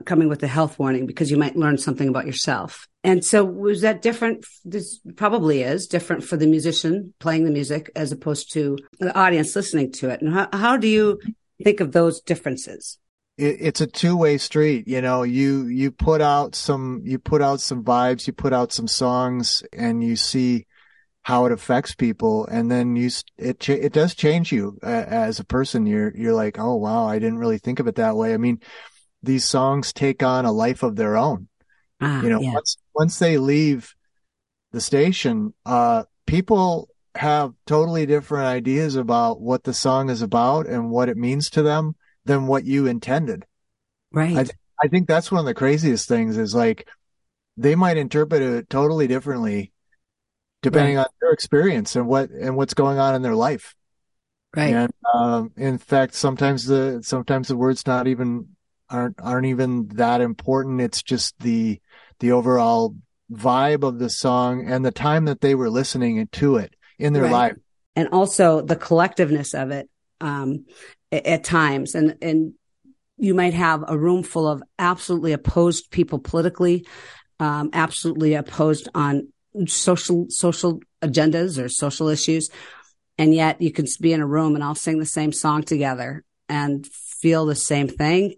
coming 0.06 0.30
with 0.30 0.42
a 0.44 0.48
health 0.48 0.80
warning 0.80 1.06
because 1.06 1.30
you 1.30 1.38
might 1.38 1.56
learn 1.56 1.78
something 1.78 2.08
about 2.08 2.26
yourself. 2.26 2.88
And 3.04 3.24
so 3.24 3.44
was 3.44 3.82
that 3.82 4.02
different? 4.02 4.46
This 4.64 5.00
probably 5.16 5.64
is 5.64 5.88
different 5.88 6.24
for 6.24 6.38
the 6.38 6.48
musician 6.48 7.14
playing 7.20 7.46
the 7.46 7.52
music 7.52 7.92
as 7.96 8.12
opposed 8.12 8.54
to 8.54 8.78
the 9.00 9.16
audience 9.18 9.56
listening 9.56 9.92
to 9.94 10.10
it. 10.10 10.22
And 10.22 10.34
how, 10.34 10.48
how 10.54 10.78
do 10.78 10.88
you 10.88 11.20
think 11.64 11.82
of 11.82 11.92
those 11.92 12.22
differences? 12.22 12.98
It, 13.38 13.58
it's 13.60 13.82
a 13.82 13.88
two 13.88 14.16
way 14.16 14.38
street. 14.38 14.88
You 14.88 15.02
know, 15.02 15.24
you, 15.24 15.68
you 15.68 15.92
put 15.92 16.22
out 16.22 16.56
some, 16.56 17.02
you 17.04 17.20
put 17.20 17.42
out 17.42 17.60
some 17.60 17.84
vibes, 17.84 18.28
you 18.28 18.34
put 18.34 18.54
out 18.54 18.72
some 18.72 18.88
songs 18.88 19.62
and 19.74 20.04
you 20.04 20.16
see 20.16 20.66
how 21.22 21.46
it 21.46 21.52
affects 21.52 21.96
people. 21.96 22.48
And 22.48 22.72
then 22.72 22.96
you, 22.96 23.10
it, 23.38 23.68
it 23.68 23.94
does 23.94 24.16
change 24.16 24.52
you 24.52 24.80
uh, 24.84 24.88
as 24.88 25.40
a 25.40 25.46
person. 25.46 25.86
You're, 25.86 26.16
you're 26.16 26.34
like, 26.34 26.58
Oh, 26.58 26.76
wow. 26.76 27.08
I 27.08 27.20
didn't 27.20 27.40
really 27.40 27.58
think 27.58 27.80
of 27.80 27.88
it 27.88 27.96
that 27.96 28.16
way. 28.16 28.34
I 28.34 28.38
mean, 28.38 28.62
these 29.26 29.46
songs 29.46 29.94
take 29.94 30.24
on 30.24 30.46
a 30.46 30.52
life 30.52 30.84
of 30.84 30.96
their 30.96 31.18
own. 31.18 31.48
Ah, 32.02 32.22
you 32.22 32.30
know, 32.30 32.40
yeah. 32.40 32.54
once 32.54 32.78
once 32.94 33.20
they 33.20 33.38
leave 33.38 33.94
the 34.72 34.82
station, 34.82 35.54
uh, 35.66 36.04
people 36.26 36.90
have 37.16 37.54
totally 37.66 38.06
different 38.06 38.46
ideas 38.46 38.96
about 38.96 39.40
what 39.40 39.64
the 39.64 39.74
song 39.74 40.10
is 40.10 40.22
about 40.22 40.68
and 40.68 40.90
what 40.90 41.10
it 41.10 41.18
means 41.18 41.50
to 41.50 41.64
them 41.64 41.96
than 42.26 42.48
what 42.48 42.66
you 42.66 42.88
intended. 42.88 43.46
Right. 44.12 44.38
I, 44.38 44.46
I 44.84 44.88
think 44.88 45.08
that's 45.08 45.32
one 45.32 45.40
of 45.40 45.46
the 45.46 45.54
craziest 45.54 46.08
things 46.08 46.38
is 46.38 46.54
like 46.54 46.88
they 47.58 47.76
might 47.76 47.98
interpret 47.98 48.42
it 48.42 48.70
totally 48.70 49.08
differently 49.08 49.72
depending 50.62 50.98
right. 50.98 51.04
on 51.04 51.10
their 51.22 51.32
experience 51.32 51.96
and 51.96 52.08
what 52.08 52.30
and 52.32 52.58
what's 52.58 52.74
going 52.74 52.98
on 52.98 53.16
in 53.16 53.22
their 53.22 53.36
life. 53.36 53.76
Right. 54.56 54.74
And 54.74 54.94
um, 55.14 55.52
in 55.58 55.78
fact, 55.78 56.16
sometimes 56.16 56.66
the 56.66 57.02
sometimes 57.04 57.48
the 57.48 57.56
word's 57.58 57.86
not 57.86 58.08
even 58.08 58.55
aren't 58.90 59.20
aren't 59.22 59.48
even 59.48 59.88
that 59.96 60.22
important. 60.22 60.82
It's 60.82 61.02
just 61.02 61.38
the 61.40 61.80
the 62.20 62.32
overall 62.32 62.96
vibe 63.32 63.84
of 63.84 64.00
the 64.00 64.10
song 64.10 64.66
and 64.68 64.86
the 64.86 64.92
time 64.92 65.26
that 65.26 65.42
they 65.42 65.56
were 65.56 65.70
listening 65.70 66.28
to 66.28 66.58
it 66.58 66.76
in 67.00 67.14
their 67.14 67.24
right. 67.24 67.32
life, 67.32 67.56
and 67.96 68.10
also 68.10 68.62
the 68.62 68.76
collectiveness 68.76 69.60
of 69.60 69.72
it 69.72 69.90
um, 70.22 70.66
at, 71.12 71.26
at 71.26 71.44
times. 71.44 71.96
And 71.96 72.18
and 72.22 72.54
you 73.18 73.34
might 73.34 73.54
have 73.54 73.84
a 73.88 73.98
room 73.98 74.24
full 74.24 74.48
of 74.48 74.62
absolutely 74.78 75.34
opposed 75.34 75.90
people 75.90 76.20
politically, 76.20 76.86
um, 77.40 77.70
absolutely 77.74 78.36
opposed 78.36 78.90
on 78.94 79.30
social 79.68 80.28
social 80.30 80.82
agendas 81.02 81.64
or 81.64 81.70
social 81.70 82.10
issues, 82.10 82.50
and 83.18 83.34
yet 83.34 83.62
you 83.62 83.72
can 83.72 83.86
be 84.00 84.14
in 84.14 84.22
a 84.22 84.28
room 84.28 84.56
and 84.56 84.64
all 84.64 84.76
sing 84.76 85.00
the 85.00 85.06
same 85.06 85.32
song 85.32 85.64
together 85.64 86.24
and 86.48 86.86
feel 86.86 87.46
the 87.46 87.56
same 87.56 87.88
thing 87.88 88.36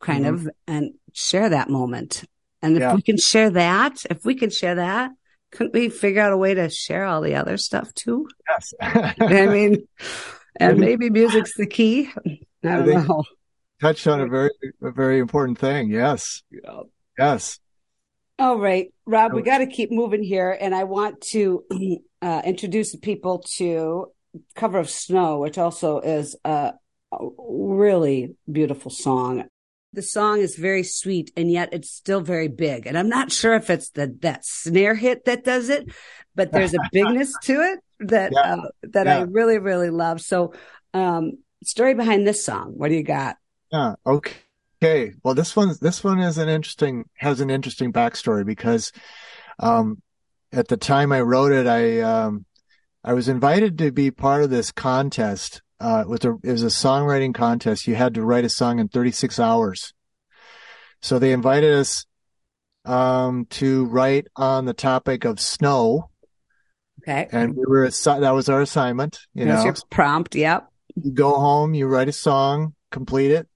kind 0.00 0.24
mm-hmm. 0.24 0.46
of 0.46 0.54
and 0.66 0.94
share 1.12 1.48
that 1.50 1.70
moment. 1.70 2.24
And 2.62 2.76
if 2.76 2.80
yeah. 2.80 2.94
we 2.94 3.02
can 3.02 3.16
share 3.16 3.50
that, 3.50 4.04
if 4.10 4.24
we 4.24 4.34
can 4.34 4.50
share 4.50 4.76
that, 4.76 5.10
couldn't 5.52 5.74
we 5.74 5.88
figure 5.88 6.22
out 6.22 6.32
a 6.32 6.36
way 6.36 6.54
to 6.54 6.68
share 6.68 7.04
all 7.04 7.20
the 7.20 7.36
other 7.36 7.56
stuff 7.56 7.92
too? 7.94 8.28
Yes. 8.48 8.74
I 8.80 9.46
mean, 9.46 9.86
and 10.56 10.78
maybe 10.78 11.10
music's 11.10 11.56
the 11.56 11.66
key. 11.66 12.10
I 12.16 12.38
don't 12.62 12.96
I 12.96 13.06
know. 13.06 13.24
Touched 13.80 14.06
on 14.06 14.20
a 14.20 14.26
very, 14.26 14.50
a 14.82 14.90
very 14.90 15.18
important 15.18 15.58
thing. 15.58 15.90
Yes. 15.90 16.42
Yeah. 16.50 16.80
Yes. 17.18 17.58
All 18.38 18.58
right, 18.58 18.92
Rob, 19.06 19.32
we 19.32 19.40
got 19.40 19.58
to 19.58 19.66
keep 19.66 19.90
moving 19.90 20.22
here. 20.22 20.56
And 20.60 20.74
I 20.74 20.84
want 20.84 21.22
to 21.32 21.64
uh, 22.22 22.42
introduce 22.44 22.94
people 22.96 23.42
to 23.56 24.12
Cover 24.54 24.78
of 24.78 24.90
Snow, 24.90 25.38
which 25.38 25.56
also 25.56 26.00
is 26.00 26.36
a, 26.44 26.74
a 27.12 27.18
really 27.38 28.36
beautiful 28.50 28.90
song 28.90 29.44
the 29.96 30.02
song 30.02 30.40
is 30.40 30.56
very 30.56 30.82
sweet 30.82 31.32
and 31.36 31.50
yet 31.50 31.70
it's 31.72 31.90
still 31.90 32.20
very 32.20 32.48
big. 32.48 32.86
And 32.86 32.96
I'm 32.96 33.08
not 33.08 33.32
sure 33.32 33.54
if 33.54 33.70
it's 33.70 33.88
the 33.90 34.14
that 34.20 34.44
snare 34.44 34.94
hit 34.94 35.24
that 35.24 35.42
does 35.42 35.70
it, 35.70 35.88
but 36.34 36.52
there's 36.52 36.74
a 36.74 36.78
bigness 36.92 37.32
to 37.44 37.54
it 37.54 37.80
that 38.08 38.30
yeah. 38.32 38.54
uh, 38.54 38.68
that 38.82 39.06
yeah. 39.06 39.18
I 39.18 39.20
really 39.22 39.58
really 39.58 39.88
love. 39.88 40.20
So, 40.20 40.52
um, 40.92 41.38
story 41.64 41.94
behind 41.94 42.26
this 42.26 42.44
song. 42.44 42.74
What 42.76 42.88
do 42.88 42.94
you 42.94 43.02
got? 43.02 43.38
Yeah. 43.72 43.94
Okay. 44.06 44.34
Okay. 44.82 45.14
Well, 45.24 45.34
this 45.34 45.56
one 45.56 45.74
this 45.80 46.04
one 46.04 46.20
is 46.20 46.36
an 46.36 46.50
interesting 46.50 47.08
has 47.14 47.40
an 47.40 47.48
interesting 47.48 47.90
backstory 47.90 48.44
because, 48.44 48.92
um, 49.58 50.02
at 50.52 50.68
the 50.68 50.76
time 50.76 51.10
I 51.10 51.22
wrote 51.22 51.52
it, 51.52 51.66
I 51.66 52.00
um, 52.00 52.44
I 53.02 53.14
was 53.14 53.28
invited 53.28 53.78
to 53.78 53.90
be 53.92 54.10
part 54.10 54.42
of 54.42 54.50
this 54.50 54.70
contest 54.70 55.62
uh, 55.80 56.02
it 56.02 56.08
was 56.08 56.24
a 56.24 56.36
it 56.42 56.52
was 56.52 56.62
a 56.62 56.66
songwriting 56.66 57.34
contest. 57.34 57.86
You 57.86 57.94
had 57.94 58.14
to 58.14 58.22
write 58.22 58.44
a 58.44 58.48
song 58.48 58.78
in 58.78 58.88
36 58.88 59.38
hours. 59.38 59.92
So 61.02 61.18
they 61.18 61.32
invited 61.32 61.74
us 61.74 62.06
um, 62.84 63.46
to 63.50 63.84
write 63.86 64.26
on 64.36 64.64
the 64.64 64.72
topic 64.72 65.24
of 65.24 65.40
snow. 65.40 66.10
Okay. 67.02 67.28
And 67.30 67.54
we 67.54 67.64
were 67.66 67.88
that 67.88 68.30
was 68.34 68.48
our 68.48 68.62
assignment. 68.62 69.20
You 69.34 69.44
That's 69.44 69.58
know, 69.58 69.64
your 69.64 69.74
prompt. 69.90 70.34
Yep. 70.34 70.66
You 71.02 71.12
go 71.12 71.34
home, 71.34 71.74
you 71.74 71.86
write 71.86 72.08
a 72.08 72.12
song, 72.12 72.74
complete 72.90 73.30
it 73.30 73.46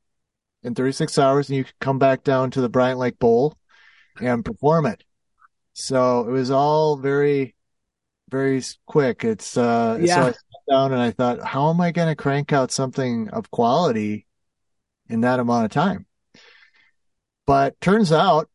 in 0.62 0.74
36 0.74 1.18
hours, 1.18 1.48
and 1.48 1.56
you 1.56 1.64
come 1.80 1.98
back 1.98 2.22
down 2.22 2.50
to 2.50 2.60
the 2.60 2.68
Bryant 2.68 2.98
Lake 2.98 3.18
Bowl 3.18 3.56
and 4.20 4.44
perform 4.44 4.84
it. 4.86 5.02
So 5.72 6.28
it 6.28 6.30
was 6.30 6.50
all 6.50 6.96
very, 6.98 7.54
very 8.28 8.62
quick. 8.86 9.24
It's 9.24 9.56
uh, 9.56 9.98
yeah. 10.00 10.32
So 10.32 10.34
down 10.70 10.92
and 10.92 11.02
I 11.02 11.10
thought, 11.10 11.42
how 11.42 11.70
am 11.70 11.80
I 11.80 11.90
going 11.90 12.08
to 12.08 12.14
crank 12.14 12.52
out 12.52 12.70
something 12.70 13.28
of 13.30 13.50
quality 13.50 14.26
in 15.08 15.22
that 15.22 15.40
amount 15.40 15.64
of 15.66 15.70
time? 15.70 16.06
But 17.46 17.80
turns 17.80 18.12
out 18.12 18.48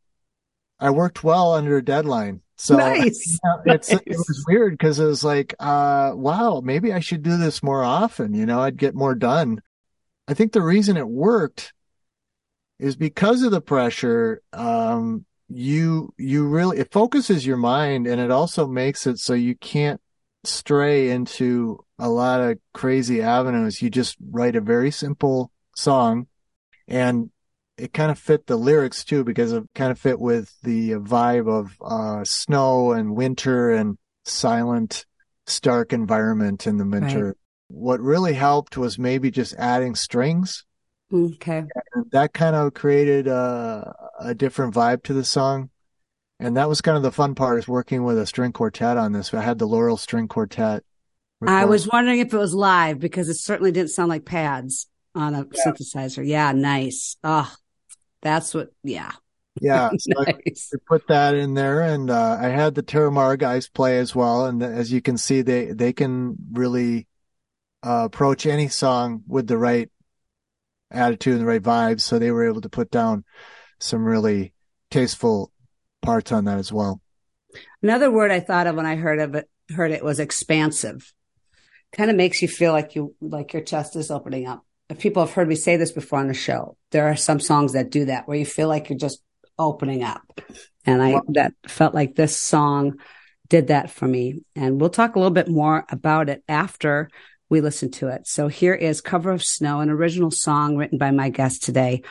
I 0.79 0.89
worked 0.91 1.23
well 1.23 1.53
under 1.53 1.77
a 1.77 1.83
deadline. 1.83 2.41
So 2.57 2.77
nice. 2.77 3.05
it's, 3.05 3.39
nice. 3.65 3.89
it 3.91 4.07
was 4.07 4.45
weird 4.47 4.73
because 4.73 4.99
it 4.99 5.05
was 5.05 5.23
like, 5.23 5.53
uh, 5.59 6.13
wow, 6.15 6.61
maybe 6.63 6.93
I 6.93 7.01
should 7.01 7.21
do 7.21 7.37
this 7.37 7.61
more 7.61 7.83
often. 7.83 8.33
You 8.33 8.45
know, 8.45 8.61
I'd 8.61 8.77
get 8.77 8.95
more 8.95 9.15
done. 9.15 9.61
I 10.27 10.33
think 10.33 10.53
the 10.53 10.61
reason 10.61 10.95
it 10.95 11.07
worked 11.07 11.73
is 12.79 12.95
because 12.95 13.43
of 13.43 13.51
the 13.51 13.61
pressure. 13.61 14.41
Um, 14.53 15.25
you, 15.49 16.13
you 16.17 16.47
really, 16.47 16.77
it 16.77 16.91
focuses 16.91 17.45
your 17.45 17.57
mind 17.57 18.07
and 18.07 18.21
it 18.21 18.31
also 18.31 18.67
makes 18.67 19.05
it 19.05 19.19
so 19.19 19.33
you 19.33 19.55
can't 19.55 20.01
stray 20.47 21.09
into 21.09 21.83
a 21.97 22.09
lot 22.09 22.41
of 22.41 22.57
crazy 22.73 23.21
avenues. 23.21 23.81
You 23.81 23.89
just 23.89 24.17
write 24.31 24.55
a 24.55 24.61
very 24.61 24.91
simple 24.91 25.51
song 25.75 26.27
and 26.87 27.29
it 27.77 27.93
kind 27.93 28.11
of 28.11 28.17
fit 28.17 28.47
the 28.47 28.55
lyrics 28.55 29.03
too 29.03 29.23
because 29.23 29.51
it 29.51 29.63
kind 29.75 29.91
of 29.91 29.99
fit 29.99 30.19
with 30.19 30.53
the 30.63 30.91
vibe 30.91 31.49
of 31.49 31.75
uh, 31.81 32.23
snow 32.23 32.93
and 32.93 33.15
winter 33.15 33.71
and 33.71 33.97
silent, 34.23 35.05
stark 35.45 35.91
environment 35.91 36.67
in 36.67 36.77
the 36.77 36.85
winter. 36.85 37.27
Right. 37.27 37.35
What 37.67 37.99
really 37.99 38.33
helped 38.33 38.77
was 38.77 38.97
maybe 38.97 39.31
just 39.31 39.55
adding 39.55 39.95
strings. 39.95 40.63
Okay. 41.13 41.65
And 41.93 42.11
that 42.11 42.33
kind 42.33 42.55
of 42.55 42.73
created 42.73 43.27
a, 43.27 43.93
a 44.19 44.35
different 44.35 44.73
vibe 44.73 45.03
to 45.03 45.13
the 45.13 45.23
song. 45.23 45.69
And 46.39 46.57
that 46.57 46.67
was 46.67 46.81
kind 46.81 46.97
of 46.97 47.03
the 47.03 47.11
fun 47.11 47.33
part 47.33 47.59
is 47.59 47.67
working 47.67 48.03
with 48.03 48.17
a 48.17 48.25
string 48.25 48.51
quartet 48.51 48.97
on 48.97 49.13
this. 49.13 49.33
I 49.33 49.41
had 49.41 49.57
the 49.57 49.67
Laurel 49.67 49.97
String 49.97 50.27
Quartet 50.27 50.83
I 51.45 51.65
was 51.65 51.87
wondering 51.87 52.19
if 52.19 52.33
it 52.33 52.37
was 52.37 52.53
live 52.53 52.99
because 52.99 53.29
it 53.29 53.35
certainly 53.35 53.71
didn't 53.71 53.89
sound 53.89 54.09
like 54.09 54.25
pads 54.25 54.87
on 55.13 55.35
a 55.35 55.45
yeah. 55.51 55.61
synthesizer. 55.65 56.25
Yeah, 56.25 56.51
nice. 56.53 57.17
Oh, 57.23 57.51
that's 58.21 58.53
what. 58.53 58.69
Yeah. 58.83 59.11
Yeah, 59.61 59.89
so 59.97 60.21
nice. 60.21 60.71
I 60.73 60.77
put 60.87 61.07
that 61.07 61.35
in 61.35 61.53
there, 61.53 61.81
and 61.81 62.09
uh, 62.09 62.37
I 62.39 62.47
had 62.47 62.75
the 62.75 62.83
Terramara 62.83 63.37
guys 63.37 63.67
play 63.69 63.99
as 63.99 64.15
well. 64.15 64.45
And 64.45 64.61
as 64.61 64.91
you 64.91 65.01
can 65.01 65.17
see, 65.17 65.41
they 65.41 65.67
they 65.67 65.93
can 65.93 66.35
really 66.51 67.07
uh, 67.83 68.03
approach 68.05 68.45
any 68.45 68.67
song 68.67 69.23
with 69.27 69.47
the 69.47 69.57
right 69.57 69.89
attitude 70.91 71.33
and 71.33 71.41
the 71.41 71.47
right 71.47 71.61
vibes. 71.61 72.01
So 72.01 72.19
they 72.19 72.31
were 72.31 72.47
able 72.47 72.61
to 72.61 72.69
put 72.69 72.91
down 72.91 73.23
some 73.79 74.03
really 74.05 74.53
tasteful 74.89 75.51
parts 76.05 76.31
on 76.31 76.45
that 76.45 76.57
as 76.57 76.71
well. 76.71 77.01
Another 77.81 78.11
word 78.11 78.31
I 78.31 78.39
thought 78.39 78.67
of 78.67 78.75
when 78.75 78.85
I 78.85 78.95
heard 78.95 79.19
of 79.19 79.35
it 79.35 79.49
heard 79.73 79.91
it 79.91 80.03
was 80.03 80.19
expansive 80.19 81.11
kind 81.95 82.09
of 82.09 82.15
makes 82.15 82.41
you 82.41 82.47
feel 82.47 82.71
like 82.71 82.95
you 82.95 83.15
like 83.21 83.53
your 83.53 83.63
chest 83.63 83.95
is 83.95 84.11
opening 84.11 84.47
up. 84.47 84.65
If 84.89 84.99
people 84.99 85.25
have 85.25 85.33
heard 85.33 85.47
me 85.47 85.55
say 85.55 85.77
this 85.77 85.91
before 85.91 86.19
on 86.19 86.27
the 86.27 86.33
show, 86.33 86.77
there 86.91 87.07
are 87.07 87.15
some 87.15 87.39
songs 87.39 87.73
that 87.73 87.89
do 87.89 88.05
that 88.05 88.27
where 88.27 88.37
you 88.37 88.45
feel 88.45 88.67
like 88.67 88.89
you're 88.89 88.99
just 88.99 89.21
opening 89.57 90.03
up. 90.03 90.41
And 90.85 91.01
I 91.01 91.19
that 91.29 91.53
felt 91.67 91.95
like 91.95 92.15
this 92.15 92.37
song 92.37 92.99
did 93.47 93.67
that 93.67 93.89
for 93.89 94.07
me. 94.07 94.41
And 94.55 94.79
we'll 94.79 94.89
talk 94.89 95.15
a 95.15 95.19
little 95.19 95.33
bit 95.33 95.47
more 95.47 95.85
about 95.89 96.29
it 96.29 96.43
after 96.47 97.09
we 97.49 97.61
listen 97.61 97.91
to 97.91 98.09
it. 98.09 98.27
So 98.27 98.47
here 98.47 98.73
is 98.73 99.01
Cover 99.01 99.31
of 99.31 99.43
Snow, 99.43 99.79
an 99.79 99.89
original 99.89 100.31
song 100.31 100.75
written 100.75 100.97
by 100.97 101.11
my 101.11 101.29
guest 101.29 101.63
today, 101.63 102.03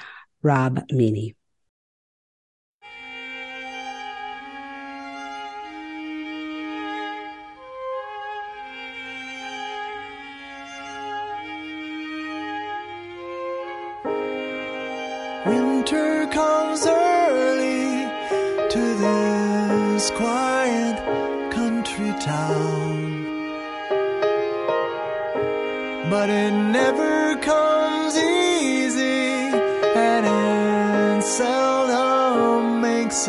Rob 0.42 0.82
Meany. 0.90 1.36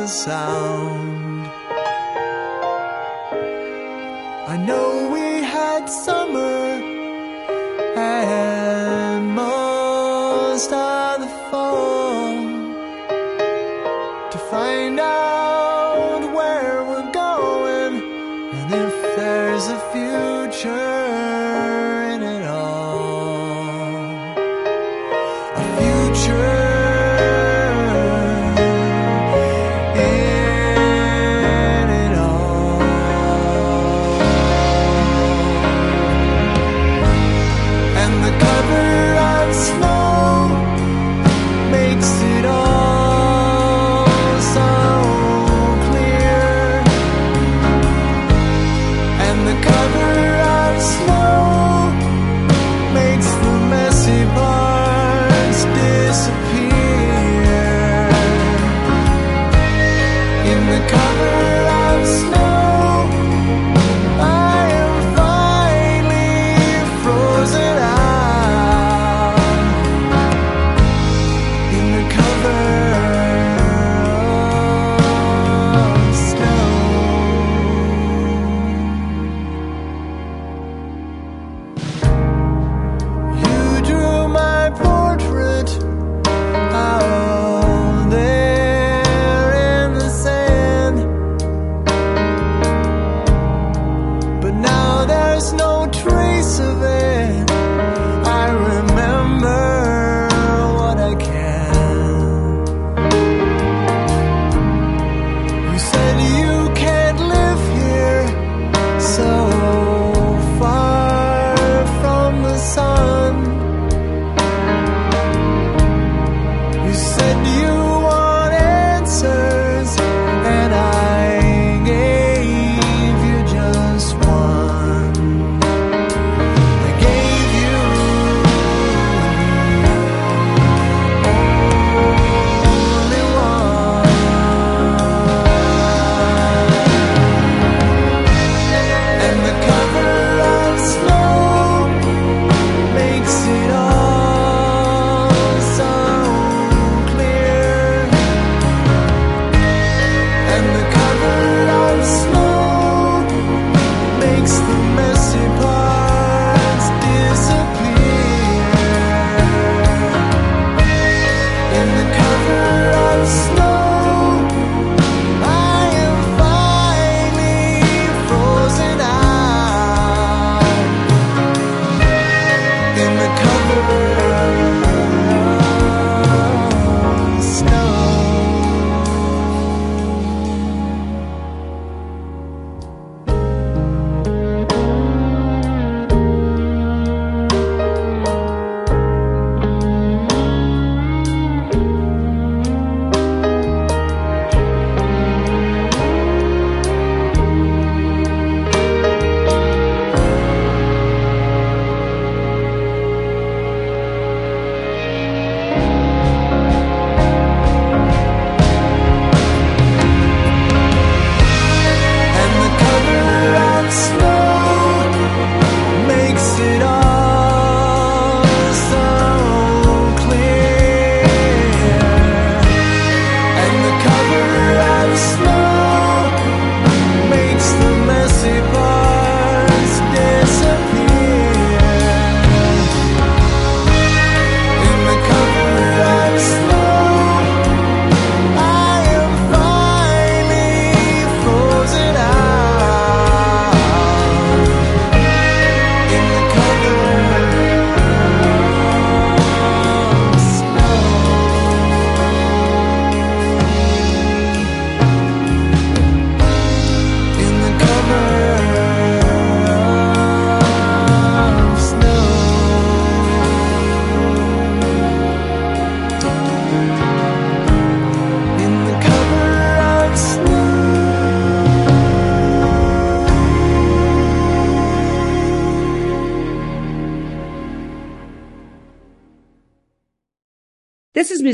Sound. 0.07 1.04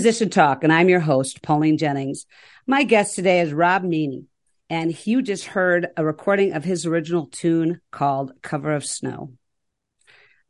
Musician 0.02 0.32
Talk, 0.32 0.64
and 0.64 0.74
I'm 0.74 0.90
your 0.90 1.00
host, 1.00 1.44
Pauline 1.44 1.78
Jennings. 1.78 2.26
My 2.66 2.82
guest 2.82 3.14
today 3.14 3.40
is 3.42 3.54
Rob 3.54 3.84
Meany, 3.84 4.26
and 4.68 5.06
you 5.06 5.22
just 5.22 5.46
heard 5.46 5.90
a 5.96 6.04
recording 6.04 6.54
of 6.54 6.64
his 6.64 6.88
original 6.88 7.28
tune 7.28 7.82
called 7.92 8.32
Cover 8.42 8.74
of 8.74 8.84
Snow. 8.84 9.34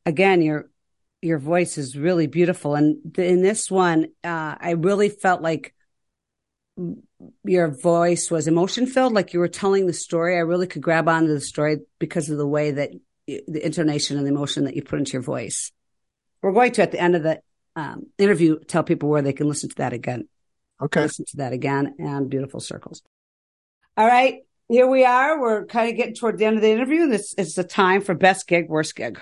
Again, 0.06 0.41
your 0.41 0.70
your 1.22 1.38
voice 1.38 1.78
is 1.78 1.97
really 1.97 2.28
beautiful, 2.28 2.76
and 2.76 3.18
in 3.18 3.41
this 3.41 3.70
one, 3.70 4.06
uh, 4.24 4.56
I 4.58 4.76
really 4.78 5.10
felt 5.10 5.41
like 5.41 5.76
your 7.43 7.68
voice 7.68 8.32
was 8.32 8.47
emotion 8.47 8.88
filled, 8.88 9.12
like 9.12 9.34
you 9.34 9.41
were 9.41 9.49
telling 9.49 9.86
the 9.86 9.91
story. 9.91 10.38
I 10.38 10.43
really 10.43 10.68
could 10.68 10.82
grab 10.82 11.10
onto 11.10 11.28
the 11.28 11.41
story 11.41 11.80
because 11.99 12.30
of 12.30 12.38
the 12.38 12.47
way 12.47 12.72
that 12.72 12.91
the 13.28 13.66
intonation 13.66 14.16
and 14.16 14.26
the 14.26 14.32
emotion 14.32 14.64
that 14.64 14.78
you 14.78 14.82
put 14.82 14.99
into 14.99 15.12
your 15.12 15.22
voice. 15.24 15.74
We're 16.41 16.54
going 16.54 16.72
to, 16.72 16.84
at 16.84 16.93
the 16.93 17.02
end 17.02 17.18
of 17.18 17.24
the 17.24 17.41
um, 17.76 18.08
interview, 18.18 18.60
tell 18.60 18.84
people 18.84 19.10
where 19.10 19.22
they 19.22 19.34
can 19.34 19.48
listen 19.48 19.70
to 19.70 19.76
that 19.76 19.94
again. 19.94 20.28
Okay. 20.82 21.02
Listen 21.02 21.26
to 21.26 21.38
that 21.38 21.54
again 21.54 21.96
and 22.00 22.30
Beautiful 22.30 22.60
Circles. 22.60 23.02
All 23.96 24.08
right. 24.08 24.40
Here 24.68 24.88
we 24.88 25.06
are. 25.06 25.40
We're 25.40 25.66
kind 25.66 25.90
of 25.90 25.98
getting 25.98 26.16
toward 26.16 26.38
the 26.38 26.46
end 26.46 26.56
of 26.56 26.62
the 26.62 26.72
interview. 26.72 27.04
And 27.04 27.12
this 27.12 27.34
is 27.38 27.56
the 27.56 27.64
time 27.64 28.02
for 28.02 28.16
best 28.16 28.48
gig, 28.48 28.70
worst 28.70 28.96
gig. 28.96 29.20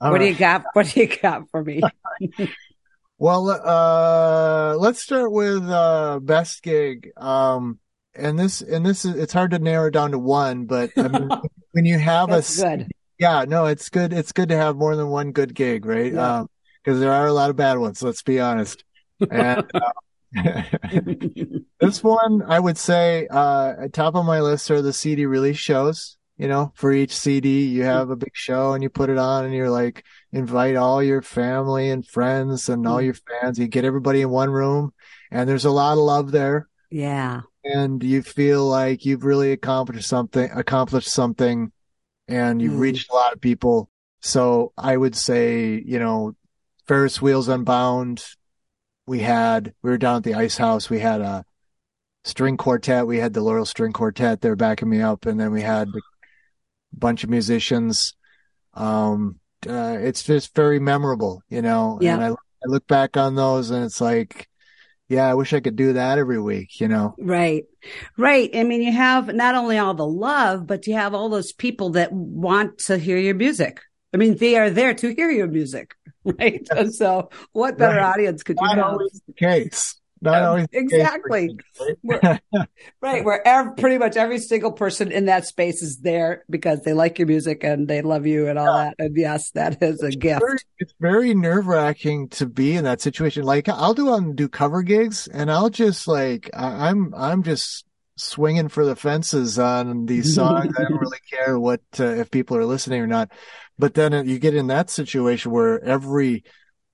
All 0.00 0.10
what 0.10 0.20
right. 0.20 0.26
do 0.26 0.32
you 0.32 0.38
got? 0.38 0.64
What 0.72 0.86
do 0.86 1.00
you 1.00 1.08
got 1.08 1.50
for 1.50 1.64
me? 1.64 1.80
well, 3.18 3.50
uh, 3.50 4.76
let's 4.76 5.02
start 5.02 5.32
with, 5.32 5.68
uh, 5.68 6.20
best 6.22 6.62
gig. 6.62 7.10
Um, 7.16 7.78
and 8.14 8.38
this, 8.38 8.60
and 8.60 8.84
this 8.84 9.04
is, 9.04 9.16
it's 9.16 9.32
hard 9.32 9.52
to 9.52 9.58
narrow 9.58 9.90
down 9.90 10.12
to 10.12 10.18
one, 10.18 10.66
but 10.66 10.90
I 10.96 11.08
mean, 11.08 11.30
when 11.72 11.84
you 11.86 11.98
have 11.98 12.30
a, 12.30 12.42
good. 12.42 12.88
yeah, 13.18 13.44
no, 13.48 13.66
it's 13.66 13.88
good. 13.88 14.12
It's 14.12 14.32
good 14.32 14.50
to 14.50 14.56
have 14.56 14.76
more 14.76 14.96
than 14.96 15.08
one 15.08 15.32
good 15.32 15.54
gig, 15.54 15.86
right? 15.86 16.12
Yeah. 16.12 16.40
Um, 16.40 16.50
cause 16.90 17.00
there 17.00 17.12
are 17.12 17.26
a 17.26 17.32
lot 17.32 17.50
of 17.50 17.56
bad 17.56 17.78
ones. 17.78 18.02
Let's 18.02 18.22
be 18.22 18.40
honest. 18.40 18.84
And, 19.30 19.70
uh, 19.74 19.92
this 21.80 22.02
one, 22.02 22.42
I 22.42 22.58
would 22.58 22.78
say, 22.78 23.26
uh, 23.28 23.74
at 23.82 23.92
top 23.92 24.14
of 24.14 24.24
my 24.24 24.40
list 24.40 24.70
are 24.70 24.82
the 24.82 24.92
CD 24.92 25.26
release 25.26 25.58
shows. 25.58 26.16
You 26.36 26.48
know, 26.48 26.72
for 26.74 26.90
each 26.90 27.14
CD, 27.14 27.66
you 27.66 27.82
have 27.82 28.08
a 28.08 28.16
big 28.16 28.30
show 28.32 28.72
and 28.72 28.82
you 28.82 28.88
put 28.88 29.10
it 29.10 29.18
on 29.18 29.44
and 29.44 29.52
you're 29.52 29.68
like, 29.68 30.04
invite 30.32 30.74
all 30.74 31.02
your 31.02 31.20
family 31.20 31.90
and 31.90 32.06
friends 32.06 32.70
and 32.70 32.86
all 32.88 32.96
mm. 32.96 33.04
your 33.04 33.14
fans. 33.14 33.58
You 33.58 33.68
get 33.68 33.84
everybody 33.84 34.22
in 34.22 34.30
one 34.30 34.48
room 34.48 34.94
and 35.30 35.46
there's 35.46 35.66
a 35.66 35.70
lot 35.70 35.92
of 35.92 35.98
love 35.98 36.30
there. 36.30 36.66
Yeah. 36.90 37.42
And 37.62 38.02
you 38.02 38.22
feel 38.22 38.66
like 38.66 39.04
you've 39.04 39.24
really 39.24 39.52
accomplished 39.52 40.08
something, 40.08 40.50
accomplished 40.54 41.10
something 41.10 41.72
and 42.26 42.62
you've 42.62 42.72
mm. 42.72 42.80
reached 42.80 43.10
a 43.10 43.14
lot 43.14 43.34
of 43.34 43.40
people. 43.42 43.90
So 44.20 44.72
I 44.78 44.96
would 44.96 45.16
say, 45.16 45.82
you 45.84 45.98
know, 45.98 46.34
Ferris 46.90 47.22
Wheels 47.22 47.46
Unbound, 47.46 48.24
we 49.06 49.20
had 49.20 49.74
we 49.80 49.90
were 49.90 49.96
down 49.96 50.16
at 50.16 50.22
the 50.24 50.34
ice 50.34 50.56
house. 50.56 50.90
We 50.90 50.98
had 50.98 51.20
a 51.20 51.44
string 52.24 52.56
quartet. 52.56 53.06
We 53.06 53.18
had 53.18 53.32
the 53.32 53.42
laurel 53.42 53.64
string 53.64 53.92
quartet 53.92 54.40
they're 54.40 54.56
backing 54.56 54.90
me 54.90 55.00
up. 55.00 55.24
And 55.24 55.38
then 55.38 55.52
we 55.52 55.62
had 55.62 55.86
a 55.86 56.00
bunch 56.92 57.22
of 57.22 57.30
musicians. 57.30 58.14
Um 58.74 59.38
uh, 59.68 59.98
it's 60.00 60.24
just 60.24 60.56
very 60.56 60.80
memorable 60.80 61.44
you 61.48 61.62
know? 61.62 61.98
Yeah. 62.00 62.14
and 62.14 62.24
I, 62.24 62.28
I 62.30 62.66
look 62.66 62.88
back 62.88 63.16
on 63.16 63.36
those 63.36 63.70
and 63.70 63.84
it's 63.84 64.00
like 64.00 64.48
yeah 65.08 65.28
i 65.28 65.34
wish 65.34 65.52
i 65.52 65.60
could 65.60 65.76
do 65.76 65.92
that 65.92 66.18
every 66.18 66.40
week 66.40 66.80
you 66.80 66.88
know? 66.88 67.14
Right. 67.20 67.64
Right. 68.16 68.50
I 68.52 68.64
mean 68.64 68.82
you 68.82 68.90
have 68.90 69.32
not 69.32 69.54
only 69.54 69.78
all 69.78 69.94
the 69.94 70.06
love 70.06 70.66
but 70.66 70.88
you 70.88 70.94
have 70.94 71.14
all 71.14 71.28
those 71.28 71.52
people 71.52 71.90
that 71.90 72.10
want 72.10 72.78
to 72.86 72.98
hear 72.98 73.18
your 73.18 73.34
music 73.34 73.80
i 74.14 74.16
mean 74.16 74.36
they 74.36 74.56
are 74.56 74.70
there 74.70 74.94
to 74.94 75.14
hear 75.14 75.30
your 75.30 75.48
music 75.48 75.94
right? 76.24 76.66
And 76.70 76.94
so, 76.94 77.30
what 77.52 77.78
better 77.78 77.96
right. 77.96 78.12
audience 78.12 78.42
could 78.42 78.58
you 78.60 78.66
Not 78.66 78.76
have? 78.76 78.86
always 78.86 79.22
the 79.26 79.32
case. 79.32 79.96
Not 80.22 80.42
always 80.42 80.66
exactly. 80.72 81.56
right, 82.04 82.42
right. 83.00 83.24
Where 83.24 83.46
every, 83.48 83.74
pretty 83.76 83.96
much 83.96 84.18
every 84.18 84.38
single 84.38 84.70
person 84.70 85.10
in 85.10 85.24
that 85.26 85.46
space 85.46 85.80
is 85.80 86.00
there 86.00 86.44
because 86.50 86.82
they 86.82 86.92
like 86.92 87.18
your 87.18 87.26
music 87.26 87.64
and 87.64 87.88
they 87.88 88.02
love 88.02 88.26
you 88.26 88.46
and 88.46 88.58
all 88.58 88.66
yeah. 88.66 88.84
that. 88.84 88.94
And 88.98 89.16
yes, 89.16 89.50
that 89.52 89.82
is 89.82 90.02
a 90.02 90.08
it's 90.08 90.16
gift. 90.16 90.40
Very, 90.40 90.58
it's 90.78 90.92
very 91.00 91.32
nerve 91.32 91.66
wracking 91.66 92.28
to 92.30 92.44
be 92.44 92.76
in 92.76 92.84
that 92.84 93.00
situation. 93.00 93.44
Like 93.44 93.70
I'll 93.70 93.94
do 93.94 94.10
on 94.10 94.34
do 94.34 94.46
cover 94.46 94.82
gigs 94.82 95.26
and 95.26 95.50
I'll 95.50 95.70
just 95.70 96.06
like 96.06 96.50
I'm 96.52 97.14
I'm 97.14 97.42
just 97.42 97.86
swinging 98.20 98.68
for 98.68 98.84
the 98.84 98.96
fences 98.96 99.58
on 99.58 100.06
these 100.06 100.34
songs. 100.36 100.74
I 100.78 100.82
don't 100.82 101.00
really 101.00 101.18
care 101.30 101.58
what 101.58 101.80
uh, 101.98 102.04
if 102.04 102.30
people 102.30 102.56
are 102.56 102.64
listening 102.64 103.00
or 103.00 103.06
not. 103.06 103.30
But 103.78 103.94
then 103.94 104.28
you 104.28 104.38
get 104.38 104.54
in 104.54 104.66
that 104.68 104.90
situation 104.90 105.50
where 105.50 105.82
every 105.82 106.44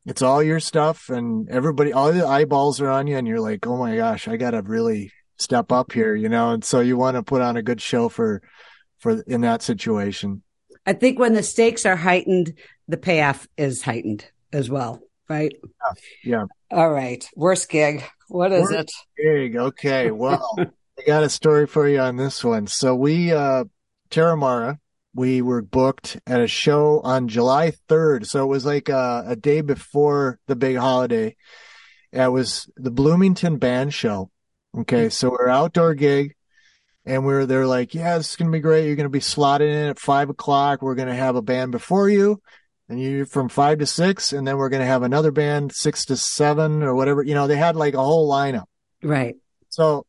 it's 0.05 0.23
all 0.23 0.43
your 0.43 0.61
stuff 0.61 1.09
and 1.09 1.49
everybody 1.51 1.93
all 1.93 2.13
the 2.13 2.27
eyeballs 2.27 2.81
are 2.81 2.89
on 2.91 3.07
you 3.09 3.17
and 3.17 3.27
you're 3.27 3.41
like, 3.41 3.67
"Oh 3.67 3.77
my 3.77 3.97
gosh, 3.97 4.29
I 4.29 4.37
got 4.37 4.53
to 4.53 4.63
really 4.63 5.13
step 5.37 5.73
up 5.73 5.93
here," 5.93 6.15
you 6.15 6.29
know? 6.29 6.51
And 6.51 6.65
so 6.65 6.81
you 6.81 6.97
want 6.97 7.17
to 7.17 7.23
put 7.23 7.43
on 7.43 7.57
a 7.57 7.63
good 7.63 7.81
show 7.81 8.09
for 8.09 8.41
for 8.99 9.21
in 9.27 9.41
that 9.41 9.63
situation. 9.63 10.43
I 10.87 10.93
think 10.93 11.19
when 11.19 11.35
the 11.35 11.43
stakes 11.43 11.85
are 11.85 11.97
heightened, 11.97 12.55
the 12.87 12.97
payoff 12.97 13.49
is 13.57 13.83
heightened 13.83 14.25
as 14.53 14.71
well, 14.71 15.01
right? 15.29 15.53
Yeah. 16.25 16.39
yeah. 16.39 16.45
All 16.71 16.91
right. 16.91 17.29
Worst 17.35 17.69
gig. 17.69 18.05
What 18.29 18.53
is 18.53 18.71
Worst 18.71 18.93
it? 19.19 19.51
Gig. 19.53 19.57
Okay. 19.57 20.13
Well, 20.13 20.57
I 20.99 21.03
got 21.07 21.25
a 21.25 21.29
story 21.29 21.67
for 21.67 21.89
you 21.89 22.01
on 22.01 22.17
this 22.17 22.43
one. 22.43 22.67
So 22.67 22.95
we, 22.95 23.33
uh, 23.33 23.65
Terramara, 24.11 24.79
we 25.15 25.43
were 25.43 25.63
booked 25.63 26.19
at 26.27 26.41
a 26.41 26.47
show 26.47 27.01
on 27.01 27.29
July 27.29 27.73
3rd. 27.89 28.27
So 28.27 28.45
it 28.45 28.49
was 28.49 28.65
like 28.65 28.89
a, 28.89 29.25
a 29.29 29.37
day 29.37 29.61
before 29.61 30.39
the 30.47 30.57
big 30.57 30.77
holiday. 30.77 31.37
It 32.13 32.33
was 32.33 32.69
the 32.77 32.91
Bloomington 32.91 33.59
band 33.59 33.93
show. 33.93 34.31
Okay. 34.77 35.09
So 35.09 35.31
we're 35.31 35.49
outdoor 35.49 35.95
gig 35.95 36.35
and 37.05 37.25
we 37.27 37.35
are 37.35 37.47
they're 37.47 37.67
like, 37.67 37.95
yeah, 37.95 38.19
this 38.19 38.31
is 38.31 38.37
going 38.37 38.51
to 38.51 38.57
be 38.57 38.61
great. 38.61 38.87
You're 38.87 38.97
going 38.97 39.05
to 39.05 39.11
be 39.11 39.21
slotted 39.21 39.71
in 39.71 39.89
at 39.89 39.99
five 39.99 40.29
o'clock. 40.29 40.83
We're 40.83 40.95
going 40.95 41.09
to 41.09 41.15
have 41.15 41.37
a 41.37 41.43
band 41.43 41.73
before 41.73 42.09
you 42.09 42.41
and 42.89 43.01
you're 43.01 43.27
from 43.27 43.49
five 43.49 43.79
to 43.79 43.87
six. 43.87 44.33
And 44.33 44.47
then 44.47 44.57
we're 44.57 44.69
going 44.69 44.81
to 44.83 44.87
have 44.87 45.03
another 45.03 45.31
band 45.31 45.73
six 45.73 46.07
to 46.07 46.17
seven 46.17 46.83
or 46.83 46.95
whatever. 46.95 47.23
You 47.23 47.35
know, 47.35 47.47
they 47.47 47.57
had 47.57 47.77
like 47.77 47.95
a 47.95 48.03
whole 48.03 48.31
lineup. 48.31 48.65
Right. 49.03 49.37
So 49.69 50.07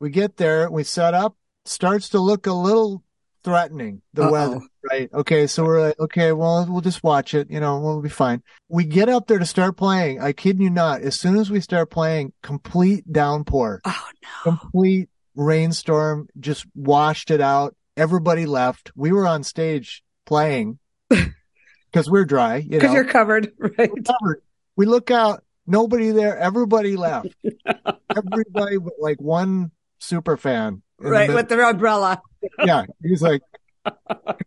we 0.00 0.10
get 0.10 0.36
there, 0.36 0.70
we 0.70 0.84
set 0.84 1.14
up, 1.14 1.36
starts 1.64 2.10
to 2.10 2.18
look 2.20 2.46
a 2.46 2.52
little 2.52 3.02
threatening, 3.42 4.02
the 4.14 4.22
Uh-oh. 4.22 4.32
weather, 4.32 4.60
right? 4.90 5.10
Okay, 5.12 5.46
so 5.46 5.64
we're 5.64 5.80
like, 5.80 6.00
okay, 6.00 6.32
well, 6.32 6.66
we'll 6.68 6.80
just 6.80 7.04
watch 7.04 7.34
it, 7.34 7.50
you 7.50 7.60
know, 7.60 7.78
we'll 7.78 8.00
be 8.00 8.08
fine. 8.08 8.42
We 8.68 8.84
get 8.84 9.08
up 9.08 9.26
there 9.26 9.38
to 9.38 9.46
start 9.46 9.76
playing. 9.76 10.20
I 10.20 10.32
kid 10.32 10.60
you 10.60 10.70
not, 10.70 11.02
as 11.02 11.18
soon 11.18 11.36
as 11.36 11.50
we 11.50 11.60
start 11.60 11.90
playing, 11.90 12.32
complete 12.42 13.10
downpour. 13.10 13.82
Oh 13.84 14.08
no. 14.46 14.56
Complete 14.56 15.08
rainstorm 15.34 16.28
just 16.40 16.64
washed 16.74 17.30
it 17.30 17.40
out. 17.40 17.76
Everybody 17.96 18.46
left. 18.46 18.90
We 18.96 19.12
were 19.12 19.26
on 19.26 19.44
stage 19.44 20.02
playing 20.26 20.78
because 21.08 22.10
we're 22.10 22.24
dry, 22.24 22.56
you 22.56 22.70
know. 22.70 22.78
Because 22.78 22.92
you're 22.94 23.04
covered, 23.04 23.52
right? 23.58 23.90
We're 23.92 24.02
covered. 24.02 24.42
We 24.76 24.86
look 24.86 25.10
out, 25.10 25.44
nobody 25.66 26.10
there. 26.10 26.36
Everybody 26.36 26.96
left. 26.96 27.28
Everybody, 28.16 28.78
like 28.98 29.20
one 29.20 29.70
super 30.04 30.36
fan. 30.36 30.82
Right, 30.98 31.28
the 31.28 31.34
with 31.34 31.48
their 31.48 31.68
umbrella. 31.68 32.22
yeah, 32.64 32.84
he's 33.02 33.22
like 33.22 33.42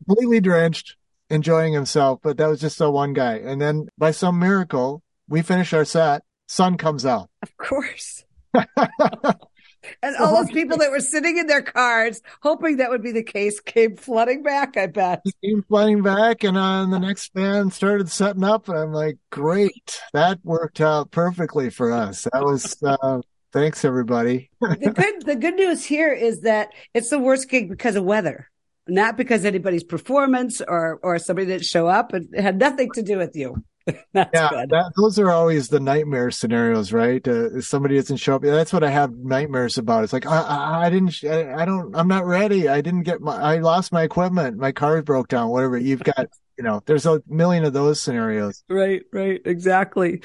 completely 0.05 0.39
drenched, 0.39 0.95
enjoying 1.29 1.73
himself, 1.73 2.19
but 2.23 2.37
that 2.37 2.47
was 2.47 2.61
just 2.61 2.77
the 2.77 2.89
one 2.89 3.13
guy. 3.13 3.35
And 3.35 3.61
then 3.61 3.89
by 3.97 4.11
some 4.11 4.39
miracle, 4.39 5.03
we 5.27 5.41
finish 5.41 5.73
our 5.73 5.85
set, 5.85 6.23
sun 6.47 6.77
comes 6.77 7.05
out. 7.05 7.29
Of 7.43 7.55
course. 7.57 8.23
and 8.53 10.15
all 10.19 10.35
those 10.43 10.51
people 10.51 10.77
that 10.77 10.91
were 10.91 10.99
sitting 10.99 11.37
in 11.37 11.47
their 11.47 11.61
cars 11.61 12.21
hoping 12.41 12.77
that 12.77 12.89
would 12.89 13.03
be 13.03 13.11
the 13.11 13.23
case 13.23 13.59
came 13.59 13.95
flooding 13.95 14.43
back, 14.43 14.77
I 14.77 14.87
bet. 14.87 15.23
Came 15.43 15.63
flooding 15.63 16.01
back 16.01 16.43
and 16.43 16.57
on 16.57 16.87
uh, 16.87 16.99
the 16.99 17.05
next 17.05 17.33
band 17.33 17.73
started 17.73 18.09
setting 18.09 18.43
up 18.43 18.69
and 18.69 18.77
I'm 18.77 18.93
like, 18.93 19.17
great. 19.31 20.01
That 20.13 20.39
worked 20.43 20.81
out 20.81 21.11
perfectly 21.11 21.69
for 21.69 21.91
us. 21.91 22.27
That 22.31 22.43
was 22.43 22.81
uh, 22.83 23.21
Thanks, 23.53 23.85
everybody. 23.85 24.49
the 24.61 24.93
good 24.95 25.25
the 25.25 25.35
good 25.35 25.55
news 25.55 25.85
here 25.85 26.13
is 26.13 26.41
that 26.41 26.69
it's 26.93 27.09
the 27.09 27.19
worst 27.19 27.49
gig 27.49 27.69
because 27.69 27.95
of 27.95 28.03
weather, 28.03 28.49
not 28.87 29.17
because 29.17 29.45
anybody's 29.45 29.83
performance 29.83 30.61
or 30.61 30.99
or 31.01 31.17
somebody 31.19 31.47
didn't 31.47 31.65
show 31.65 31.87
up. 31.87 32.13
It 32.13 32.39
had 32.39 32.59
nothing 32.59 32.91
to 32.91 33.01
do 33.01 33.17
with 33.17 33.35
you. 33.35 33.63
That's 34.13 34.29
yeah, 34.33 34.49
that, 34.69 34.91
those 34.97 35.17
are 35.17 35.31
always 35.31 35.69
the 35.69 35.79
nightmare 35.79 36.29
scenarios, 36.31 36.91
right? 36.91 37.25
Uh, 37.25 37.61
somebody 37.61 37.95
doesn't 37.95 38.17
show 38.17 38.35
up. 38.35 38.41
That's 38.41 38.73
what 38.73 38.83
I 38.83 38.89
have 38.89 39.13
nightmares 39.13 39.77
about. 39.77 40.03
It's 40.03 40.11
like 40.11 40.25
I, 40.25 40.41
I, 40.41 40.85
I 40.85 40.89
didn't, 40.89 41.15
I, 41.23 41.61
I, 41.61 41.65
don't, 41.65 41.95
I'm 41.95 42.07
not 42.07 42.25
ready. 42.25 42.67
I 42.67 42.81
didn't 42.81 43.03
get 43.03 43.21
my, 43.21 43.35
I 43.35 43.57
lost 43.59 43.93
my 43.93 44.03
equipment. 44.03 44.57
My 44.57 44.73
car 44.73 45.01
broke 45.03 45.29
down. 45.29 45.49
Whatever. 45.49 45.77
You've 45.77 46.03
got, 46.03 46.27
you 46.57 46.65
know, 46.65 46.81
there's 46.85 47.05
a 47.05 47.21
million 47.27 47.63
of 47.63 47.73
those 47.73 48.01
scenarios. 48.01 48.63
Right, 48.69 49.03
right, 49.13 49.41
exactly. 49.45 50.21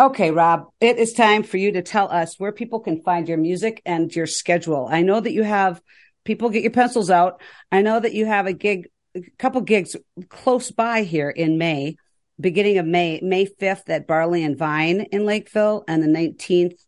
Okay, 0.00 0.30
Rob, 0.30 0.68
it 0.80 0.96
is 0.96 1.12
time 1.12 1.42
for 1.42 1.56
you 1.56 1.72
to 1.72 1.82
tell 1.82 2.08
us 2.08 2.38
where 2.38 2.52
people 2.52 2.78
can 2.78 3.02
find 3.02 3.28
your 3.28 3.38
music 3.38 3.82
and 3.84 4.14
your 4.14 4.26
schedule. 4.26 4.86
I 4.88 5.02
know 5.02 5.18
that 5.18 5.32
you 5.32 5.42
have 5.42 5.82
people 6.24 6.50
get 6.50 6.62
your 6.62 6.70
pencils 6.70 7.10
out. 7.10 7.40
I 7.72 7.82
know 7.82 7.98
that 7.98 8.14
you 8.14 8.24
have 8.24 8.46
a 8.46 8.52
gig, 8.52 8.90
a 9.16 9.22
couple 9.38 9.60
gigs 9.62 9.96
close 10.28 10.70
by 10.70 11.02
here 11.02 11.30
in 11.30 11.58
May. 11.58 11.96
beginning 12.40 12.78
of 12.78 12.86
May, 12.86 13.18
May 13.24 13.46
5th 13.46 13.88
at 13.88 14.06
Barley 14.06 14.44
and 14.44 14.56
Vine 14.56 15.00
in 15.00 15.26
Lakeville, 15.26 15.82
and 15.88 16.00
the 16.00 16.06
19th 16.06 16.78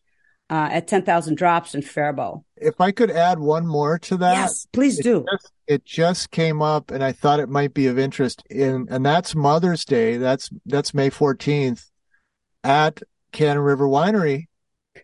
uh, 0.49 0.69
at 0.71 0.87
10,000 0.87 1.35
Drops 1.35 1.75
in 1.75 1.83
Faribault. 1.83 2.45
If 2.57 2.81
I 2.81 2.93
could 2.93 3.11
add 3.11 3.41
one 3.41 3.67
more 3.67 3.99
to 3.99 4.19
that. 4.19 4.35
Yes, 4.35 4.69
please 4.73 5.01
it 5.01 5.03
do. 5.03 5.25
Just, 5.33 5.53
it 5.67 5.85
just 5.85 6.31
came 6.31 6.63
up 6.63 6.93
and 6.93 7.03
I 7.03 7.11
thought 7.11 7.41
it 7.41 7.49
might 7.49 7.75
be 7.75 7.89
of 7.89 7.99
interest 7.99 8.45
in, 8.49 8.87
and 8.89 9.05
that's 9.05 9.35
Mother's 9.35 9.85
Day. 9.85 10.17
That's, 10.17 10.49
that's 10.65 10.95
May 10.95 11.11
14th 11.11 11.90
at 12.65 13.03
Cannon 13.33 13.63
River 13.63 13.87
Winery 13.87 14.47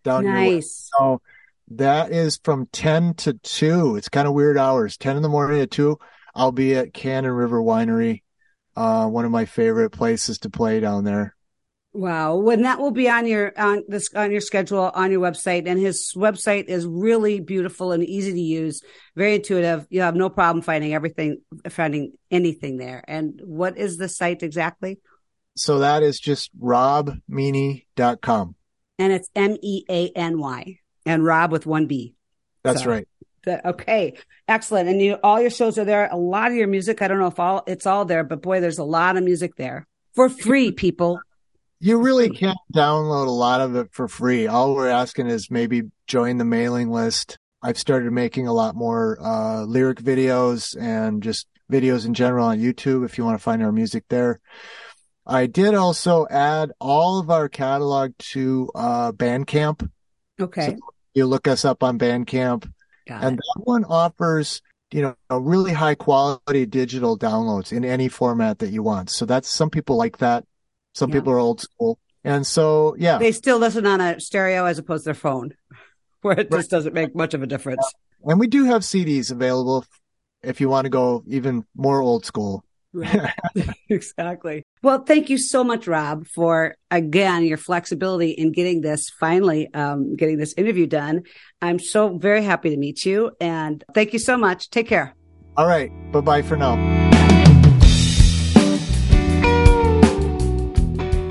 down 0.05 0.25
here. 0.25 0.33
Nice. 0.33 0.91
So 0.99 1.21
that 1.69 2.13
is 2.13 2.39
from 2.43 2.67
10 2.73 3.15
to 3.15 3.35
2. 3.35 3.97
It's 3.97 4.09
kind 4.09 4.29
of 4.29 4.35
weird 4.35 4.59
hours. 4.59 4.97
10 4.97 5.17
in 5.17 5.23
the 5.23 5.29
morning 5.29 5.59
to 5.59 5.67
2. 5.67 5.99
I'll 6.35 6.53
be 6.53 6.75
at 6.75 6.93
Cannon 6.93 7.33
River 7.33 7.61
Winery. 7.61 8.23
Uh, 8.77 9.07
one 9.07 9.25
of 9.25 9.31
my 9.31 9.47
favorite 9.47 9.91
places 9.91 10.39
to 10.41 10.51
play 10.51 10.81
down 10.81 11.05
there. 11.05 11.35
Wow. 11.95 12.37
When 12.37 12.63
that 12.63 12.79
will 12.79 12.91
be 12.91 13.09
on 13.09 13.27
your 13.27 13.59
on 13.59 13.83
this 13.89 14.11
on 14.15 14.31
your 14.31 14.43
schedule 14.43 14.91
on 14.95 15.11
your 15.11 15.21
website. 15.23 15.67
And 15.67 15.81
his 15.81 16.13
website 16.15 16.67
is 16.67 16.85
really 16.85 17.41
beautiful 17.41 17.93
and 17.93 18.05
easy 18.05 18.33
to 18.33 18.41
use, 18.41 18.83
very 19.17 19.37
intuitive. 19.37 19.87
You 19.89 20.03
have 20.03 20.15
no 20.15 20.29
problem 20.29 20.61
finding 20.63 20.93
everything 20.93 21.39
finding 21.71 22.13
anything 22.31 22.77
there. 22.77 23.03
And 23.09 23.41
what 23.43 23.79
is 23.79 23.97
the 23.97 24.11
site 24.11 24.43
exactly? 24.43 25.01
So 25.57 25.79
that 25.81 26.03
is 26.03 26.21
just 26.21 26.51
robmeany.com. 27.37 28.55
And 28.99 29.13
it's 29.13 29.29
M 29.35 29.57
E 29.63 29.85
A 29.91 30.09
N 30.11 30.39
Y. 30.39 30.79
And 31.05 31.25
Rob 31.25 31.53
with 31.53 31.67
one 31.67 31.87
B. 31.87 32.15
That's 32.63 32.83
So- 32.83 32.91
right. 32.91 33.09
The- 33.45 33.69
okay, 33.69 34.15
excellent. 34.49 34.89
And 34.89 35.01
you, 35.01 35.15
all 35.23 35.41
your 35.41 35.51
shows 35.51 35.79
are 35.79 35.85
there. 35.85 36.09
A 36.11 36.17
lot 36.17 36.51
of 36.51 36.57
your 36.57 36.67
music. 36.67 37.01
I 37.01 37.07
don't 37.07 37.21
know 37.21 37.29
if 37.29 37.39
all 37.39 37.63
it's 37.69 37.87
all 37.87 38.05
there, 38.05 38.25
but 38.25 38.43
boy, 38.43 38.61
there's 38.61 38.79
a 38.79 38.85
lot 38.85 39.17
of 39.17 39.23
music 39.23 39.55
there 39.57 39.87
for 40.15 40.29
free. 40.29 40.73
People. 40.73 41.21
You 41.79 41.99
really 42.03 42.29
can't 42.31 42.59
download 42.75 43.29
a 43.29 43.31
lot 43.31 43.61
of 43.61 43.77
it 43.77 43.89
for 43.93 44.09
free. 44.09 44.49
All 44.49 44.75
we're 44.75 44.89
asking 44.89 45.29
is 45.29 45.49
maybe 45.51 45.83
join 46.09 46.39
the 46.39 46.45
mailing 46.45 46.91
list. 46.91 47.39
I've 47.63 47.79
started 47.79 48.11
making 48.13 48.49
a 48.49 48.53
lot 48.53 48.75
more 48.75 49.17
uh, 49.21 49.63
lyric 49.63 50.03
videos 50.03 50.77
and 50.81 51.23
just 51.23 51.47
videos 51.71 52.05
in 52.05 52.15
general 52.15 52.47
on 52.47 52.59
YouTube 52.59 53.05
if 53.05 53.17
you 53.17 53.25
want 53.25 53.39
to 53.39 53.43
find 53.43 53.63
our 53.63 53.71
music 53.73 54.05
there. 54.09 54.41
I 55.27 55.47
did 55.47 55.75
also 55.75 56.27
add 56.31 56.73
all 56.81 57.19
of 57.19 57.31
our 57.31 57.49
catalog 57.49 58.13
to 58.33 58.71
uh, 58.75 59.13
Bandcamp. 59.13 59.89
Okay, 60.41 60.77
You 61.15 61.27
look 61.27 61.49
us 61.49 61.65
up 61.65 61.83
on 61.83 61.99
Bandcamp, 61.99 62.71
got 63.09 63.25
and 63.25 63.39
it. 63.39 63.43
that 63.57 63.63
one 63.65 63.85
offers 63.85 64.61
you 64.93 65.03
know 65.03 65.15
a 65.31 65.41
really 65.41 65.73
high 65.73 65.95
quality 65.97 66.65
digital 66.67 67.19
downloads 67.19 67.73
in 67.73 67.85
any 67.85 68.09
format 68.09 68.61
that 68.61 68.71
you 68.71 68.83
want. 68.83 69.11
So 69.11 69.25
that's 69.27 69.49
some 69.49 69.71
people 69.71 69.97
like 69.97 70.19
that. 70.19 70.45
Some 70.95 71.11
Yeah. 71.11 71.17
people 71.17 71.33
are 71.33 71.39
old 71.39 71.61
school, 71.61 71.99
and 72.23 72.47
so 72.47 72.95
yeah. 72.99 73.19
They 73.19 73.33
still 73.33 73.59
listen 73.59 73.87
on 73.87 74.01
a 74.01 74.21
stereo 74.21 74.65
as 74.67 74.79
opposed 74.79 75.05
to 75.05 75.09
their 75.09 75.15
phone, 75.15 75.55
where 76.21 76.39
it 76.39 76.49
Right. 76.51 76.59
just 76.61 76.71
doesn't 76.71 76.95
make 76.95 77.15
much 77.17 77.35
of 77.35 77.43
a 77.43 77.47
difference. 77.47 77.85
And 78.25 78.39
we 78.39 78.47
do 78.47 78.65
have 78.65 78.83
CDs 78.83 79.31
available 79.31 79.85
if 80.43 80.61
you 80.61 80.69
want 80.69 80.85
to 80.85 80.91
go 80.91 81.25
even 81.27 81.65
more 81.75 82.01
old 82.01 82.25
school. 82.25 82.63
Right. 82.97 83.31
exactly. 83.91 84.65
Well, 84.83 85.05
thank 85.05 85.29
you 85.29 85.37
so 85.37 85.63
much, 85.63 85.87
Rob, 85.87 86.27
for 86.27 86.77
again 86.91 87.45
your 87.45 87.59
flexibility 87.59 88.31
in 88.31 88.53
getting 88.53 88.81
this 88.81 89.11
finally 89.11 89.73
um, 89.75 90.17
getting 90.17 90.39
this 90.39 90.55
interview 90.57 90.87
done. 90.87 91.25
I'm 91.61 91.79
so 91.79 92.17
very 92.17 92.43
happy 92.43 92.71
to 92.71 92.77
meet 92.79 93.05
you, 93.05 93.33
and 93.39 93.85
thank 93.93 94.15
you 94.15 94.19
so 94.19 94.39
much. 94.39 94.71
Take 94.71 94.89
care. 94.89 95.15
All 95.59 95.67
right. 95.67 95.91
Bye 96.11 96.21
bye 96.23 96.43
for 96.43 96.57
now. 96.57 96.77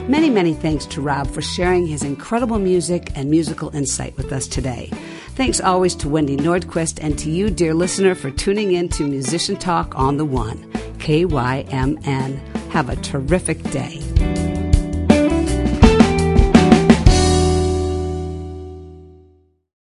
Many, 0.07 0.29
many 0.29 0.53
thanks 0.53 0.85
to 0.85 1.01
Rob 1.01 1.27
for 1.27 1.41
sharing 1.41 1.87
his 1.87 2.03
incredible 2.03 2.59
music 2.59 3.11
and 3.15 3.27
musical 3.27 3.75
insight 3.75 4.15
with 4.17 4.31
us 4.31 4.47
today. 4.47 4.91
Thanks 5.29 5.59
always 5.59 5.95
to 5.95 6.07
Wendy 6.07 6.37
Nordquist 6.37 6.99
and 7.01 7.17
to 7.19 7.29
you, 7.31 7.49
dear 7.49 7.73
listener, 7.73 8.13
for 8.13 8.29
tuning 8.29 8.73
in 8.73 8.87
to 8.89 9.03
Musician 9.03 9.57
Talk 9.57 9.97
on 9.97 10.17
the 10.17 10.23
One, 10.23 10.71
KYMN. 11.05 12.39
Have 12.71 12.89
a 12.89 12.95
terrific 12.95 13.61
day. 13.69 14.01